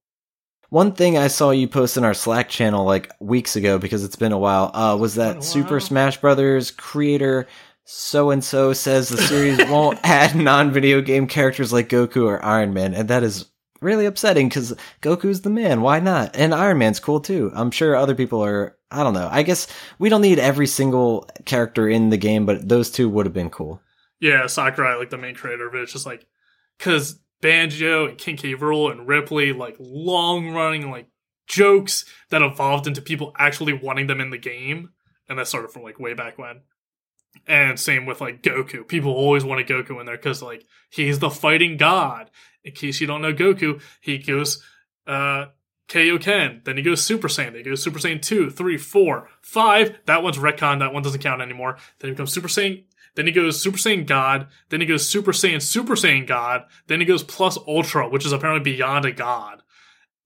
One 0.73 0.93
thing 0.93 1.19
I 1.19 1.27
saw 1.27 1.51
you 1.51 1.69
post 1.69 1.99
in 1.99 2.05
our 2.05 2.15
Slack 2.15 2.49
channel 2.49 2.87
like 2.87 3.13
weeks 3.21 3.57
ago 3.57 3.77
because 3.77 4.05
it's 4.05 4.17
been 4.17 4.33
a 4.33 4.39
while 4.39 4.71
uh, 4.73 4.97
was 4.97 5.17
that 5.17 5.45
Super. 5.45 5.81
Smash 5.81 6.19
Brothers 6.19 6.71
creator 6.71 7.47
so 7.85 8.31
and 8.31 8.43
so 8.43 8.73
says 8.73 9.11
the 9.11 9.19
series 9.19 9.59
won't 9.69 9.99
add 10.03 10.35
non-video 10.35 11.03
game 11.03 11.27
characters 11.27 11.75
like 11.75 11.91
Goku 11.91 12.25
or 12.25 12.43
Iron 12.43 12.73
Man, 12.73 12.95
and 12.95 13.09
that 13.09 13.23
is 13.23 13.51
really 13.83 14.07
upsetting 14.07 14.49
because 14.49 14.75
Goku's 15.03 15.43
the 15.43 15.51
man. 15.51 15.83
Why 15.83 16.01
not? 16.01 16.35
And 16.37 16.55
Iron 16.55 16.79
Man's 16.79 17.01
cool 17.01 17.21
too. 17.21 17.53
I'm 17.55 17.71
sure 17.71 17.95
other 17.95 18.15
people 18.15 18.43
are. 18.43 18.79
I 18.91 19.03
don't 19.03 19.13
know. 19.13 19.29
I 19.31 19.43
guess 19.43 19.69
we 19.99 20.09
don't 20.09 20.23
need 20.23 20.39
every 20.39 20.67
single 20.67 21.29
character 21.45 21.87
in 21.87 22.09
the 22.09 22.17
game, 22.17 22.47
but 22.47 22.67
those 22.67 22.91
two 22.91 23.11
would 23.11 23.27
have 23.27 23.35
been 23.35 23.51
cool. 23.51 23.83
Yeah, 24.21 24.47
Sakurai, 24.47 24.97
like 24.97 25.11
the 25.11 25.19
main 25.19 25.35
creator 25.35 25.69
of 25.69 25.75
it, 25.75 25.83
it's 25.83 25.93
just 25.93 26.07
like 26.07 26.27
because 26.79 27.21
Banjo 27.43 28.07
and 28.07 28.17
King 28.17 28.39
K. 28.39 28.55
Rool 28.55 28.91
and 28.91 29.07
Ripley, 29.07 29.53
like 29.53 29.77
long 29.79 30.51
running 30.53 30.91
like 30.91 31.09
jokes 31.47 32.07
that 32.31 32.41
evolved 32.41 32.87
into 32.87 33.03
people 33.03 33.35
actually 33.39 33.75
wanting 33.75 34.07
them 34.07 34.21
in 34.21 34.31
the 34.31 34.39
game, 34.39 34.91
and 35.29 35.39
that 35.39 35.49
started 35.49 35.71
from 35.71 35.83
like 35.83 36.01
way 36.01 36.15
back 36.15 36.39
when. 36.39 36.63
And 37.47 37.79
same 37.79 38.07
with 38.07 38.21
like 38.21 38.43
Goku. 38.43 38.87
People 38.87 39.13
always 39.13 39.45
wanted 39.45 39.67
Goku 39.67 40.01
in 40.01 40.07
there 40.07 40.17
because 40.17 40.41
like 40.41 40.65
he's 40.89 41.19
the 41.19 41.31
fighting 41.31 41.77
god. 41.77 42.31
In 42.65 42.73
case 42.73 43.01
you 43.01 43.07
don't 43.07 43.23
know 43.23 43.35
Goku, 43.35 43.83
he 44.01 44.17
goes 44.19 44.63
uh 45.07 45.47
Kaioken, 45.89 46.65
then 46.65 46.79
he 46.79 46.83
goes 46.83 47.03
Super 47.03 47.29
Saiyan, 47.29 47.49
then 47.49 47.57
he 47.57 47.63
goes 47.65 47.83
Super 47.83 47.99
Saiyan 47.99 48.23
2, 48.23 48.51
3, 48.51 48.79
4, 48.79 49.29
5. 49.43 49.99
That 50.07 50.23
one's 50.23 50.39
retcon, 50.39 50.79
that 50.79 50.95
one 50.95 51.03
doesn't 51.03 51.21
count 51.21 51.43
anymore. 51.43 51.77
Then 51.99 52.09
he 52.09 52.15
becomes 52.15 52.33
Super 52.33 52.49
Saiyan 52.49 52.85
then 53.14 53.27
he 53.27 53.33
goes 53.33 53.61
Super 53.61 53.79
Saiyan 53.79 54.07
God. 54.07 54.48
Then 54.70 54.81
he 54.81 54.87
goes 54.87 55.09
Super 55.09 55.33
Saiyan 55.33 55.61
Super 55.62 55.94
Saiyan 55.94 56.27
God. 56.27 56.64
Then 56.87 57.01
he 57.01 57.07
goes 57.07 57.22
Plus 57.22 57.59
Ultra, 57.66 58.09
which 58.09 58.25
is 58.27 58.33
apparently 58.33 58.72
beyond 58.72 59.05
a 59.05 59.12
god. 59.12 59.62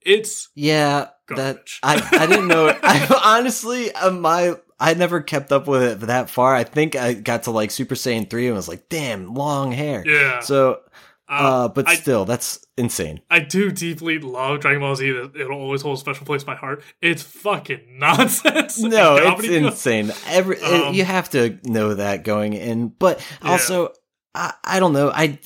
It's 0.01 0.49
Yeah, 0.55 1.09
that. 1.29 1.67
I 1.83 2.07
I 2.13 2.27
didn't 2.27 2.49
know. 2.49 2.69
I 2.83 3.21
honestly, 3.39 3.93
uh, 3.93 4.13
my 4.13 4.55
I 4.79 4.95
never 4.95 5.21
kept 5.21 5.53
up 5.53 5.67
with 5.67 5.83
it 5.83 6.01
that 6.07 6.31
far. 6.31 6.55
I 6.55 6.65
think 6.65 6.95
I 6.97 7.15
got 7.15 7.45
to 7.45 7.51
like 7.51 7.71
Super 7.71 7.95
Saiyan 7.95 8.29
three 8.31 8.47
and 8.47 8.55
was 8.55 8.69
like, 8.69 8.89
damn, 8.89 9.35
long 9.35 9.73
hair. 9.73 10.05
yeah. 10.07 10.41
So, 10.41 10.81
uh, 11.29 11.69
but 11.69 11.89
I- 11.89 11.95
still, 11.97 12.25
that's 12.25 12.65
insane. 12.77 13.21
I 13.31 13.41
do 13.41 13.71
deeply 13.71 14.19
love 14.19 14.61
Dragon 14.61 14.81
Ball 14.81 14.95
Z. 14.97 15.09
It'll 15.09 15.53
always 15.61 15.83
hold 15.83 15.97
a 15.97 16.01
special 16.01 16.27
place 16.27 16.43
in 16.43 16.47
my 16.47 16.55
heart. 16.57 16.83
It's 17.01 17.23
fucking 17.23 17.81
nonsense. 17.99 18.79
No, 18.79 19.17
it's 19.39 19.49
insane. 19.49 20.13
Every 20.29 20.57
it- 20.59 20.63
Um, 20.89 20.95
you 20.95 21.05
have 21.05 21.31
to 21.31 21.59
know 21.65 21.95
that 21.95 22.25
going 22.25 22.53
in, 22.55 22.89
but 22.89 23.21
Yeah. 23.43 23.51
also. 23.53 23.93
I, 24.39 24.53
I 24.65 24.81
don't 24.81 24.93
know. 24.93 25.11
I 25.11 25.39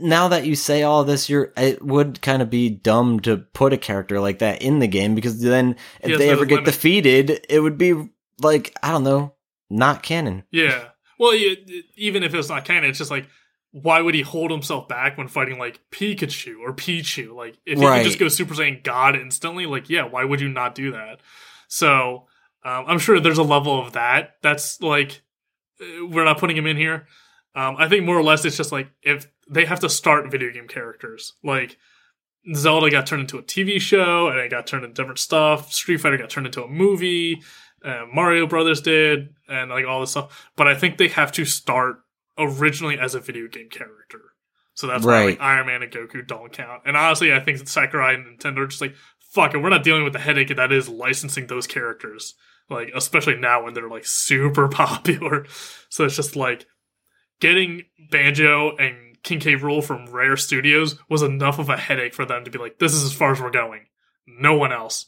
now 0.00 0.28
that 0.28 0.46
you 0.46 0.56
say 0.56 0.82
all 0.82 1.04
this, 1.04 1.28
you're 1.28 1.52
it 1.54 1.84
would 1.84 2.22
kind 2.22 2.40
of 2.40 2.48
be 2.48 2.70
dumb 2.70 3.20
to 3.20 3.36
put 3.36 3.74
a 3.74 3.76
character 3.76 4.20
like 4.20 4.38
that 4.38 4.62
in 4.62 4.78
the 4.78 4.86
game 4.88 5.14
because 5.14 5.38
then 5.42 5.76
if 6.00 6.12
has 6.12 6.18
they 6.18 6.30
ever 6.30 6.46
get 6.46 6.54
limit. 6.60 6.64
defeated, 6.64 7.44
it 7.50 7.60
would 7.60 7.76
be 7.76 8.08
like 8.40 8.74
I 8.82 8.90
don't 8.90 9.04
know, 9.04 9.34
not 9.68 10.02
canon. 10.02 10.44
Yeah. 10.50 10.84
Well, 11.18 11.34
yeah, 11.34 11.56
even 11.96 12.22
if 12.22 12.32
it's 12.32 12.48
not 12.48 12.64
canon, 12.64 12.88
it's 12.88 12.96
just 12.98 13.10
like, 13.10 13.28
why 13.72 14.00
would 14.00 14.14
he 14.14 14.22
hold 14.22 14.50
himself 14.50 14.88
back 14.88 15.18
when 15.18 15.28
fighting 15.28 15.58
like 15.58 15.80
Pikachu 15.90 16.56
or 16.60 16.72
Pichu? 16.72 17.34
Like, 17.34 17.58
if 17.66 17.78
he 17.78 17.84
Right. 17.86 17.98
could 17.98 18.04
just 18.04 18.18
go 18.18 18.28
Super 18.28 18.54
Saiyan 18.54 18.82
God 18.82 19.14
instantly, 19.16 19.66
like, 19.66 19.90
yeah, 19.90 20.04
why 20.04 20.24
would 20.24 20.40
you 20.40 20.48
not 20.48 20.74
do 20.74 20.92
that? 20.92 21.20
So, 21.68 22.26
um, 22.64 22.84
I'm 22.88 22.98
sure 22.98 23.20
there's 23.20 23.38
a 23.38 23.42
level 23.42 23.80
of 23.84 23.92
that. 23.92 24.36
That's 24.42 24.80
like, 24.80 25.20
uh, 25.80 26.06
we're 26.06 26.24
not 26.24 26.38
putting 26.38 26.56
him 26.56 26.66
in 26.66 26.76
here. 26.76 27.06
Um, 27.54 27.76
I 27.78 27.88
think 27.88 28.04
more 28.04 28.16
or 28.16 28.22
less 28.22 28.44
it's 28.44 28.56
just 28.56 28.72
like 28.72 28.88
if 29.02 29.26
they 29.50 29.64
have 29.64 29.80
to 29.80 29.88
start 29.88 30.30
video 30.30 30.50
game 30.52 30.68
characters, 30.68 31.34
like 31.42 31.76
Zelda 32.54 32.90
got 32.90 33.06
turned 33.06 33.22
into 33.22 33.38
a 33.38 33.42
TV 33.42 33.80
show 33.80 34.28
and 34.28 34.38
it 34.38 34.50
got 34.50 34.66
turned 34.66 34.84
into 34.84 34.94
different 34.94 35.18
stuff. 35.18 35.72
Street 35.72 35.98
Fighter 35.98 36.16
got 36.16 36.30
turned 36.30 36.46
into 36.46 36.62
a 36.62 36.68
movie. 36.68 37.42
Uh, 37.84 38.04
Mario 38.12 38.46
Brothers 38.46 38.80
did, 38.80 39.34
and 39.48 39.70
like 39.70 39.86
all 39.86 40.00
this 40.00 40.10
stuff. 40.10 40.50
But 40.56 40.66
I 40.68 40.74
think 40.74 40.98
they 40.98 41.08
have 41.08 41.30
to 41.32 41.44
start 41.44 42.00
originally 42.38 42.98
as 42.98 43.14
a 43.14 43.20
video 43.20 43.48
game 43.48 43.68
character. 43.68 44.20
So 44.74 44.86
that's 44.86 45.04
why 45.04 45.24
like, 45.24 45.38
Right. 45.40 45.40
Iron 45.40 45.66
Man 45.66 45.82
and 45.82 45.92
Goku 45.92 46.26
don't 46.26 46.52
count. 46.52 46.82
And 46.86 46.96
honestly, 46.96 47.32
I 47.32 47.40
think 47.40 47.58
that 47.58 47.68
Sakurai 47.68 48.14
and 48.14 48.38
Nintendo 48.38 48.58
are 48.58 48.66
just 48.66 48.80
like, 48.80 48.94
fuck 49.32 49.54
it, 49.54 49.58
we're 49.58 49.68
not 49.70 49.82
dealing 49.82 50.04
with 50.04 50.12
the 50.12 50.18
headache 50.18 50.54
that 50.54 50.72
is 50.72 50.88
licensing 50.88 51.46
those 51.48 51.66
characters. 51.66 52.34
Like, 52.70 52.92
especially 52.94 53.36
now 53.36 53.64
when 53.64 53.74
they're 53.74 53.88
like 53.88 54.06
super 54.06 54.68
popular. 54.68 55.46
So 55.88 56.04
it's 56.04 56.16
just 56.16 56.36
like 56.36 56.66
getting 57.40 57.84
Banjo 58.10 58.76
and 58.76 59.20
King 59.22 59.40
K. 59.40 59.54
Rool 59.54 59.82
from 59.82 60.06
Rare 60.06 60.36
Studios 60.36 60.96
was 61.08 61.22
enough 61.22 61.58
of 61.58 61.68
a 61.68 61.76
headache 61.76 62.14
for 62.14 62.24
them 62.24 62.44
to 62.44 62.50
be 62.50 62.58
like, 62.58 62.78
this 62.78 62.94
is 62.94 63.04
as 63.04 63.12
far 63.12 63.32
as 63.32 63.40
we're 63.40 63.50
going. 63.50 63.86
No 64.26 64.56
one 64.56 64.72
else. 64.72 65.06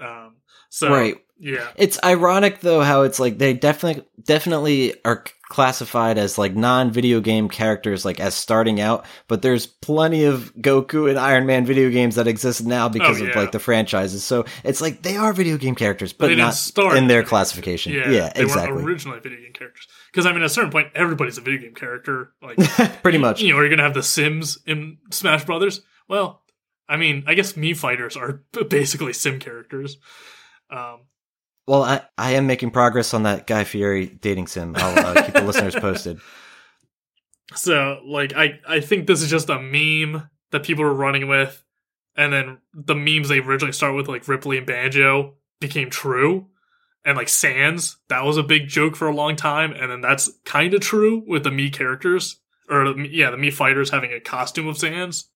Um, 0.00 0.36
so 0.70 0.90
Right. 0.90 1.16
Yeah, 1.36 1.68
It's 1.76 1.98
ironic 2.04 2.60
though 2.60 2.80
how 2.80 3.02
it's 3.02 3.18
like 3.18 3.38
they 3.38 3.54
definitely 3.54 4.04
definitely 4.22 4.94
are 5.04 5.24
classified 5.48 6.16
as 6.16 6.38
like 6.38 6.54
non-video 6.54 7.20
game 7.20 7.48
characters 7.48 8.04
like 8.04 8.20
as 8.20 8.34
starting 8.34 8.80
out, 8.80 9.04
but 9.28 9.42
there's 9.42 9.66
plenty 9.66 10.24
of 10.24 10.54
Goku 10.56 11.08
and 11.10 11.18
Iron 11.18 11.44
Man 11.44 11.66
video 11.66 11.90
games 11.90 12.14
that 12.14 12.26
exist 12.28 12.64
now 12.64 12.88
because 12.88 13.20
Oh, 13.20 13.26
of 13.26 13.34
like 13.36 13.52
the 13.52 13.58
franchises. 13.58 14.22
So 14.24 14.44
it's 14.62 14.80
like 14.80 15.02
they 15.02 15.16
are 15.16 15.32
video 15.32 15.56
game 15.58 15.74
characters, 15.74 16.12
but 16.12 16.28
didn't 16.28 16.52
start 16.52 16.96
in 16.96 17.08
their 17.08 17.20
video 17.22 17.28
classification. 17.28 17.92
Yeah, 17.92 18.10
Yeah, 18.10 18.32
they 18.34 18.42
exactly. 18.42 18.72
weren't 18.76 18.86
originally 18.88 19.20
video 19.20 19.40
game 19.40 19.52
characters. 19.52 19.86
Because 20.12 20.26
I 20.26 20.30
mean, 20.32 20.40
at 20.40 20.46
a 20.46 20.48
certain 20.48 20.70
point, 20.70 20.88
everybody's 20.94 21.36
a 21.36 21.40
video 21.40 21.60
game 21.62 21.74
character. 21.74 22.32
Like 22.42 22.56
Pretty 23.02 23.18
much. 23.18 23.40
you 23.42 23.50
know, 23.50 23.56
you're 23.56 23.64
you 23.64 23.70
gonna 23.70 23.82
have 23.82 23.94
the 23.94 24.02
Sims 24.04 24.58
in 24.66 24.98
Smash 25.10 25.44
Brothers? 25.44 25.82
Well, 26.08 26.42
I 26.88 26.96
mean, 26.96 27.24
I 27.26 27.34
guess 27.34 27.54
Mii 27.54 27.76
Fighters 27.76 28.16
are 28.16 28.42
basically 28.68 29.12
Sim 29.12 29.40
characters. 29.40 29.96
Um, 30.70 31.00
Well, 31.66 31.82
I, 31.82 32.02
I 32.18 32.32
am 32.32 32.46
making 32.46 32.70
progress 32.72 33.14
on 33.14 33.22
that 33.22 33.46
Guy 33.46 33.64
Fieri 33.64 34.06
dating 34.06 34.48
sim. 34.48 34.74
I'll 34.76 35.06
uh, 35.06 35.22
keep 35.22 35.34
the 35.34 35.42
listeners 35.44 35.74
posted. 35.74 36.20
so 37.54 38.00
like, 38.06 38.34
I 38.34 38.60
I 38.68 38.80
think 38.80 39.06
this 39.06 39.22
is 39.22 39.30
just 39.30 39.48
a 39.48 39.58
meme 39.58 40.28
that 40.50 40.64
people 40.64 40.84
were 40.84 40.94
running 40.94 41.26
with, 41.26 41.64
and 42.16 42.32
then 42.32 42.58
the 42.74 42.94
memes 42.94 43.28
they 43.28 43.38
originally 43.38 43.72
start 43.72 43.94
with, 43.94 44.08
like 44.08 44.28
Ripley 44.28 44.58
and 44.58 44.66
Banjo, 44.66 45.34
became 45.60 45.90
true. 45.90 46.48
And 47.06 47.18
like 47.18 47.28
Sans, 47.28 47.98
that 48.08 48.24
was 48.24 48.38
a 48.38 48.42
big 48.42 48.68
joke 48.68 48.96
for 48.96 49.08
a 49.08 49.14
long 49.14 49.36
time, 49.36 49.72
and 49.72 49.90
then 49.90 50.00
that's 50.00 50.30
kind 50.44 50.72
of 50.72 50.80
true 50.80 51.22
with 51.26 51.44
the 51.44 51.50
Mii 51.50 51.72
characters, 51.72 52.40
or 52.70 52.98
yeah, 52.98 53.30
the 53.30 53.36
Mii 53.36 53.52
fighters 53.52 53.90
having 53.90 54.12
a 54.12 54.20
costume 54.20 54.66
of 54.66 54.78
Sans. 54.78 55.28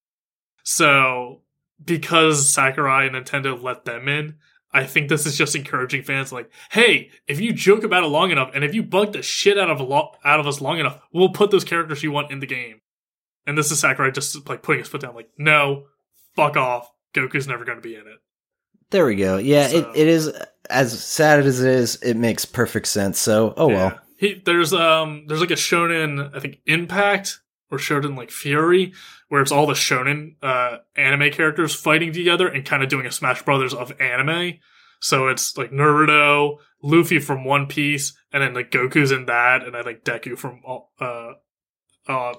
So 0.64 1.42
because 1.82 2.50
Sakurai 2.50 3.06
and 3.06 3.14
Nintendo 3.14 3.60
let 3.60 3.84
them 3.84 4.08
in, 4.08 4.36
I 4.72 4.84
think 4.84 5.08
this 5.08 5.24
is 5.26 5.36
just 5.36 5.56
encouraging 5.56 6.02
fans 6.02 6.30
like, 6.32 6.50
hey, 6.70 7.10
if 7.26 7.40
you 7.40 7.52
joke 7.52 7.84
about 7.84 8.04
it 8.04 8.08
long 8.08 8.30
enough, 8.30 8.50
and 8.54 8.62
if 8.64 8.74
you 8.74 8.82
bug 8.82 9.12
the 9.14 9.22
shit 9.22 9.58
out 9.58 9.70
of 9.70 9.80
a 9.80 9.82
lo- 9.82 10.12
out 10.24 10.40
of 10.40 10.46
us 10.46 10.60
long 10.60 10.78
enough, 10.78 10.98
we'll 11.12 11.30
put 11.30 11.50
those 11.50 11.64
characters 11.64 12.02
you 12.02 12.12
want 12.12 12.30
in 12.30 12.40
the 12.40 12.46
game. 12.46 12.80
And 13.46 13.56
this 13.56 13.70
is 13.72 13.78
Sakurai 13.80 14.10
just 14.12 14.46
like 14.48 14.62
putting 14.62 14.80
his 14.80 14.88
foot 14.88 15.00
down, 15.00 15.14
like, 15.14 15.30
no, 15.38 15.84
fuck 16.36 16.56
off. 16.56 16.90
Goku's 17.14 17.48
never 17.48 17.64
going 17.64 17.78
to 17.78 17.82
be 17.82 17.94
in 17.94 18.02
it. 18.02 18.18
There 18.90 19.06
we 19.06 19.16
go. 19.16 19.38
Yeah, 19.38 19.68
So- 19.68 19.78
it, 19.78 19.86
it 19.96 20.08
is 20.08 20.32
as 20.68 21.02
sad 21.02 21.40
as 21.46 21.62
it 21.62 21.70
is. 21.70 21.96
It 22.02 22.16
makes 22.18 22.44
perfect 22.44 22.88
sense. 22.88 23.18
So, 23.18 23.54
oh 23.56 23.68
well. 23.68 23.98
He, 24.18 24.34
there's 24.44 24.72
um 24.74 25.24
there's 25.28 25.40
like 25.40 25.50
a 25.50 25.54
shonen 25.54 26.34
I 26.36 26.40
think 26.40 26.58
Impact 26.66 27.40
or 27.70 27.78
Shonen 27.78 28.16
like 28.16 28.30
Fury 28.30 28.92
where 29.28 29.42
it's 29.42 29.52
all 29.52 29.66
the 29.66 29.74
shonen 29.74 30.34
uh 30.42 30.78
anime 30.96 31.30
characters 31.30 31.74
fighting 31.74 32.12
together 32.12 32.48
and 32.48 32.64
kind 32.64 32.82
of 32.82 32.88
doing 32.88 33.06
a 33.06 33.12
Smash 33.12 33.42
Brothers 33.42 33.74
of 33.74 33.98
anime. 34.00 34.54
So 35.00 35.28
it's 35.28 35.56
like 35.56 35.70
Naruto, 35.70 36.56
Luffy 36.82 37.20
from 37.20 37.44
One 37.44 37.66
Piece, 37.66 38.18
and 38.32 38.42
then 38.42 38.54
like 38.54 38.70
Goku's 38.70 39.12
in 39.12 39.26
that, 39.26 39.64
and 39.64 39.76
I 39.76 39.82
think 39.82 40.02
Deku 40.02 40.36
from 40.36 40.60
uh 41.00 41.32
uh 42.08 42.34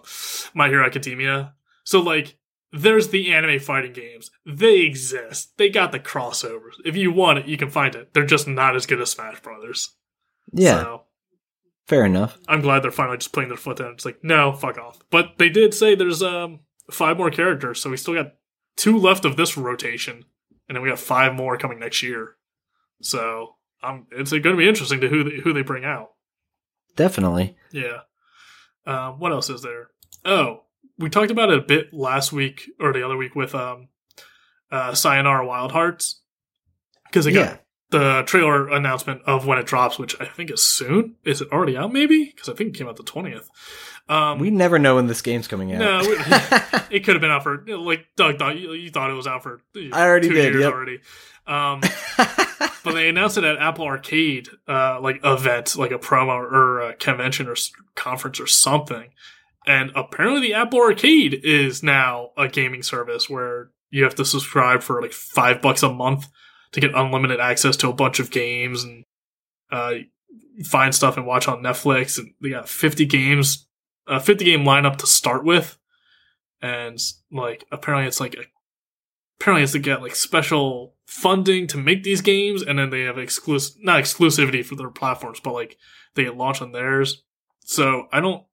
My 0.54 0.68
Hero 0.68 0.86
Academia. 0.86 1.54
So 1.84 2.00
like 2.02 2.38
there's 2.72 3.08
the 3.08 3.34
anime 3.34 3.60
fighting 3.60 3.94
games. 3.94 4.30
They 4.46 4.82
exist. 4.82 5.58
They 5.58 5.70
got 5.70 5.92
the 5.92 6.00
crossovers. 6.00 6.76
If 6.86 6.96
you 6.96 7.12
want 7.12 7.40
it, 7.40 7.48
you 7.48 7.58
can 7.58 7.70
find 7.70 7.96
it. 7.96 8.14
They're 8.14 8.26
just 8.26 8.48
not 8.48 8.76
as 8.76 8.86
good 8.86 9.02
as 9.02 9.10
Smash 9.10 9.42
Brothers. 9.42 9.96
Yeah, 10.52 10.82
So 10.82 11.04
fair 11.90 12.06
enough. 12.06 12.38
I'm 12.48 12.62
glad 12.62 12.84
they're 12.84 12.92
finally 12.92 13.18
just 13.18 13.34
putting 13.34 13.50
their 13.50 13.58
foot 13.58 13.78
down. 13.78 13.94
It's 13.94 14.06
like, 14.06 14.24
no, 14.24 14.54
fuck 14.54 14.78
off. 14.78 15.00
But 15.10 15.34
they 15.38 15.50
did 15.50 15.74
say 15.74 15.96
there's 15.96 16.22
um 16.24 16.62
five 16.92 17.18
more 17.18 17.32
characters, 17.32 17.82
so 17.82 17.90
we 17.90 17.98
still 17.98 18.14
got 18.14 18.34
two 18.78 18.98
left 18.98 19.26
of 19.26 19.36
this 19.36 19.58
rotation, 19.58 20.24
and 20.68 20.76
then 20.76 20.82
we 20.82 20.90
got 20.90 21.00
five 21.00 21.34
more 21.34 21.58
coming 21.58 21.80
next 21.80 22.02
year. 22.04 22.36
So 23.02 23.56
um, 23.82 24.08
it's 24.12 24.32
going 24.32 24.44
to 24.44 24.56
be 24.56 24.70
interesting 24.70 25.02
to 25.02 25.10
who 25.10 25.24
they, 25.24 25.40
who 25.42 25.52
they 25.54 25.62
bring 25.64 25.84
out. 25.84 26.12
Definitely. 26.96 27.58
Yeah. 27.72 28.02
Um, 28.86 29.20
what 29.20 29.32
else 29.32 29.50
is 29.50 29.62
there? 29.62 29.90
Oh, 30.26 30.64
we 30.98 31.10
talked 31.10 31.32
about 31.32 31.50
it 31.50 31.60
a 31.60 31.62
bit 31.62 31.94
last 31.94 32.32
week 32.34 32.70
or 32.80 32.92
the 32.94 33.06
other 33.06 33.18
week 33.18 33.36
with 33.36 33.56
um, 33.56 33.88
uh, 34.72 34.94
Sayonara 34.94 35.46
Wild 35.46 35.72
Hearts 35.72 36.22
because 37.06 37.26
got 37.26 37.34
Yeah. 37.34 37.58
The 37.92 38.24
trailer 38.26 38.70
announcement 38.70 39.22
of 39.26 39.46
when 39.48 39.58
it 39.58 39.66
drops, 39.66 39.98
which 39.98 40.20
I 40.20 40.26
think 40.26 40.52
is 40.52 40.66
soon. 40.66 41.16
Is 41.26 41.42
it 41.42 41.52
already 41.52 41.76
out? 41.76 41.92
Maybe 41.92 42.26
because 42.26 42.50
I 42.50 42.54
think 42.54 42.76
it 42.76 42.78
came 42.78 42.88
out 42.88 42.98
the 42.98 43.04
twentieth. 43.04 43.50
Um, 44.08 44.40
We 44.40 44.50
never 44.50 44.80
know 44.80 44.96
when 44.96 45.08
this 45.08 45.22
game's 45.22 45.48
coming 45.48 45.74
out. 45.74 45.80
No, 45.80 46.00
it 46.90 47.00
could 47.04 47.16
have 47.16 47.22
been 47.22 47.32
out 47.32 47.44
for 47.44 47.64
like 47.68 48.08
Doug 48.16 48.40
thought 48.40 48.58
you, 48.58 48.74
you 48.74 48.90
thought 48.90 49.10
it 49.10 49.14
was 49.14 49.28
out 49.28 49.44
for. 49.44 49.62
I 49.76 50.06
already 50.06 50.28
two 50.28 50.34
did, 50.34 50.54
years 50.54 50.64
yep. 50.64 50.74
already. 50.74 51.00
Um, 51.46 51.82
but 52.84 52.94
they 52.94 53.10
announced 53.10 53.38
it 53.38 53.44
at 53.44 53.58
Apple 53.58 53.86
Arcade, 53.86 54.50
uh, 54.68 55.00
like 55.02 55.20
event, 55.24 55.76
like 55.76 55.92
a 55.92 56.00
promo 56.00 56.30
or 56.30 56.82
a 56.82 56.96
convention 56.96 57.48
or 57.48 57.56
conference 57.96 58.40
or 58.40 58.48
something. 58.48 59.10
And 59.66 59.92
apparently, 59.96 60.42
the 60.42 60.54
Apple 60.54 60.80
Arcade 60.80 61.42
is 61.44 61.84
now 61.84 62.32
a 62.38 62.48
gaming 62.48 62.84
service 62.84 63.30
where 63.30 63.70
you 63.92 64.04
have 64.04 64.16
to 64.16 64.26
subscribe 64.26 64.82
for 64.82 65.02
like 65.02 65.12
five 65.12 65.62
bucks 65.62 65.84
a 65.84 65.92
month 65.92 66.28
to 66.72 66.80
get 66.80 66.96
unlimited 66.96 67.40
access 67.40 67.76
to 67.78 67.90
a 67.90 67.94
bunch 67.94 68.20
of 68.20 68.32
games 68.32 68.84
and 68.84 69.04
uh, 69.72 69.96
find 70.66 70.94
stuff 70.94 71.18
and 71.18 71.26
watch 71.26 71.48
on 71.48 71.64
Netflix. 71.64 72.18
And 72.18 72.34
they 72.42 72.50
got 72.50 72.70
fifty 72.70 73.06
games, 73.06 73.68
a 74.08 74.20
fifty 74.20 74.46
game 74.46 74.64
lineup 74.64 74.98
to 74.98 75.08
start 75.08 75.44
with, 75.44 75.78
and 76.62 77.00
like 77.32 77.66
apparently 77.72 78.08
it's 78.08 78.20
like 78.20 78.36
a 78.36 78.44
apparently 79.40 79.64
it's 79.64 79.72
to 79.72 79.80
get 79.80 80.02
like 80.02 80.16
special 80.16 80.96
funding 81.06 81.68
to 81.68 81.78
make 81.78 82.04
these 82.04 82.22
games. 82.22 82.62
And 82.62 82.78
then 82.80 82.90
they 82.90 83.02
have 83.02 83.18
exclusive 83.18 83.78
not 83.82 84.02
exclusivity 84.02 84.66
for 84.66 84.76
their 84.76 84.90
platforms 84.90 85.40
but 85.40 85.54
like 85.54 85.78
they 86.16 86.30
launch 86.30 86.62
on 86.62 86.72
theirs. 86.72 87.24
So 87.66 88.08
i 88.12 88.20
don't 88.20 88.44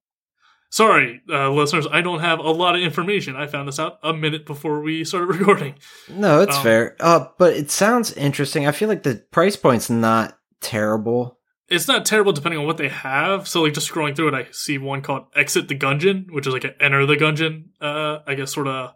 sorry 0.69 1.21
uh, 1.29 1.49
listeners 1.49 1.87
i 1.91 2.01
don't 2.01 2.19
have 2.19 2.39
a 2.39 2.49
lot 2.51 2.75
of 2.75 2.81
information 2.81 3.35
i 3.35 3.47
found 3.47 3.67
this 3.67 3.79
out 3.79 3.99
a 4.03 4.13
minute 4.13 4.45
before 4.45 4.81
we 4.81 5.03
started 5.03 5.27
recording 5.37 5.75
no, 6.09 6.41
it's 6.41 6.57
Um, 6.57 6.63
fair. 6.63 6.95
Uh, 6.99 7.25
but 7.37 7.53
it 7.53 7.69
sounds 7.71 8.13
interesting. 8.13 8.67
I 8.67 8.71
feel 8.71 8.87
like 8.89 9.03
the 9.03 9.23
price 9.31 9.55
point's 9.55 9.89
not 9.89 10.37
terrible. 10.61 11.37
it's 11.69 11.87
not 11.87 12.05
terrible 12.05 12.31
depending 12.33 12.59
on 12.59 12.65
what 12.65 12.77
they 12.77 12.89
have 12.89 13.47
so 13.47 13.61
like 13.61 13.73
just 13.73 13.89
scrolling 13.91 14.15
through 14.15 14.29
it 14.29 14.33
i 14.33 14.47
see 14.51 14.77
one 14.77 15.01
called 15.01 15.25
exit 15.35 15.67
the 15.67 15.77
gungeon 15.77 16.25
which 16.31 16.47
is 16.47 16.53
like 16.53 16.63
an 16.63 16.73
enter 16.79 17.05
the 17.05 17.15
gungeon 17.15 17.65
uh 17.81 18.19
i 18.27 18.33
guess 18.35 18.53
sort 18.53 18.67
of 18.67 18.91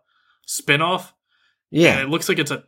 spin-off 0.45 1.13
Yeah. 1.69 1.93
And 1.93 2.01
it 2.01 2.09
looks 2.09 2.27
like 2.27 2.39
it's 2.39 2.51
a 2.51 2.63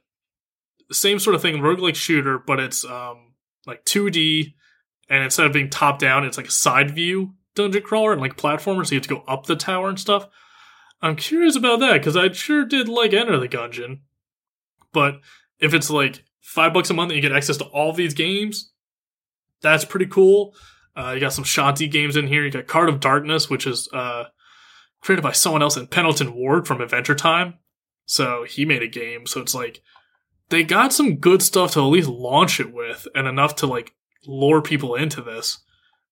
same 0.92 1.18
sort 1.20 1.36
of 1.36 1.42
thing, 1.42 1.56
roguelike 1.56 1.96
shooter, 1.96 2.38
but 2.38 2.60
it's 2.60 2.86
um 2.86 3.34
like 3.66 3.84
2D, 3.86 4.54
and 5.10 5.24
instead 5.24 5.46
of 5.48 5.54
being 5.54 5.70
top 5.70 5.98
down, 6.00 6.24
it's 6.26 6.38
like 6.38 6.48
a 6.48 6.52
side 6.52 6.92
view 6.92 7.34
dungeon 7.56 7.84
crawler 7.84 8.12
and 8.12 8.22
like 8.22 8.38
platformer, 8.38 8.86
so 8.86 8.92
you 8.92 9.00
have 9.00 9.08
to 9.08 9.16
go 9.16 9.24
up 9.28 9.46
the 9.46 9.56
tower 9.56 9.90
and 9.90 10.00
stuff. 10.00 10.28
I'm 11.02 11.16
curious 11.16 11.56
about 11.56 11.80
that 11.82 11.94
because 11.94 12.16
I 12.16 12.32
sure 12.32 12.66
did 12.66 12.88
like 12.88 13.14
Enter 13.14 13.38
the 13.38 13.48
Gungeon, 13.48 14.00
but 14.94 15.20
if 15.60 15.74
it's 15.74 15.90
like 15.90 16.24
five 16.42 16.74
bucks 16.74 16.90
a 16.90 16.94
month 16.94 17.12
and 17.12 17.16
you 17.16 17.22
get 17.22 17.36
access 17.36 17.58
to 17.58 17.66
all 17.66 17.94
these 17.94 18.14
games, 18.14 18.72
that's 19.62 19.86
pretty 19.86 20.06
cool. 20.06 20.56
Uh, 20.96 21.12
you 21.14 21.20
got 21.20 21.34
some 21.34 21.44
Shantae 21.44 21.92
games 21.92 22.16
in 22.16 22.28
here. 22.28 22.44
You 22.46 22.52
got 22.52 22.68
Card 22.68 22.90
of 22.90 23.00
Darkness, 23.00 23.50
which 23.50 23.66
is 23.66 23.90
uh, 23.92 24.26
created 25.02 25.24
by 25.24 25.32
someone 25.32 25.62
else 25.62 25.76
in 25.76 25.88
Pendleton 25.88 26.36
Ward 26.36 26.68
from 26.68 26.82
Adventure 26.82 27.16
Time. 27.16 27.56
So 28.06 28.44
he 28.44 28.66
made 28.66 28.84
a 28.84 28.88
game. 28.88 29.26
So 29.26 29.42
it's 29.42 29.56
like 29.56 29.82
they 30.50 30.64
got 30.64 30.94
some 30.94 31.16
good 31.16 31.42
stuff 31.42 31.72
to 31.72 31.80
at 31.80 31.86
least 31.86 32.10
launch 32.10 32.60
it 32.60 32.74
with, 32.74 33.08
and 33.16 33.28
enough 33.28 33.56
to 33.58 33.68
like 33.68 33.94
lure 34.26 34.62
people 34.62 34.96
into 34.96 35.22
this. 35.22 35.60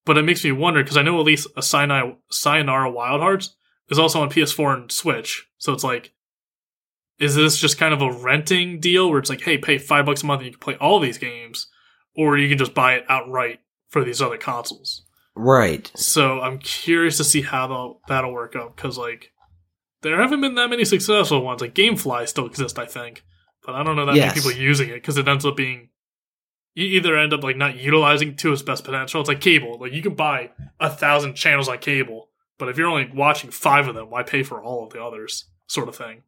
But 0.06 0.18
it 0.18 0.24
makes 0.24 0.44
me 0.44 0.52
wonder 0.52 0.82
because 0.84 0.98
I 0.98 1.04
know 1.04 1.20
at 1.20 1.26
least 1.26 1.48
a 1.56 1.62
Sinai, 1.62 2.12
Sayonara 2.32 2.90
Wild 2.90 3.22
Hearts 3.22 3.56
is 3.90 4.00
also 4.00 4.22
on 4.22 4.30
PS4 4.30 4.74
and 4.74 4.92
Switch. 4.92 5.48
So 5.58 5.74
it's 5.74 5.84
like, 5.84 6.14
is 7.20 7.36
this 7.36 7.58
just 7.58 7.78
kind 7.78 7.94
of 7.94 8.02
a 8.02 8.12
renting 8.12 8.80
deal 8.80 9.10
where 9.10 9.20
it's 9.20 9.30
like, 9.30 9.42
hey, 9.42 9.58
pay 9.58 9.78
five 9.78 10.06
bucks 10.06 10.24
a 10.24 10.26
month 10.26 10.40
and 10.40 10.48
you 10.48 10.52
can 10.54 10.60
play 10.60 10.76
all 10.76 11.00
these 11.00 11.20
games, 11.20 11.68
or 12.16 12.38
you 12.38 12.50
can 12.50 12.58
just 12.58 12.74
buy 12.74 12.96
it 12.96 13.06
outright 13.10 13.60
for 13.90 14.04
these 14.04 14.22
other 14.22 14.38
consoles? 14.38 15.04
right. 15.36 15.92
So 15.96 16.42
I'm 16.42 16.58
curious 16.58 17.18
to 17.18 17.24
see 17.24 17.42
how 17.42 17.68
that'll, 17.68 18.02
that'll 18.08 18.34
work 18.34 18.56
out 18.56 18.76
because 18.76 18.98
like 18.98 19.32
there 20.02 20.20
haven't 20.20 20.42
been 20.42 20.56
that 20.56 20.70
many 20.70 20.84
successful 20.84 21.42
ones. 21.42 21.62
Like 21.62 21.74
GameFly 21.76 22.28
still 22.28 22.48
exists, 22.48 22.78
I 22.78 22.86
think, 22.86 23.24
but 23.66 23.76
I 23.76 23.84
don't 23.84 23.96
know 23.96 24.06
that 24.08 24.16
Yes. 24.16 24.36
many 24.36 24.42
people 24.42 24.62
using 24.62 24.90
it 24.90 24.96
because 24.96 25.18
it 25.18 25.28
ends 25.28 25.46
up 25.46 25.56
being 25.56 25.90
you 26.74 26.86
either 26.86 27.18
end 27.18 27.34
up 27.34 27.44
like 27.44 27.58
not 27.58 27.76
utilizing 27.78 28.36
to 28.38 28.54
its 28.54 28.62
best 28.62 28.84
potential. 28.84 29.20
It's 29.22 29.28
like 29.28 29.42
cable. 29.42 29.78
Like 29.80 29.94
you 29.94 30.02
can 30.02 30.16
buy 30.16 30.52
a 30.80 30.90
thousand 30.90 31.36
channels 31.36 31.68
on 31.68 31.78
cable, 31.80 32.30
but 32.58 32.70
if 32.70 32.78
you're 32.78 32.88
only 32.88 33.10
watching 33.14 33.52
five 33.52 33.88
of 33.88 33.96
them, 33.96 34.10
why 34.10 34.24
pay 34.24 34.44
for 34.44 34.62
all 34.62 34.86
of 34.86 34.94
the 34.94 35.04
others? 35.04 35.46
Sort 35.68 35.88
of 35.90 35.96
thing. 35.96 36.24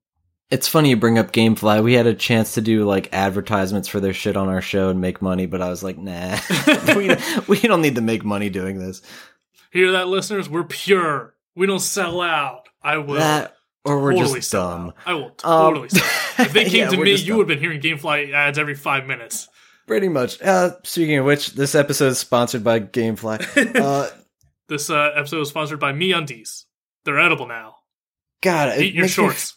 It's 0.50 0.68
funny 0.68 0.90
you 0.92 0.98
bring 0.98 1.18
up 1.18 1.32
GameFly. 1.32 1.84
We 1.84 1.94
had 1.94 2.06
a 2.06 2.14
chance 2.14 2.54
to 2.56 2.62
do 2.62 2.86
like 2.86 3.10
advertisements 3.12 3.88
for 3.88 4.00
their 4.00 4.14
shit 4.14 4.38
on 4.38 4.50
our 4.50 4.62
show 4.62 4.90
and 4.90 5.02
make 5.02 5.22
money, 5.22 5.46
but 5.48 5.62
I 5.62 5.70
was 5.70 5.84
like, 5.84 5.98
nah, 5.98 6.38
we, 6.96 7.16
we 7.48 7.60
don't 7.62 7.82
need 7.82 7.96
to 7.96 8.02
make 8.02 8.24
money 8.24 8.50
doing 8.50 8.78
this. 8.78 9.02
Hear 9.72 9.94
that, 9.94 10.08
listeners? 10.10 10.48
We're 10.50 10.64
pure. 10.66 11.34
We 11.56 11.66
don't 11.66 11.80
sell 11.80 12.22
out. 12.22 12.70
I 12.84 12.98
will. 12.98 13.16
That 13.16 13.56
or 13.86 14.00
we're 14.02 14.14
totally 14.14 14.40
just 14.40 14.52
dumb. 14.52 14.90
out. 14.90 14.96
I 15.06 15.14
will 15.16 15.26
Um, 15.44 15.74
totally 15.74 15.90
out. 15.96 16.40
If 16.46 16.54
they 16.54 16.66
came 16.70 16.82
yeah, 16.82 16.90
to 16.90 16.98
me, 16.98 17.16
you 17.16 17.28
dumb. 17.30 17.38
would 17.38 17.50
have 17.50 17.60
been 17.60 17.60
hearing 17.60 17.82
GameFly 17.82 18.34
ads 18.34 18.60
every 18.60 18.76
five 18.76 19.06
minutes. 19.08 19.48
Pretty 19.88 20.08
much. 20.10 20.42
Uh, 20.42 20.72
speaking 20.84 21.18
of 21.18 21.26
which, 21.26 21.52
this 21.54 21.76
episode 21.76 22.08
is 22.08 22.20
sponsored 22.20 22.64
by 22.64 22.80
GameFly. 22.80 23.76
Uh, 23.82 24.10
This 24.70 24.90
uh, 24.90 25.12
episode 25.16 25.42
is 25.42 25.50
sponsored 25.50 25.80
by 25.80 25.92
MeUndies. 25.92 26.64
They're 27.04 27.20
edible 27.20 27.48
now. 27.48 27.76
God, 28.42 28.70
it 28.78 28.82
Eat 28.82 28.94
your 28.94 29.08
shorts. 29.10 29.56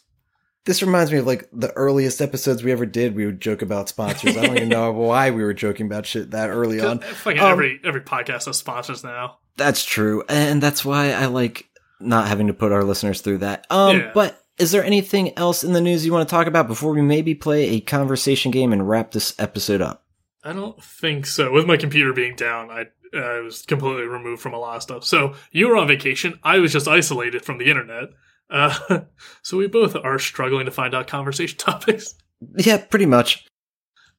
this 0.65 0.81
reminds 0.81 1.11
me 1.11 1.19
of 1.19 1.25
like 1.25 1.47
the 1.53 1.71
earliest 1.73 2.21
episodes 2.21 2.61
we 2.63 2.71
ever 2.73 2.85
did. 2.85 3.15
We 3.15 3.25
would 3.25 3.39
joke 3.39 3.61
about 3.61 3.87
sponsors. 3.89 4.35
I 4.37 4.45
don't 4.45 4.57
even 4.57 4.69
know 4.69 4.91
why 4.93 5.31
we 5.31 5.43
were 5.43 5.53
joking 5.53 5.85
about 5.85 6.05
shit 6.05 6.31
that 6.31 6.49
early 6.49 6.81
on. 6.81 6.99
Fucking 6.99 7.39
Um, 7.39 7.51
every 7.51 7.79
every 7.85 8.01
podcast 8.01 8.45
has 8.47 8.57
sponsors 8.57 9.03
now. 9.03 9.37
That's 9.55 9.83
true, 9.85 10.23
and 10.29 10.61
that's 10.61 10.83
why 10.85 11.11
I 11.13 11.25
like 11.27 11.67
not 11.99 12.27
having 12.27 12.47
to 12.47 12.53
put 12.53 12.71
our 12.73 12.83
listeners 12.83 13.21
through 13.21 13.39
that. 13.39 13.65
Um, 13.69 13.97
Yeah. 13.97 14.11
but 14.13 14.41
is 14.57 14.71
there 14.71 14.83
anything 14.83 15.37
else 15.37 15.63
in 15.63 15.71
the 15.73 15.81
news 15.81 16.05
you 16.05 16.11
want 16.13 16.27
to 16.27 16.31
talk 16.35 16.47
about 16.47 16.67
before 16.67 16.91
we 16.93 17.01
maybe 17.01 17.33
play 17.33 17.69
a 17.69 17.79
conversation 17.79 18.51
game 18.51 18.71
and 18.73 18.87
wrap 18.87 19.11
this 19.11 19.33
episode 19.39 19.81
up? 19.81 20.03
I 20.43 20.53
don't 20.53 20.81
think 20.81 21.25
so. 21.25 21.51
With 21.51 21.65
my 21.65 21.77
computer 21.77 22.13
being 22.13 22.35
down, 22.35 22.69
I 22.69 22.85
I 23.17 23.39
was 23.39 23.63
completely 23.63 24.03
removed 24.03 24.41
from 24.41 24.53
a 24.53 24.59
lot 24.59 24.77
of 24.77 24.83
stuff. 24.83 25.03
So 25.03 25.33
you 25.51 25.67
were 25.67 25.77
on 25.77 25.87
vacation. 25.87 26.39
I 26.43 26.59
was 26.59 26.73
just 26.73 26.87
isolated 26.87 27.43
from 27.43 27.57
the 27.57 27.69
internet. 27.69 28.09
Uh, 28.49 29.01
so 29.41 29.57
we 29.57 29.67
both 29.67 29.95
are 29.95 30.19
struggling 30.19 30.65
to 30.65 30.71
find 30.71 30.93
out 30.93 31.07
conversation 31.07 31.57
topics. 31.59 32.15
Yeah, 32.57 32.77
pretty 32.77 33.05
much. 33.05 33.45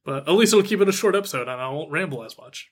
But 0.03 0.27
at 0.27 0.33
least 0.33 0.53
it'll 0.53 0.65
keep 0.65 0.81
it 0.81 0.89
a 0.89 0.93
short 0.93 1.15
episode, 1.15 1.47
and 1.47 1.61
I 1.61 1.69
won't 1.69 1.91
ramble 1.91 2.23
as 2.23 2.37
much. 2.37 2.71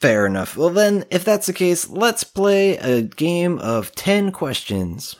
Fair 0.00 0.24
enough. 0.24 0.56
Well, 0.56 0.70
then, 0.70 1.04
if 1.10 1.24
that's 1.24 1.46
the 1.46 1.52
case, 1.52 1.88
let's 1.90 2.24
play 2.24 2.76
a 2.78 3.02
game 3.02 3.58
of 3.58 3.92
10 3.92 4.32
questions. 4.32 5.16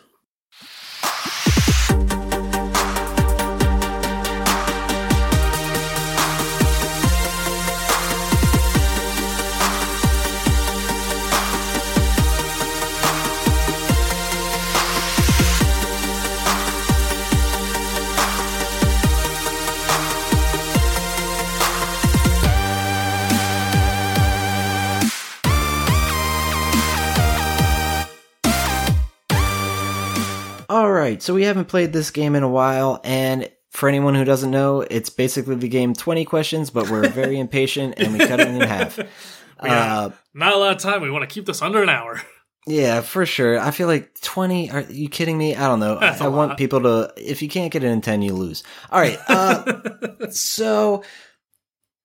So 31.19 31.35
we 31.35 31.45
haven't 31.45 31.67
played 31.67 31.93
this 31.93 32.11
game 32.11 32.35
in 32.35 32.43
a 32.43 32.49
while, 32.49 33.01
and 33.05 33.51
for 33.71 33.89
anyone 33.89 34.15
who 34.15 34.25
doesn't 34.25 34.51
know, 34.51 34.81
it's 34.83 35.11
basically 35.11 35.55
the 35.57 35.69
game 35.69 35.95
20 35.95 36.25
questions, 36.25 36.71
but 36.71 36.91
we're 36.91 37.09
very 37.09 37.39
impatient 37.47 37.95
and 37.99 38.13
we 38.13 38.19
cut 38.19 38.41
it 38.41 38.49
in 38.49 38.61
half. 38.61 38.99
Uh, 39.63 40.09
not 40.33 40.55
a 40.55 40.57
lot 40.57 40.75
of 40.75 40.79
time. 40.79 41.03
We 41.03 41.11
want 41.11 41.29
to 41.29 41.35
keep 41.35 41.45
this 41.45 41.61
under 41.61 41.83
an 41.83 41.91
hour. 41.91 42.19
yeah, 42.67 43.03
for 43.03 43.27
sure. 43.27 43.61
I 43.61 43.73
feel 43.73 43.89
like 43.89 44.19
20, 44.23 44.71
are 44.71 44.81
you 44.81 45.11
kidding 45.11 45.37
me? 45.37 45.55
I 45.55 45.69
don't 45.69 45.81
know. 45.81 45.99
That's 45.99 46.23
I 46.23 46.25
a 46.25 46.31
want 46.31 46.57
people 46.57 46.81
to, 46.81 47.13
if 47.19 47.43
you 47.43 47.49
can't 47.51 47.71
get 47.71 47.85
it 47.85 47.89
in 47.89 48.01
10, 48.01 48.23
you 48.23 48.33
lose. 48.33 48.63
All 48.91 48.99
right, 48.99 49.19
uh, 49.29 50.29
so 50.31 51.05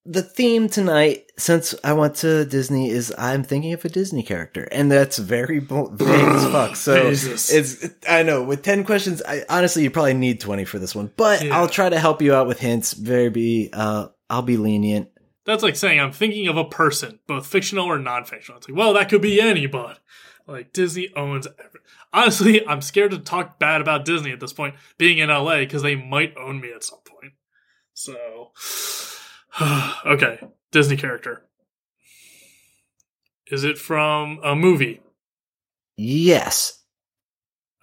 the 0.06 0.22
theme 0.22 0.70
tonight, 0.70 1.32
since 1.38 1.74
I 1.84 1.94
went 1.94 2.16
to 2.18 2.46
Disney, 2.46 2.90
is 2.90 3.14
I'm 3.18 3.44
thinking 3.44 3.74
of 3.74 3.84
a 3.86 3.90
Disney 3.90 4.22
character, 4.24 4.64
and 4.72 4.92
that's 4.92 5.18
very 5.18 5.60
bo- 5.60 5.90
vague 5.94 6.08
as 6.10 6.46
fuck. 6.52 6.76
So 6.76 7.10
Jesus. 7.10 7.52
it's 7.52 7.88
I 8.08 8.24
know 8.24 8.44
with 8.44 8.62
ten 8.62 8.84
questions, 8.84 9.22
I 9.28 9.44
honestly 9.50 9.84
you 9.84 9.92
probably 9.92 10.14
need 10.14 10.40
twenty 10.40 10.66
for 10.66 10.80
this 10.80 10.94
one, 10.96 11.12
but 11.18 11.44
Yeah. 11.44 11.58
I'll 11.58 11.70
try 11.70 11.90
to 11.90 12.00
help 12.00 12.22
you 12.22 12.34
out 12.34 12.48
with 12.48 12.60
hints. 12.60 12.94
Very 12.94 13.30
be 13.30 13.70
uh, 13.74 14.08
I'll 14.30 14.42
be 14.42 14.58
lenient. 14.58 15.10
That's 15.46 15.62
like 15.64 15.76
saying 15.76 16.00
I'm 16.00 16.12
thinking 16.12 16.48
of 16.48 16.58
a 16.58 16.66
person, 16.66 17.20
both 17.28 17.46
fictional 17.46 17.86
or 17.86 18.00
non-fictional. 18.00 18.58
It's 18.58 18.68
like, 18.70 18.78
well, 18.78 18.94
that 18.94 19.10
could 19.10 19.22
be 19.22 19.40
anybody. 19.42 20.00
Like 20.48 20.74
Disney 20.74 21.10
owns. 21.16 21.48
Every- 21.48 21.80
Honestly, 22.14 22.66
I'm 22.66 22.82
scared 22.82 23.12
to 23.12 23.20
talk 23.20 23.60
bad 23.60 23.82
about 23.82 24.06
Disney 24.06 24.32
at 24.32 24.40
this 24.40 24.54
point, 24.54 24.76
being 24.98 25.18
in 25.18 25.28
LA, 25.30 25.58
because 25.58 25.82
they 25.82 25.96
might 25.96 26.34
own 26.38 26.62
me 26.62 26.72
at 26.72 26.82
some 26.84 27.00
point. 27.06 27.34
So, 27.94 28.52
okay, 30.06 30.40
Disney 30.72 30.98
character. 30.98 31.44
Is 33.48 33.64
it 33.64 33.78
from 33.78 34.40
a 34.44 34.56
movie? 34.56 35.02
Yes, 35.98 36.84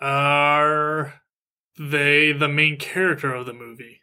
Are 0.01 1.23
they 1.79 2.33
the 2.33 2.49
main 2.49 2.77
character 2.77 3.33
of 3.35 3.47
the 3.47 3.53
movie? 3.55 4.01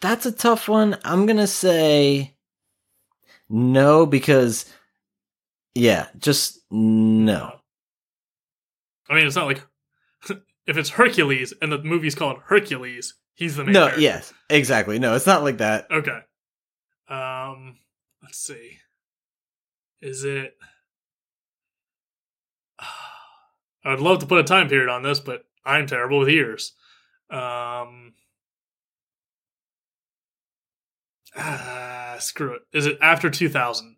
That's 0.00 0.26
a 0.26 0.32
tough 0.32 0.68
one. 0.68 0.98
I'm 1.04 1.24
gonna 1.26 1.46
say 1.46 2.34
no 3.48 4.04
because 4.04 4.66
yeah, 5.74 6.08
just 6.18 6.58
no. 6.70 7.52
I 9.08 9.14
mean, 9.14 9.26
it's 9.26 9.36
not 9.36 9.46
like 9.46 9.62
if 10.66 10.76
it's 10.76 10.90
Hercules 10.90 11.54
and 11.62 11.72
the 11.72 11.78
movie's 11.82 12.14
called 12.14 12.38
Hercules, 12.44 13.14
he's 13.34 13.56
the 13.56 13.64
main 13.64 13.72
No, 13.74 13.80
character. 13.86 14.00
yes, 14.00 14.34
exactly. 14.50 14.98
No, 14.98 15.14
it's 15.14 15.26
not 15.26 15.44
like 15.44 15.58
that. 15.58 15.86
Okay. 15.90 16.18
Um, 17.08 17.78
let's 18.22 18.38
see. 18.38 18.78
Is 20.00 20.24
it? 20.24 20.56
I 23.84 23.90
would 23.90 24.00
love 24.00 24.20
to 24.20 24.26
put 24.26 24.38
a 24.38 24.44
time 24.44 24.68
period 24.68 24.88
on 24.88 25.02
this, 25.02 25.20
but 25.20 25.44
I'm 25.64 25.86
terrible 25.86 26.20
with 26.20 26.28
years. 26.28 26.72
Um, 27.30 28.14
ah, 31.36 32.16
screw 32.18 32.54
it. 32.54 32.62
Is 32.72 32.86
it 32.86 32.98
after 33.00 33.30
2000? 33.30 33.96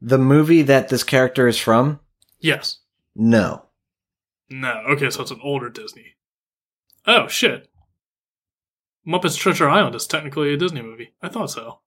The 0.00 0.18
movie 0.18 0.62
that 0.62 0.88
this 0.88 1.04
character 1.04 1.46
is 1.46 1.58
from? 1.58 2.00
Yes. 2.40 2.78
No. 3.14 3.66
No. 4.50 4.82
Okay, 4.90 5.10
so 5.10 5.22
it's 5.22 5.30
an 5.30 5.40
older 5.42 5.70
Disney. 5.70 6.16
Oh 7.06 7.28
shit. 7.28 7.68
Muppets 9.06 9.36
Treasure 9.36 9.68
Island 9.68 9.94
is 9.94 10.06
technically 10.06 10.52
a 10.52 10.56
Disney 10.56 10.82
movie. 10.82 11.12
I 11.22 11.28
thought 11.28 11.50
so. 11.50 11.80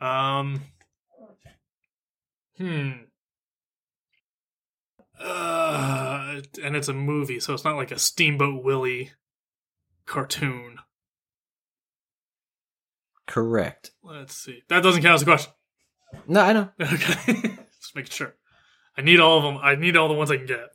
Um. 0.00 0.62
Hmm. 2.58 2.90
Uh, 5.18 6.40
and 6.62 6.76
it's 6.76 6.88
a 6.88 6.92
movie, 6.92 7.40
so 7.40 7.54
it's 7.54 7.64
not 7.64 7.76
like 7.76 7.90
a 7.90 7.98
Steamboat 7.98 8.62
Willie 8.62 9.12
cartoon. 10.04 10.78
Correct. 13.26 13.92
Let's 14.02 14.36
see. 14.36 14.62
That 14.68 14.82
doesn't 14.82 15.02
count 15.02 15.14
as 15.14 15.22
a 15.22 15.24
question. 15.24 15.52
No, 16.28 16.40
I 16.40 16.52
know. 16.52 16.68
Okay. 16.80 17.32
Just 17.80 17.94
making 17.94 18.10
sure. 18.10 18.34
I 18.96 19.02
need 19.02 19.20
all 19.20 19.38
of 19.38 19.44
them. 19.44 19.58
I 19.62 19.74
need 19.74 19.96
all 19.96 20.08
the 20.08 20.14
ones 20.14 20.30
I 20.30 20.36
can 20.36 20.46
get. 20.46 20.68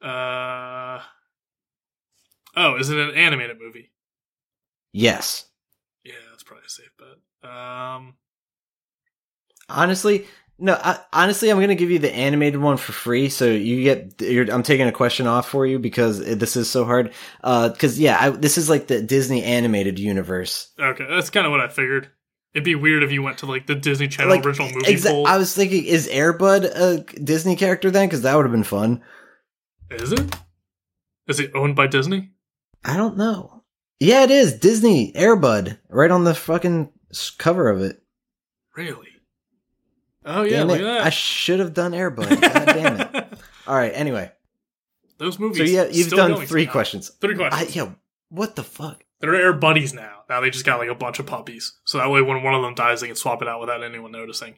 Uh. 0.00 1.00
Oh, 2.56 2.76
is 2.76 2.90
it 2.90 2.98
an 2.98 3.14
animated 3.14 3.58
movie? 3.60 3.90
Yes. 4.92 5.46
Yeah, 6.04 6.12
that's 6.30 6.42
probably 6.42 6.64
a 6.66 6.70
safe 6.70 6.90
bet. 6.98 7.50
Um. 7.50 8.14
Honestly, 9.68 10.26
no. 10.58 10.74
I, 10.74 10.98
honestly, 11.12 11.50
I'm 11.50 11.60
gonna 11.60 11.74
give 11.74 11.90
you 11.90 11.98
the 11.98 12.12
animated 12.14 12.60
one 12.60 12.76
for 12.76 12.92
free. 12.92 13.28
So 13.30 13.46
you 13.46 13.82
get. 13.84 14.20
You're, 14.20 14.50
I'm 14.52 14.62
taking 14.62 14.86
a 14.86 14.92
question 14.92 15.26
off 15.26 15.48
for 15.48 15.64
you 15.66 15.78
because 15.78 16.20
it- 16.20 16.38
this 16.38 16.56
is 16.56 16.68
so 16.68 16.84
hard. 16.84 17.12
Uh, 17.42 17.70
because 17.70 17.98
yeah, 17.98 18.18
I, 18.20 18.30
this 18.30 18.58
is 18.58 18.68
like 18.68 18.86
the 18.88 19.00
Disney 19.00 19.42
animated 19.44 19.98
universe. 19.98 20.70
Okay, 20.78 21.06
that's 21.08 21.30
kind 21.30 21.46
of 21.46 21.52
what 21.52 21.60
I 21.60 21.68
figured. 21.68 22.10
It'd 22.54 22.64
be 22.64 22.74
weird 22.74 23.02
if 23.02 23.10
you 23.10 23.22
went 23.22 23.38
to 23.38 23.46
like 23.46 23.66
the 23.66 23.74
Disney 23.74 24.08
Channel 24.08 24.30
Like, 24.36 24.44
original 24.44 24.68
movie 24.70 24.92
exa- 24.94 25.10
pool. 25.10 25.26
I 25.26 25.38
was 25.38 25.54
thinking, 25.54 25.84
is 25.86 26.06
Air 26.08 26.34
Bud 26.34 26.64
a 26.64 26.98
Disney 26.98 27.56
character 27.56 27.90
then? 27.90 28.08
Because 28.08 28.22
that 28.22 28.36
would 28.36 28.44
have 28.44 28.52
been 28.52 28.62
fun. 28.62 29.02
Is 29.90 30.12
it? 30.12 30.36
Is 31.28 31.40
it 31.40 31.52
owned 31.54 31.76
by 31.76 31.86
Disney? 31.86 32.30
I 32.84 32.96
don't 32.96 33.16
know. 33.16 33.62
Yeah, 34.00 34.24
it 34.24 34.30
is 34.30 34.58
Disney 34.58 35.14
Air 35.14 35.36
Bud 35.36 35.78
right 35.88 36.10
on 36.10 36.24
the 36.24 36.34
fucking 36.34 36.90
cover 37.38 37.68
of 37.70 37.80
it. 37.82 38.02
Really? 38.76 39.08
Oh 40.24 40.42
yeah, 40.42 40.58
damn 40.58 40.68
look 40.68 40.80
it! 40.80 40.86
at 40.86 41.06
I 41.06 41.10
should 41.10 41.60
have 41.60 41.74
done 41.74 41.94
Air 41.94 42.10
Bud. 42.10 42.28
God 42.40 42.40
damn 42.66 43.00
it! 43.00 43.28
All 43.66 43.74
right. 43.76 43.92
Anyway, 43.94 44.30
Those 45.18 45.38
movies. 45.38 45.58
so 45.58 45.64
yeah, 45.64 45.84
you've 45.90 46.10
done 46.10 46.34
three 46.46 46.62
somehow. 46.64 46.72
questions. 46.72 47.08
Three 47.20 47.34
questions. 47.36 47.54
I, 47.54 47.64
questions. 47.64 47.76
yeah. 47.76 47.92
What 48.28 48.56
the 48.56 48.64
fuck? 48.64 49.04
They're 49.20 49.34
Air 49.36 49.52
Buddies 49.52 49.92
now. 49.94 50.22
Now 50.28 50.40
they 50.40 50.50
just 50.50 50.64
got 50.64 50.78
like 50.80 50.88
a 50.88 50.94
bunch 50.94 51.18
of 51.20 51.26
puppies, 51.26 51.74
so 51.84 51.98
that 51.98 52.10
way 52.10 52.22
when 52.22 52.42
one 52.42 52.54
of 52.54 52.62
them 52.62 52.74
dies, 52.74 53.00
they 53.00 53.06
can 53.06 53.16
swap 53.16 53.42
it 53.42 53.48
out 53.48 53.60
without 53.60 53.82
anyone 53.84 54.10
noticing. 54.12 54.54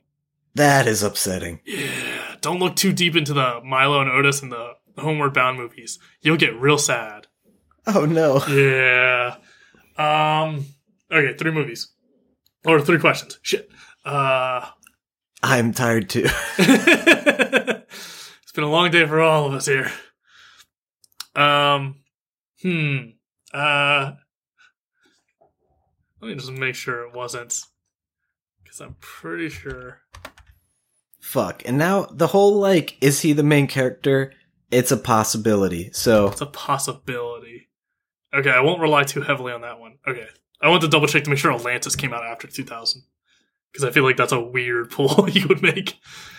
That 0.55 0.87
is 0.87 1.03
upsetting. 1.03 1.61
Yeah, 1.66 2.37
don't 2.41 2.61
look 2.61 2.77
too 2.77 2.93
deep 2.93 3.16
into 3.16 3.35
the 3.35 3.61
Milo 3.64 4.01
and 4.01 4.09
Otis 4.11 4.41
and 4.43 4.53
the 4.53 4.75
Homeward 4.97 5.35
Bound 5.35 5.59
movies. 5.59 5.99
You'll 6.22 6.37
get 6.37 6.59
real 6.59 6.79
sad. 6.79 7.27
Oh 7.87 8.07
no. 8.07 8.45
Yeah. 8.47 9.37
Um. 9.97 10.64
Okay, 11.12 11.37
three 11.37 11.51
movies 11.51 11.89
or 12.64 12.80
three 12.80 12.99
questions. 12.99 13.39
Shit. 13.43 13.70
Uh. 14.05 14.66
I'm 15.43 15.72
tired 15.72 16.09
too. 16.09 16.26
it's 16.59 18.53
been 18.55 18.64
a 18.64 18.70
long 18.70 18.91
day 18.91 19.07
for 19.07 19.20
all 19.20 19.47
of 19.47 19.55
us 19.55 19.66
here. 19.66 19.91
Um. 21.37 21.97
Hmm. 22.62 22.97
Uh. 23.53 24.12
Let 26.20 26.28
me 26.28 26.35
just 26.37 26.53
make 26.53 26.74
sure 26.74 27.07
it 27.07 27.14
wasn't, 27.14 27.61
because 28.62 28.80
I'm 28.80 28.97
pretty 28.99 29.51
sure. 29.51 30.01
Fuck. 31.20 31.62
And 31.66 31.76
now 31.76 32.07
the 32.11 32.28
whole 32.28 32.55
like, 32.55 32.97
is 33.03 33.20
he 33.20 33.35
the 33.35 33.43
main 33.43 33.66
character? 33.66 34.32
It's 34.70 34.91
a 34.91 34.97
possibility. 34.97 35.91
So 35.93 36.28
It's 36.28 36.41
a 36.41 36.47
possibility. 36.47 37.64
Okay, 38.35 38.51
I 38.51 38.61
won't 38.61 38.80
rely 38.80 39.05
too 39.05 39.20
heavily 39.20 39.53
on 39.53 39.61
that 39.62 39.78
one. 39.78 39.99
Okay, 40.07 40.26
I 40.61 40.68
want 40.68 40.82
to 40.82 40.89
double 40.89 41.07
check 41.07 41.24
to 41.24 41.30
make 41.30 41.39
sure 41.39 41.53
Atlantis 41.53 41.95
came 41.97 42.12
out 42.12 42.24
after 42.24 42.47
2000 42.49 43.03
because 43.72 43.85
I 43.85 43.91
feel 43.93 44.03
like 44.05 44.16
that's 44.16 44.32
a 44.32 44.41
weird 44.41 44.91
pull 44.93 45.28
you 45.30 45.47
would 45.49 45.62
make. 45.62 45.99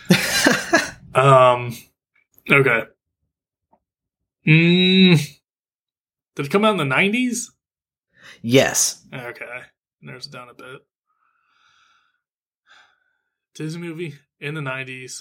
Um. 1.15 1.73
Okay. 2.51 2.83
Mm, 4.45 5.17
did 6.35 6.45
it 6.45 6.51
come 6.51 6.65
out 6.65 6.77
in 6.77 6.89
the 6.89 6.95
90s? 6.95 7.45
yes. 8.41 9.01
Okay, 9.13 9.45
narrows 10.01 10.27
it 10.27 10.33
down 10.33 10.49
a 10.49 10.53
bit. 10.53 10.81
Disney 13.55 13.81
movie 13.87 14.15
in 14.41 14.55
the 14.55 14.61
90s, 14.61 15.19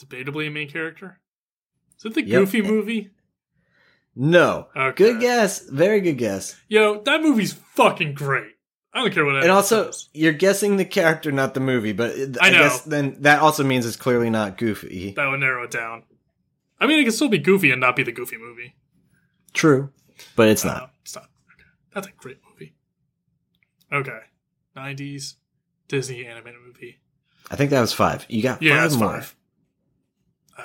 debatably 0.00 0.48
a 0.48 0.50
main 0.50 0.68
character. 0.68 1.20
Is 1.98 2.06
it 2.06 2.14
the 2.14 2.26
Yep. 2.26 2.40
Goofy 2.40 2.62
movie? 2.62 3.10
No. 4.14 4.68
Okay. 4.76 5.04
Good 5.12 5.20
guess. 5.20 5.60
Very 5.68 6.00
good 6.00 6.18
guess. 6.18 6.54
Yo, 6.68 7.00
that 7.02 7.22
movie's 7.22 7.52
fucking 7.52 8.14
great. 8.14 8.52
I 8.94 9.00
don't 9.00 9.14
care 9.14 9.24
what 9.24 9.36
And 9.36 9.50
also, 9.50 9.86
says. 9.90 10.08
you're 10.12 10.34
guessing 10.34 10.76
the 10.76 10.84
character, 10.84 11.32
not 11.32 11.54
the 11.54 11.60
movie. 11.60 11.92
But 11.92 12.10
it- 12.10 12.36
I 12.40 12.48
I, 12.48 12.50
know. 12.50 12.58
guess 12.58 12.82
then 12.82 13.16
that 13.20 13.40
also 13.40 13.64
means 13.64 13.86
it's 13.86 13.96
clearly 13.96 14.28
not 14.28 14.58
Goofy. 14.58 15.12
that 15.16 15.26
would 15.28 15.40
narrow 15.40 15.64
it 15.64 15.70
down. 15.70 16.02
I 16.78 16.86
mean, 16.86 16.98
it 17.00 17.04
can 17.04 17.12
still 17.12 17.28
be 17.30 17.38
Goofy 17.38 17.70
and 17.70 17.80
not 17.80 17.96
be 17.96 18.02
the 18.02 18.12
Goofy 18.12 18.36
movie. 18.36 18.74
True, 19.54 19.90
but 20.36 20.48
it's 20.48 20.64
Uh, 20.64 20.68
not. 20.74 20.92
it's 21.02 21.14
not. 21.14 21.24
Okay. 21.54 21.68
That's 21.94 22.06
a 22.08 22.10
great 22.12 22.38
movie. 22.50 22.74
Okay. 23.90 24.18
90s 24.76 25.36
Disney 25.88 26.26
animated 26.26 26.60
movie. 26.66 27.00
I 27.50 27.56
think 27.56 27.70
that 27.70 27.80
was 27.80 27.92
five. 27.92 28.26
You 28.28 28.42
got 28.42 28.60
Yeah, 28.62 28.86
five 28.88 28.98
more. 28.98 29.12
five. 29.12 29.36
Um, 30.58 30.64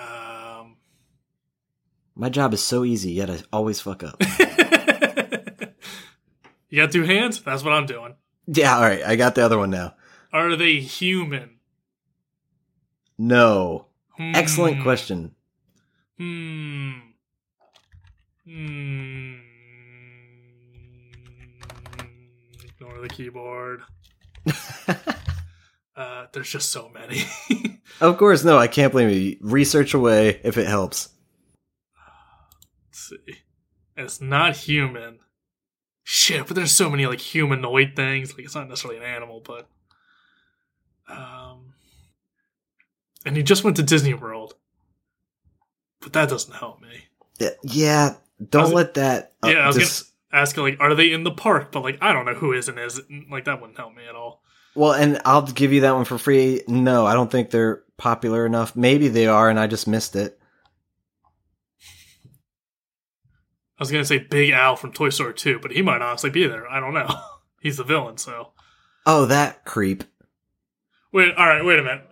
My 2.20 2.30
job 2.30 2.54
is 2.54 2.64
so 2.64 2.84
easy, 2.84 3.12
yet 3.12 3.30
I 3.30 3.40
always 3.54 3.80
fuck 3.80 4.04
up. 4.04 4.22
you 6.70 6.82
got 6.82 6.92
two 6.92 7.04
hands? 7.04 7.42
That's 7.42 7.64
what 7.64 7.74
I'm 7.74 7.86
doing. 7.86 8.16
yeah. 8.48 8.76
All 8.76 8.82
right. 8.82 9.04
I 9.04 9.16
got 9.16 9.36
the 9.36 9.46
other 9.46 9.58
one 9.60 9.70
now. 9.70 9.94
Are 10.34 10.56
they 10.56 10.80
human? 10.80 11.60
No. 13.18 13.86
Excellent 14.20 14.78
Hmm. 14.78 14.84
question. 14.84 15.36
Hmm. 16.18 16.92
Hmm. 18.46 19.36
Ignore 22.64 23.02
the 23.02 23.10
keyboard. 23.10 23.82
uh, 25.96 26.26
there's 26.34 26.50
just 26.50 26.70
so 26.70 26.90
many. 26.90 27.24
Of 28.00 28.18
course, 28.20 28.44
no. 28.44 28.60
I 28.60 28.68
can't 28.68 28.92
blame 28.92 29.10
you. 29.10 29.38
Research 29.42 29.96
away 29.96 30.40
if 30.44 30.58
it 30.60 30.68
helps. 30.68 31.10
See. 33.10 33.18
And 33.96 34.06
it's 34.06 34.22
not 34.22 34.56
human. 34.56 35.20
Shit, 36.04 36.48
but 36.48 36.56
there's 36.56 36.72
so 36.72 36.90
many 36.90 37.06
like 37.06 37.20
humanoid 37.20 37.94
things. 37.96 38.34
Like 38.34 38.46
it's 38.46 38.56
not 38.56 38.70
necessarily 38.70 38.98
an 39.00 39.06
animal, 39.06 39.42
but 39.46 39.68
um, 41.10 41.74
and 43.26 43.36
he 43.36 43.44
just 43.44 43.64
went 43.64 43.76
to 43.78 43.84
Disney 43.84 44.14
World, 44.14 44.54
but 46.02 46.14
that 46.14 46.30
doesn't 46.30 46.54
help 46.56 46.82
me. 46.82 47.06
Yeah. 47.64 48.16
Don't 48.50 48.64
was- 48.66 48.74
let 48.74 48.94
that. 48.96 49.34
uh, 49.44 49.50
Yeah, 49.50 49.60
I 49.60 49.68
was 49.68 49.76
dis- 49.78 50.12
Asking 50.32 50.64
like, 50.64 50.78
are 50.82 50.94
they 50.94 51.14
in 51.14 51.24
the 51.24 51.32
park? 51.32 51.72
But 51.72 51.84
like, 51.84 51.98
I 52.02 52.12
don't 52.12 52.26
know 52.26 52.34
who 52.34 52.52
is 52.52 52.68
and 52.68 52.78
isn't. 52.78 53.30
Like 53.32 53.46
that 53.46 53.62
wouldn't 53.62 53.78
help 53.78 53.96
me 53.96 54.04
at 54.08 54.16
all. 54.16 54.44
Well, 54.76 54.92
and 54.94 55.20
I'll 55.26 55.42
give 55.44 55.72
you 55.72 55.82
that 55.82 55.96
one 55.96 56.04
for 56.06 56.18
free. 56.18 56.62
No, 56.68 57.06
I 57.06 57.14
don't 57.14 57.32
think 57.32 57.50
they're 57.50 57.84
popular 57.98 58.46
enough. 58.46 58.76
Maybe 58.76 59.08
they 59.08 59.26
are, 59.28 59.50
and 59.50 59.58
I 59.60 59.68
just 59.68 59.88
missed 59.88 60.16
it. 60.18 60.37
I 63.80 63.84
was 63.84 63.92
gonna 63.92 64.06
say 64.06 64.18
Big 64.20 64.52
Al 64.52 64.76
from 64.76 64.92
Toy 64.92 65.10
Story 65.10 65.34
2, 65.34 65.60
but 65.60 65.72
he 65.72 65.82
might 65.82 66.02
honestly 66.02 66.30
be 66.30 66.48
there. 66.48 66.68
I 66.70 66.80
don't 66.80 66.94
know. 66.94 67.08
He's 67.62 67.78
the 67.78 67.84
villain, 67.84 68.18
so 68.18 68.52
Oh, 69.06 69.26
that 69.26 69.66
creep. 69.66 70.04
wait. 71.12 71.34
All 71.36 71.48
right, 71.48 71.64
wait 71.64 71.80
a 71.80 71.84
minute. 71.84 72.08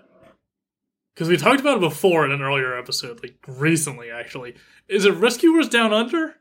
because 1.13 1.27
we 1.29 1.37
talked 1.37 1.59
about 1.59 1.77
it 1.77 1.81
before 1.81 2.25
in 2.25 2.31
an 2.31 2.41
earlier 2.41 2.77
episode, 2.77 3.21
like 3.23 3.37
recently 3.47 4.09
actually. 4.11 4.55
Is 4.87 5.05
it 5.05 5.11
Rescuers 5.11 5.67
Down 5.69 5.91
Under? 5.93 6.35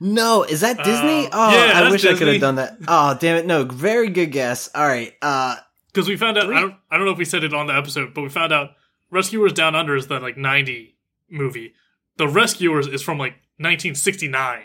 No, 0.00 0.44
is 0.44 0.60
that 0.60 0.76
Disney? 0.84 1.26
Uh, 1.26 1.30
oh, 1.32 1.50
yeah, 1.66 1.72
I 1.80 1.90
wish 1.90 2.04
I 2.06 2.14
could 2.14 2.28
have 2.28 2.40
done 2.40 2.54
that. 2.56 2.76
Oh, 2.86 3.16
damn 3.18 3.36
it. 3.36 3.46
No, 3.46 3.64
very 3.64 4.08
good 4.10 4.30
guess. 4.30 4.70
All 4.72 4.86
right. 4.86 5.12
Uh, 5.20 5.56
Because 5.92 6.08
we 6.08 6.16
found 6.16 6.38
out 6.38 6.44
Three- 6.46 6.56
I 6.56 6.60
don't 6.60 6.74
I 6.90 6.96
don't 6.96 7.06
know 7.06 7.12
if 7.12 7.18
we 7.18 7.24
said 7.24 7.42
it 7.44 7.52
on 7.54 7.66
the 7.66 7.74
episode, 7.74 8.14
but 8.14 8.22
we 8.22 8.28
found 8.28 8.52
out 8.52 8.70
Rescuers 9.10 9.52
Down 9.52 9.74
Under 9.74 9.96
is 9.96 10.06
the 10.06 10.20
like 10.20 10.36
ninety 10.36 10.96
movie. 11.30 11.74
The 12.16 12.28
Rescuers 12.28 12.86
is 12.86 13.02
from 13.02 13.18
like 13.18 13.34
nineteen 13.58 13.94
sixty 13.94 14.28
nine. 14.28 14.64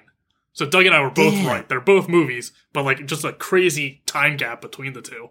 So 0.54 0.66
Doug 0.68 0.86
and 0.86 0.94
I 0.94 1.02
were 1.02 1.10
both 1.10 1.34
Damn. 1.34 1.48
right. 1.48 1.68
They're 1.68 1.82
both 1.82 2.08
movies, 2.08 2.52
but 2.74 2.86
like 2.86 3.06
just 3.06 3.24
a 3.26 3.34
crazy 3.34 4.02
time 4.06 4.38
gap 4.38 4.62
between 4.62 4.94
the 4.94 5.02
two. 5.02 5.30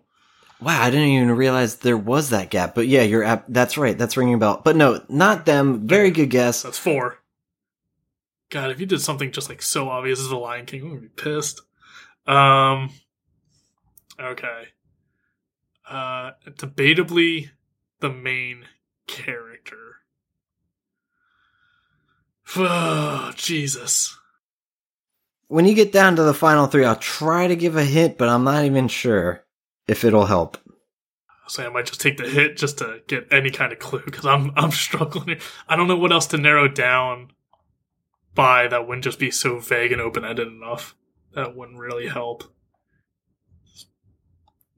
wow, 0.61 0.83
I 0.83 0.91
didn't 0.91 1.09
even 1.09 1.31
realize 1.33 1.77
there 1.77 1.97
was 1.97 2.31
that 2.31 2.51
gap. 2.51 2.75
But 2.75 2.89
yeah, 2.89 3.03
you're 3.03 3.23
ab- 3.25 3.45
that's 3.49 3.77
right. 3.79 3.97
That's 3.97 4.17
ringing 4.17 4.35
a 4.35 4.39
bell. 4.39 4.61
But 4.65 4.75
no, 4.77 5.01
not 5.09 5.47
them. 5.47 5.87
Very 5.87 6.11
good 6.11 6.31
guess. 6.31 6.63
That's 6.63 6.79
four. 6.79 7.19
God, 8.51 8.71
if 8.71 8.81
you 8.81 8.87
did 8.87 9.01
something 9.01 9.31
just 9.33 9.49
like 9.49 9.63
so 9.63 9.89
obvious 9.89 10.21
as 10.21 10.29
the 10.29 10.37
Lion 10.37 10.67
King, 10.67 10.83
I'm 10.83 10.89
gonna 10.89 11.01
be 11.01 11.09
pissed. 11.09 11.61
Um. 12.27 12.91
Okay. 14.21 14.65
Uh, 15.89 16.33
debatably, 16.49 17.51
the 18.01 18.11
main 18.11 18.65
character. 19.07 19.52
Oh, 22.57 23.33
Jesus. 23.37 24.17
When 25.49 25.67
you 25.67 25.75
get 25.75 25.93
down 25.93 26.17
to 26.17 26.23
the 26.23 26.35
final 26.35 26.67
three, 26.67 26.85
I'll 26.85 26.97
try 26.97 27.47
to 27.47 27.57
give 27.57 27.77
a 27.77 27.85
hint, 27.85 28.17
but 28.17 28.29
I'm 28.29 28.45
not 28.45 28.65
even 28.65 28.89
sure 28.89 29.45
if 29.87 30.05
it'll 30.05 30.27
help. 30.27 30.57
So 31.49 31.67
I 31.67 31.69
might 31.69 31.87
just 31.87 32.01
take 32.01 32.17
the 32.17 32.29
hit 32.29 32.57
just 32.57 32.79
to 32.79 33.03
get 33.07 33.29
any 33.31 33.51
kind 33.51 33.73
of 33.73 33.79
clue 33.79 34.03
because 34.05 34.25
I'm 34.25 34.53
I'm 34.57 34.71
struggling. 34.71 35.29
Here. 35.29 35.39
I 35.69 35.77
don't 35.77 35.89
know 35.89 35.97
what 35.97 36.13
else 36.13 36.27
to 36.29 36.39
narrow 36.39 36.69
down 36.69 37.33
by 38.35 38.69
that 38.69 38.87
wouldn't 38.87 39.05
just 39.05 39.19
be 39.19 39.31
so 39.31 39.59
vague 39.59 39.93
and 39.93 40.01
open 40.01 40.25
ended 40.25 40.49
enough. 40.49 40.95
That 41.35 41.55
wouldn't 41.55 41.79
really 41.79 42.09
help. 42.09 42.45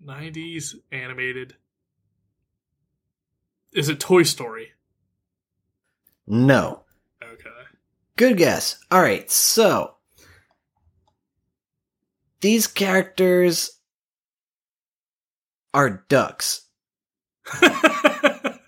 90s 0.05 0.75
animated. 0.93 1.57
Is 3.73 3.89
it 3.89 4.01
Toy 4.01 4.23
Story? 4.23 4.73
No. 6.27 6.84
Good 8.17 8.37
guess. 8.37 8.79
All 8.91 9.03
right, 9.03 9.31
so 9.31 9.95
these 12.41 12.67
characters 12.67 13.81
are 15.73 16.05
ducks. 16.09 16.69
that 17.61 18.61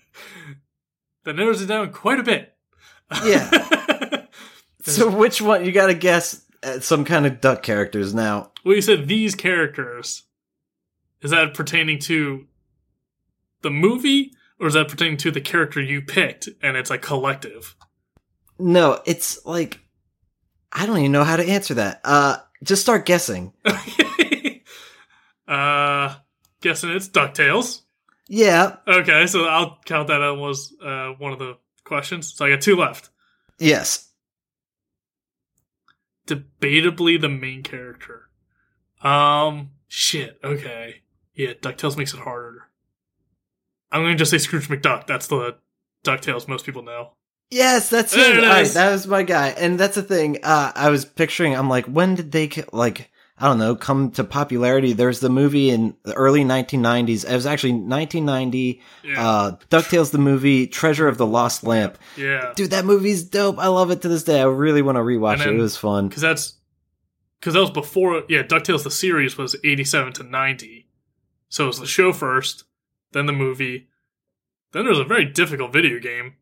narrows 1.25 1.61
it 1.61 1.67
down 1.67 1.91
quite 1.91 2.19
a 2.19 2.23
bit. 2.23 2.53
Yeah. 3.23 3.49
So 4.87 5.09
which 5.09 5.41
one? 5.41 5.65
You 5.65 5.73
got 5.73 5.87
to 5.87 5.93
guess 5.93 6.45
at 6.63 6.81
some 6.83 7.03
kind 7.03 7.25
of 7.25 7.41
duck 7.41 7.61
characters 7.61 8.13
now. 8.13 8.51
Well, 8.63 8.75
you 8.75 8.81
said 8.81 9.07
these 9.07 9.35
characters. 9.35 10.23
Is 11.21 11.31
that 11.31 11.53
pertaining 11.53 11.99
to 11.99 12.45
the 13.63 13.69
movie, 13.69 14.31
or 14.59 14.67
is 14.67 14.75
that 14.75 14.87
pertaining 14.87 15.17
to 15.17 15.31
the 15.31 15.41
character 15.41 15.81
you 15.81 16.01
picked, 16.01 16.47
and 16.61 16.77
it's 16.77 16.91
a 16.91 16.97
collective? 16.97 17.75
No, 18.59 19.01
it's 19.05 19.45
like 19.45 19.79
I 20.71 20.85
don't 20.85 20.99
even 20.99 21.11
know 21.11 21.23
how 21.23 21.35
to 21.35 21.45
answer 21.45 21.73
that. 21.75 22.01
Uh, 22.03 22.37
just 22.63 22.81
start 22.81 23.05
guessing. 23.05 23.53
uh, 25.47 26.15
guessing 26.61 26.89
it's 26.91 27.09
Ducktales. 27.09 27.81
Yeah. 28.27 28.77
Okay, 28.87 29.27
so 29.27 29.45
I'll 29.45 29.79
count 29.85 30.09
that 30.09 30.21
as 30.21 30.37
was 30.37 30.73
uh, 30.83 31.13
one 31.17 31.31
of 31.33 31.39
the 31.39 31.57
questions. 31.83 32.33
So 32.33 32.45
I 32.45 32.49
got 32.49 32.61
two 32.61 32.75
left. 32.75 33.09
Yes. 33.57 34.09
Debatably 36.27 37.19
the 37.19 37.29
main 37.29 37.63
character. 37.63 38.29
Um, 39.01 39.71
shit. 39.87 40.39
Okay, 40.43 41.01
yeah, 41.33 41.53
Ducktales 41.53 41.97
makes 41.97 42.13
it 42.13 42.19
harder. 42.19 42.63
I'm 43.91 44.01
going 44.01 44.13
to 44.13 44.17
just 44.17 44.31
say 44.31 44.37
Scrooge 44.37 44.67
McDuck. 44.67 45.07
That's 45.07 45.27
the 45.27 45.57
Ducktales 46.03 46.47
most 46.47 46.65
people 46.65 46.83
know. 46.83 47.13
Yes, 47.49 47.89
that's 47.89 48.13
There 48.13 48.31
him. 48.33 48.39
it 48.39 48.43
All 48.43 48.49
right, 48.49 48.67
that 48.67 48.91
was 48.91 49.07
my 49.07 49.23
guy, 49.23 49.49
and 49.49 49.79
that's 49.79 49.95
the 49.95 50.03
thing. 50.03 50.39
Uh, 50.43 50.71
I 50.75 50.89
was 50.89 51.05
picturing. 51.05 51.55
I'm 51.55 51.69
like, 51.69 51.85
when 51.85 52.15
did 52.15 52.31
they 52.31 52.49
like? 52.73 53.09
I 53.39 53.47
don't 53.47 53.59
know. 53.59 53.75
Come 53.75 54.09
to 54.13 54.23
popularity. 54.23 54.93
There's 54.93 55.19
the 55.19 55.29
movie 55.29 55.69
in 55.69 55.95
the 56.03 56.13
early 56.15 56.43
1990s. 56.43 57.23
It 57.29 57.35
was 57.35 57.45
actually 57.45 57.73
1990. 57.73 58.81
Yeah, 59.03 59.29
Uh, 59.29 59.51
Ducktales 59.69 60.09
the 60.11 60.17
movie, 60.17 60.65
Treasure 60.65 61.07
of 61.07 61.17
the 61.19 61.25
Lost 61.27 61.63
Lamp. 61.63 61.99
yeah. 62.17 62.51
Dude, 62.55 62.71
that 62.71 62.83
movie's 62.83 63.23
dope. 63.23 63.59
I 63.59 63.67
love 63.67 63.91
it 63.91 64.01
to 64.01 64.07
this 64.09 64.23
day. 64.23 64.41
I 64.41 64.45
really 64.45 64.81
want 64.81 64.95
to 64.95 65.01
rewatch 65.01 65.33
And 65.41 65.51
it. 65.51 65.55
It 65.55 65.61
was 65.61 65.77
fun. 65.77 66.07
because 66.09 66.23
that's 66.23 66.53
because 67.39 67.53
that 67.53 67.61
was 67.61 67.69
before. 67.71 68.23
Yeah, 68.27 68.41
Ducktales 68.41 68.83
the 68.83 68.91
series 68.91 69.37
was 69.37 69.55
eighty 69.63 69.83
seven 69.83 70.13
to 70.13 70.23
ninety, 70.23 70.89
so 71.47 71.65
it 71.65 71.67
was 71.67 71.79
the 71.79 71.85
show 71.85 72.11
first, 72.11 72.63
then 73.11 73.27
the 73.27 73.33
movie, 73.33 73.87
then 74.71 74.83
there 74.85 74.89
was 74.91 74.99
a 74.99 75.03
very 75.05 75.25
difficult 75.25 75.71
video 75.71 75.99
game, 75.99 76.37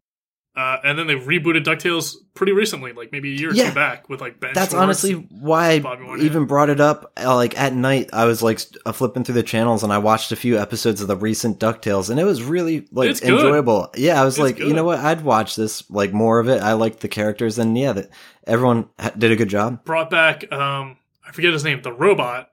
uh, 0.55 0.77
and 0.83 0.97
then 0.97 1.07
they 1.07 1.15
rebooted 1.15 1.63
Ducktales 1.65 2.15
pretty 2.33 2.51
recently, 2.53 2.93
like 2.93 3.11
maybe 3.11 3.33
a 3.33 3.37
year 3.37 3.49
or 3.49 3.53
Yeah. 3.53 3.69
two 3.69 3.75
back, 3.75 4.07
with 4.09 4.21
like 4.21 4.39
Ben. 4.39 4.51
That's 4.53 4.71
Schwartz. 4.71 4.83
honestly 4.83 5.13
why 5.13 5.81
I 5.85 6.17
even 6.19 6.45
brought 6.45 6.69
it 6.69 6.79
up. 6.79 7.11
Uh, 7.17 7.35
like 7.35 7.59
at 7.59 7.73
night, 7.73 8.09
I 8.13 8.25
was 8.25 8.41
like 8.41 8.61
uh, 8.85 8.91
flipping 8.91 9.23
through 9.23 9.35
the 9.35 9.43
channels 9.43 9.83
and 9.83 9.91
I 9.91 9.97
watched 9.97 10.31
a 10.31 10.35
few 10.35 10.57
episodes 10.57 11.01
of 11.01 11.07
the 11.07 11.17
recent 11.17 11.59
Ducktales, 11.59 12.09
and 12.09 12.19
it 12.19 12.23
was 12.23 12.41
really 12.43 12.87
like 12.91 13.19
good. 13.19 13.23
enjoyable. 13.33 13.89
Yeah, 13.97 14.21
I 14.21 14.25
was 14.25 14.35
It's 14.35 14.41
like, 14.41 14.59
you 14.59 14.73
know 14.73 14.83
what? 14.85 14.99
I'd 14.99 15.21
watch 15.23 15.55
this 15.55 15.89
like 15.89 16.13
more 16.13 16.39
of 16.39 16.47
it. 16.49 16.61
I 16.61 16.73
liked 16.73 17.01
the 17.01 17.07
characters, 17.09 17.59
and 17.59 17.77
yeah, 17.77 17.93
that 17.93 18.09
everyone 18.47 18.87
ha- 18.99 19.11
did 19.17 19.31
a 19.31 19.35
good 19.35 19.49
job. 19.49 19.83
brought 19.85 20.09
back. 20.09 20.51
Um, 20.51 20.97
I 21.27 21.31
forget 21.31 21.51
his 21.53 21.63
name, 21.63 21.81
the 21.81 21.91
robot. 21.93 22.49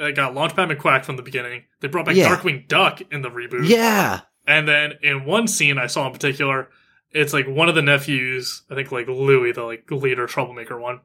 They 0.00 0.10
got 0.12 0.34
Launchpad 0.34 0.76
McQuack 0.76 1.04
from 1.04 1.16
the 1.16 1.22
beginning. 1.22 1.62
They 1.80 1.86
brought 1.86 2.04
back 2.06 2.16
Yeah. 2.16 2.34
Darkwing 2.34 2.66
Duck 2.66 3.00
in 3.12 3.22
the 3.22 3.30
reboot. 3.30 3.68
Yeah, 3.68 4.22
And 4.44 4.66
then 4.66 4.94
in 5.02 5.24
one 5.24 5.46
scene 5.46 5.78
I 5.78 5.86
saw 5.86 6.06
in 6.08 6.12
particular, 6.12 6.68
it's 7.12 7.32
like 7.32 7.46
one 7.46 7.68
of 7.68 7.74
the 7.74 7.82
nephews, 7.82 8.62
I 8.70 8.74
think 8.74 8.92
like 8.92 9.08
Louie, 9.08 9.52
the 9.52 9.62
like 9.64 9.90
leader 9.90 10.26
troublemaker 10.26 10.78
one, 10.78 11.00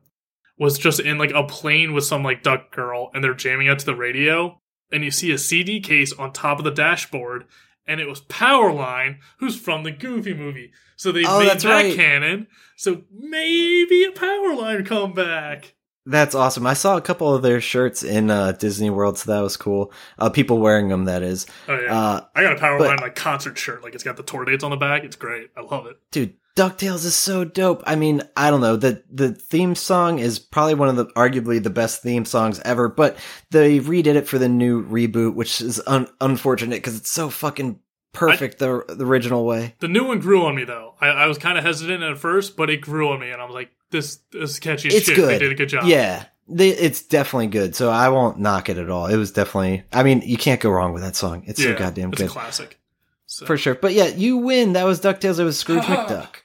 was 0.58 0.78
just 0.78 1.00
in 1.00 1.18
like 1.18 1.32
a 1.32 1.44
plane 1.44 1.94
with 1.94 2.04
some 2.06 2.24
like 2.24 2.44
duck 2.44 2.72
girl 2.72 3.10
and 3.14 3.24
they're 3.24 3.34
jamming 3.34 3.68
out 3.70 3.80
to 3.80 3.86
the 3.86 3.96
radio 3.96 4.60
and 4.92 5.04
you 5.04 5.12
see 5.12 5.32
a 5.32 5.38
CD 5.38 5.80
case 5.80 6.14
on 6.14 6.32
top 6.32 6.60
of 6.60 6.64
the 6.66 6.72
dashboard 6.72 7.46
and 7.88 8.00
it 8.00 8.08
was 8.08 8.22
Powerline, 8.22 9.18
who's 9.40 9.60
from 9.60 9.84
the 9.84 9.92
Goofy 9.92 10.34
movie. 10.34 10.72
So 10.96 11.12
they 11.12 11.26
Oh, 11.26 11.40
made 11.40 11.50
that 11.60 11.64
right. 11.66 11.96
canon. 11.96 12.48
So 12.78 13.02
maybe 13.12 14.04
a 14.06 14.12
Powerline 14.12 14.86
comeback. 14.86 15.74
That's 16.06 16.36
awesome. 16.36 16.68
I 16.68 16.74
saw 16.74 16.98
a 16.98 17.02
couple 17.02 17.34
of 17.34 17.42
their 17.42 17.62
shirts 17.62 18.04
in 18.04 18.30
uh, 18.30 18.52
Disney 18.54 18.90
World, 18.90 19.18
so 19.18 19.32
that 19.34 19.42
was 19.42 19.56
cool. 19.58 19.92
Uh, 20.20 20.30
people 20.30 20.60
wearing 20.60 20.90
them, 20.90 21.06
that 21.06 21.24
is. 21.24 21.46
Oh 21.68 21.80
yeah. 21.80 21.96
Uh, 21.98 22.22
I 22.36 22.44
got 22.44 22.54
a 22.54 22.56
Powerline 22.60 22.78
but- 22.98 23.02
like 23.02 23.16
concert 23.16 23.58
shirt. 23.58 23.84
Like 23.84 23.94
it's 23.96 24.04
got 24.04 24.18
the 24.18 24.24
tour 24.24 24.46
dates 24.46 24.64
on 24.64 24.72
the 24.72 24.78
back. 24.78 25.04
It's 25.04 25.16
great. 25.16 25.50
I 25.56 25.62
love 25.62 25.86
it. 25.86 25.98
dude 26.12 26.34
ducktales 26.56 27.04
is 27.04 27.16
so 27.16 27.44
dope 27.44 27.82
i 27.88 27.96
mean 27.96 28.22
i 28.38 28.52
don't 28.52 28.62
know 28.62 28.76
the 28.76 29.04
the 29.12 29.32
theme 29.34 29.74
song 29.74 30.20
is 30.20 30.38
probably 30.38 30.76
one 30.76 30.88
of 30.88 30.96
the 30.96 31.08
arguably 31.16 31.62
the 31.64 31.72
best 31.72 32.04
theme 32.04 32.26
songs 32.26 32.60
ever 32.64 32.88
but 32.88 33.18
they 33.50 33.80
redid 33.80 34.14
it 34.14 34.28
for 34.28 34.38
the 34.38 34.48
new 34.48 34.86
reboot 34.86 35.34
which 35.34 35.62
is 35.62 35.82
un- 35.88 36.08
unfortunate 36.22 36.76
because 36.76 36.96
it's 36.96 37.10
so 37.10 37.28
fucking 37.28 37.80
perfect 38.14 38.60
the, 38.60 38.86
the 38.88 39.06
original 39.06 39.46
way. 39.46 39.76
The 39.80 39.88
new 39.88 40.06
one 40.06 40.20
grew 40.20 40.46
on 40.46 40.56
me 40.56 40.64
though. 40.64 40.96
I, 41.02 41.08
I 41.08 41.26
was 41.28 41.38
kind 41.38 41.58
of 41.58 41.64
hesitant 41.64 42.02
at 42.04 42.18
first, 42.18 42.56
but 42.56 42.70
it 42.70 42.82
grew 42.82 43.10
on 43.12 43.20
me, 43.20 43.32
and 43.32 43.42
I 43.42 43.46
was 43.46 43.54
like, 43.54 43.72
"This, 43.90 44.20
this 44.32 44.52
is 44.52 44.60
catchy 44.60 44.90
it's 44.90 45.06
shit." 45.06 45.16
good. 45.16 45.30
They 45.30 45.40
did 45.40 45.52
a 45.52 45.56
good 45.56 45.70
job. 45.70 45.86
yeah. 45.86 46.26
They, 46.46 46.70
it's 46.72 47.02
definitely 47.04 47.48
good 47.48 47.74
so 47.74 47.90
i 47.90 48.10
won't 48.10 48.38
knock 48.38 48.68
it 48.68 48.78
at 48.78 48.90
all. 48.90 49.08
It 49.08 49.16
was 49.16 49.32
definitely 49.32 49.84
i 49.94 50.04
mean 50.04 50.22
you 50.26 50.36
can't 50.36 50.60
go 50.60 50.70
wrong 50.70 50.92
with 50.92 51.02
that 51.02 51.16
song. 51.16 51.44
It's 51.48 51.64
so 51.64 51.74
goddamn 51.74 52.10
it's 52.10 52.22
good. 52.22 52.30
a 52.30 52.34
classic. 52.34 52.80
So, 53.28 53.46
for 53.46 53.58
sure. 53.58 53.76
But 53.76 53.94
yeah 53.94 54.08
you 54.08 54.38
win. 54.38 54.74
That 54.74 54.84
was 54.84 55.00
ducktales. 55.00 55.40
It 55.40 55.46
was 55.46 55.58
scrooge 55.58 55.84
mcduck 55.84 56.43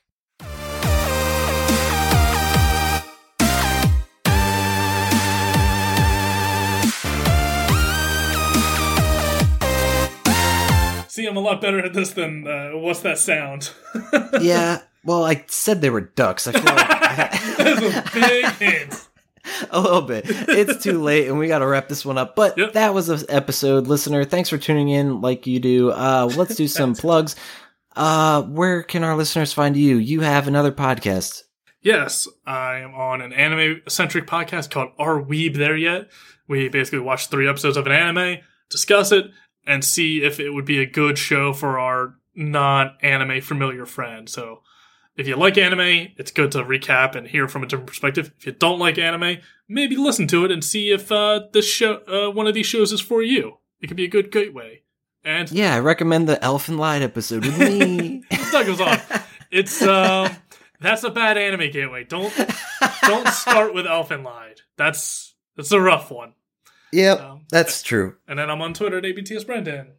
see, 11.19 11.27
I'm 11.27 11.37
a 11.37 11.41
lot 11.41 11.61
better 11.61 11.85
at 11.85 11.93
this 11.93 12.11
than 12.11 12.47
uh, 12.47 12.71
what's 12.73 13.01
that 13.01 13.19
sound? 13.19 13.71
yeah 14.41 14.81
well 15.05 15.25
i 15.25 15.45
said 15.47 15.81
they 15.81 15.91
were 15.91 16.01
ducks 16.01 16.47
i 16.49 16.53
feel 16.53 16.63
That's 17.59 17.81
a 17.83 18.11
big 18.19 18.45
hint. 18.55 19.09
a 19.71 19.81
little 19.81 20.03
bit. 20.03 20.25
It's 20.29 20.83
too 20.83 21.01
late, 21.03 21.27
and 21.29 21.39
we 21.39 21.49
got 21.49 21.59
to 21.61 21.67
wrap 21.67 21.89
this 21.89 22.05
one 22.05 22.19
up. 22.19 22.37
But 22.37 22.57
Yep. 22.59 22.75
that 22.75 22.95
was 22.95 23.09
an 23.09 23.21
episode, 23.29 23.87
listener. 23.87 24.25
Thanks 24.25 24.49
for 24.49 24.59
tuning 24.59 24.89
in, 24.91 25.21
like 25.21 25.47
you 25.47 25.59
do. 25.59 25.91
Uh, 25.91 26.31
let's 26.37 26.55
do 26.55 26.69
some 26.69 26.95
plugs. 26.95 27.35
Uh, 27.97 28.43
where 28.43 28.83
can 28.83 29.03
our 29.05 29.17
listeners 29.17 29.53
find 29.53 29.77
you? 29.77 29.97
You 29.97 30.21
have 30.21 30.47
another 30.49 30.71
podcast. 30.73 31.43
Yes, 31.81 32.29
I 32.47 32.79
am 32.79 32.95
on 32.95 33.21
an 33.21 33.33
anime 33.33 33.83
centric 33.89 34.27
podcast 34.27 34.71
called 34.71 34.91
Are 34.99 35.21
Weeb 35.21 35.57
There 35.57 35.77
Yet? 35.77 36.09
We 36.47 36.69
basically 36.69 37.01
watch 37.01 37.29
three 37.29 37.49
episodes 37.49 37.77
of 37.77 37.87
an 37.87 37.93
anime, 37.93 38.39
discuss 38.71 39.13
it, 39.13 39.27
and 39.67 39.85
see 39.85 40.23
if 40.23 40.41
it 40.41 40.51
would 40.51 40.65
be 40.65 40.81
a 40.81 40.87
good 40.87 41.19
show 41.19 41.53
for 41.53 41.79
our 41.79 42.15
non 42.35 42.97
anime 43.03 43.41
familiar 43.41 43.87
friend. 43.87 44.29
So 44.29 44.63
if 45.17 45.27
you 45.27 45.37
like 45.37 45.59
anime, 45.59 46.13
it's 46.17 46.31
good 46.31 46.53
to 46.53 46.65
recap 46.65 47.15
and 47.15 47.27
hear 47.27 47.49
from 47.49 47.65
a 47.65 47.67
different 47.67 47.89
perspective. 47.89 48.33
If 48.39 48.47
you 48.47 48.53
don't 48.53 48.79
like 48.79 48.99
anime, 48.99 49.39
maybe 49.69 49.97
listen 49.97 50.29
to 50.29 50.45
it 50.45 50.53
and 50.53 50.65
see 50.65 50.91
if 50.91 51.11
uh, 51.11 51.41
this 51.53 51.69
show, 51.69 52.01
uh, 52.07 52.31
one 52.31 52.47
of 52.47 52.55
these 52.55 52.67
shows, 52.67 52.93
is 52.93 53.01
for 53.01 53.23
you. 53.23 53.59
It 53.81 53.89
could 53.89 53.97
be 53.97 54.05
a 54.05 54.09
good 54.09 54.31
gateway. 54.31 54.83
And 55.25 55.51
Yeah, 55.51 55.75
I 55.75 55.81
recommend 55.81 56.29
the 56.29 56.37
Elfen 56.37 56.79
Lied 56.79 57.03
episode 57.03 57.45
with 57.45 57.59
me. 57.59 58.23
that 58.31 58.65
goes 58.65 58.81
on. 58.81 58.99
It's 59.51 59.83
um, 59.83 60.31
that's 60.81 61.03
a 61.03 61.11
bad 61.11 61.37
anime 61.37 61.71
gateway. 61.71 62.05
Don't 62.05 62.33
don't 63.03 63.29
start 63.29 63.75
with 63.75 63.87
Elfen 63.87 64.25
Lied. 64.25 64.61
That's 64.77 65.35
that's 65.57 65.73
a 65.73 65.81
rough 65.81 66.11
one. 66.11 66.35
Yep, 66.93 67.21
Um, 67.21 67.41
that's 67.51 67.83
true. 67.83 68.17
And 68.27 68.39
then 68.39 68.51
I'm 68.51 68.63
on 68.63 68.75
Twitter 68.75 68.99
at 68.99 69.05
ABTS 69.05 69.47
Brendan. 69.47 69.93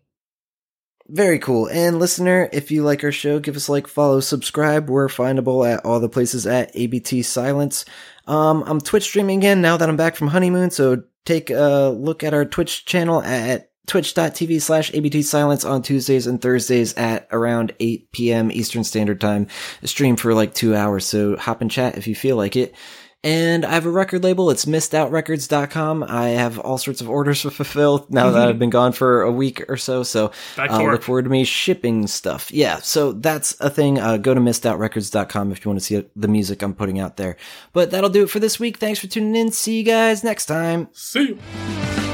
Very 1.07 1.39
cool. 1.39 1.67
And 1.67 1.97
listener, 1.97 2.49
if 2.53 2.69
you 2.69 2.83
like 2.83 3.03
our 3.03 3.11
show, 3.11 3.39
give 3.39 3.55
us 3.55 3.67
a 3.67 3.71
like, 3.71 3.87
follow, 3.87 4.19
subscribe. 4.19 4.89
We're 4.89 5.07
findable 5.07 5.67
at 5.67 5.83
all 5.83 5.99
the 5.99 6.07
places 6.07 6.45
at 6.45 6.71
ABT 6.75 7.23
Silence. 7.23 7.83
Um, 8.27 8.63
I'm 8.67 8.79
Twitch 8.79 9.03
streaming 9.03 9.39
again 9.39 9.59
now 9.59 9.75
that 9.77 9.89
I'm 9.89 9.97
back 9.97 10.15
from 10.15 10.27
honeymoon, 10.27 10.69
so 10.69 11.01
take 11.25 11.49
a 11.49 11.89
look 11.97 12.23
at 12.23 12.35
our 12.35 12.45
Twitch 12.45 12.85
channel 12.85 13.23
at 13.23 13.71
twitch.tv 13.87 14.61
slash 14.61 14.93
ABT 14.93 15.23
Silence 15.23 15.65
on 15.65 15.81
Tuesdays 15.81 16.27
and 16.27 16.39
Thursdays 16.39 16.93
at 16.93 17.27
around 17.31 17.73
8 17.79 18.11
p.m. 18.11 18.51
Eastern 18.51 18.83
Standard 18.83 19.19
Time. 19.19 19.47
I 19.81 19.87
stream 19.87 20.15
for 20.15 20.35
like 20.35 20.53
two 20.53 20.75
hours, 20.75 21.05
so 21.05 21.35
hop 21.37 21.61
and 21.61 21.71
chat 21.71 21.97
if 21.97 22.07
you 22.07 22.13
feel 22.13 22.35
like 22.35 22.55
it. 22.55 22.75
And 23.22 23.65
I 23.65 23.72
have 23.72 23.86
a 23.86 23.91
record 23.91 24.24
label. 24.24 24.49
It's 24.49 24.63
missedoutrecords.com. 24.63 26.03
I 26.03 26.30
have 26.30 26.57
all 26.57 26.78
sorts 26.78 27.01
of 27.01 27.09
orders 27.09 27.41
to 27.43 27.51
fulfill 27.51 28.05
now 28.09 28.32
that 28.32 28.47
I've 28.47 28.59
been 28.59 28.70
gone 28.70 28.93
for 28.93 29.22
a 29.24 29.32
week 29.32 29.70
or 29.70 29.76
so. 29.76 30.03
So 30.03 30.32
uh, 30.57 30.84
look 30.84 31.03
forward 31.03 31.26
to 31.26 31.30
me 31.30 31.43
shipping 31.43 32.07
stuff. 32.07 32.51
Yeah, 32.51 32.78
so 32.78 33.11
that's 33.11 33.59
a 33.59 33.70
thing. 33.70 33.99
Uh, 33.99 34.17
go 34.17 34.34
to 34.34 34.39
missedoutrecords.com 34.39 35.51
if 35.51 35.65
you 35.65 35.70
want 35.70 35.80
to 35.80 35.86
see 35.86 36.05
the 36.15 36.28
music 36.28 36.61
I'm 36.61 36.74
putting 36.74 36.99
out 36.99 37.17
there. 37.17 37.36
But 37.74 37.91
that'll 37.91 38.09
do 38.09 38.24
it 38.24 38.30
for 38.30 38.39
this 38.39 38.59
week. 38.59 38.78
Thanks 38.78 38.99
for 38.99 39.07
tuning 39.07 39.36
in. 39.36 39.51
See 39.51 39.78
you 39.78 39.84
guys 39.84 40.24
next 40.24 40.45
time. 40.45 40.88
See 40.93 41.30
you. 41.30 42.09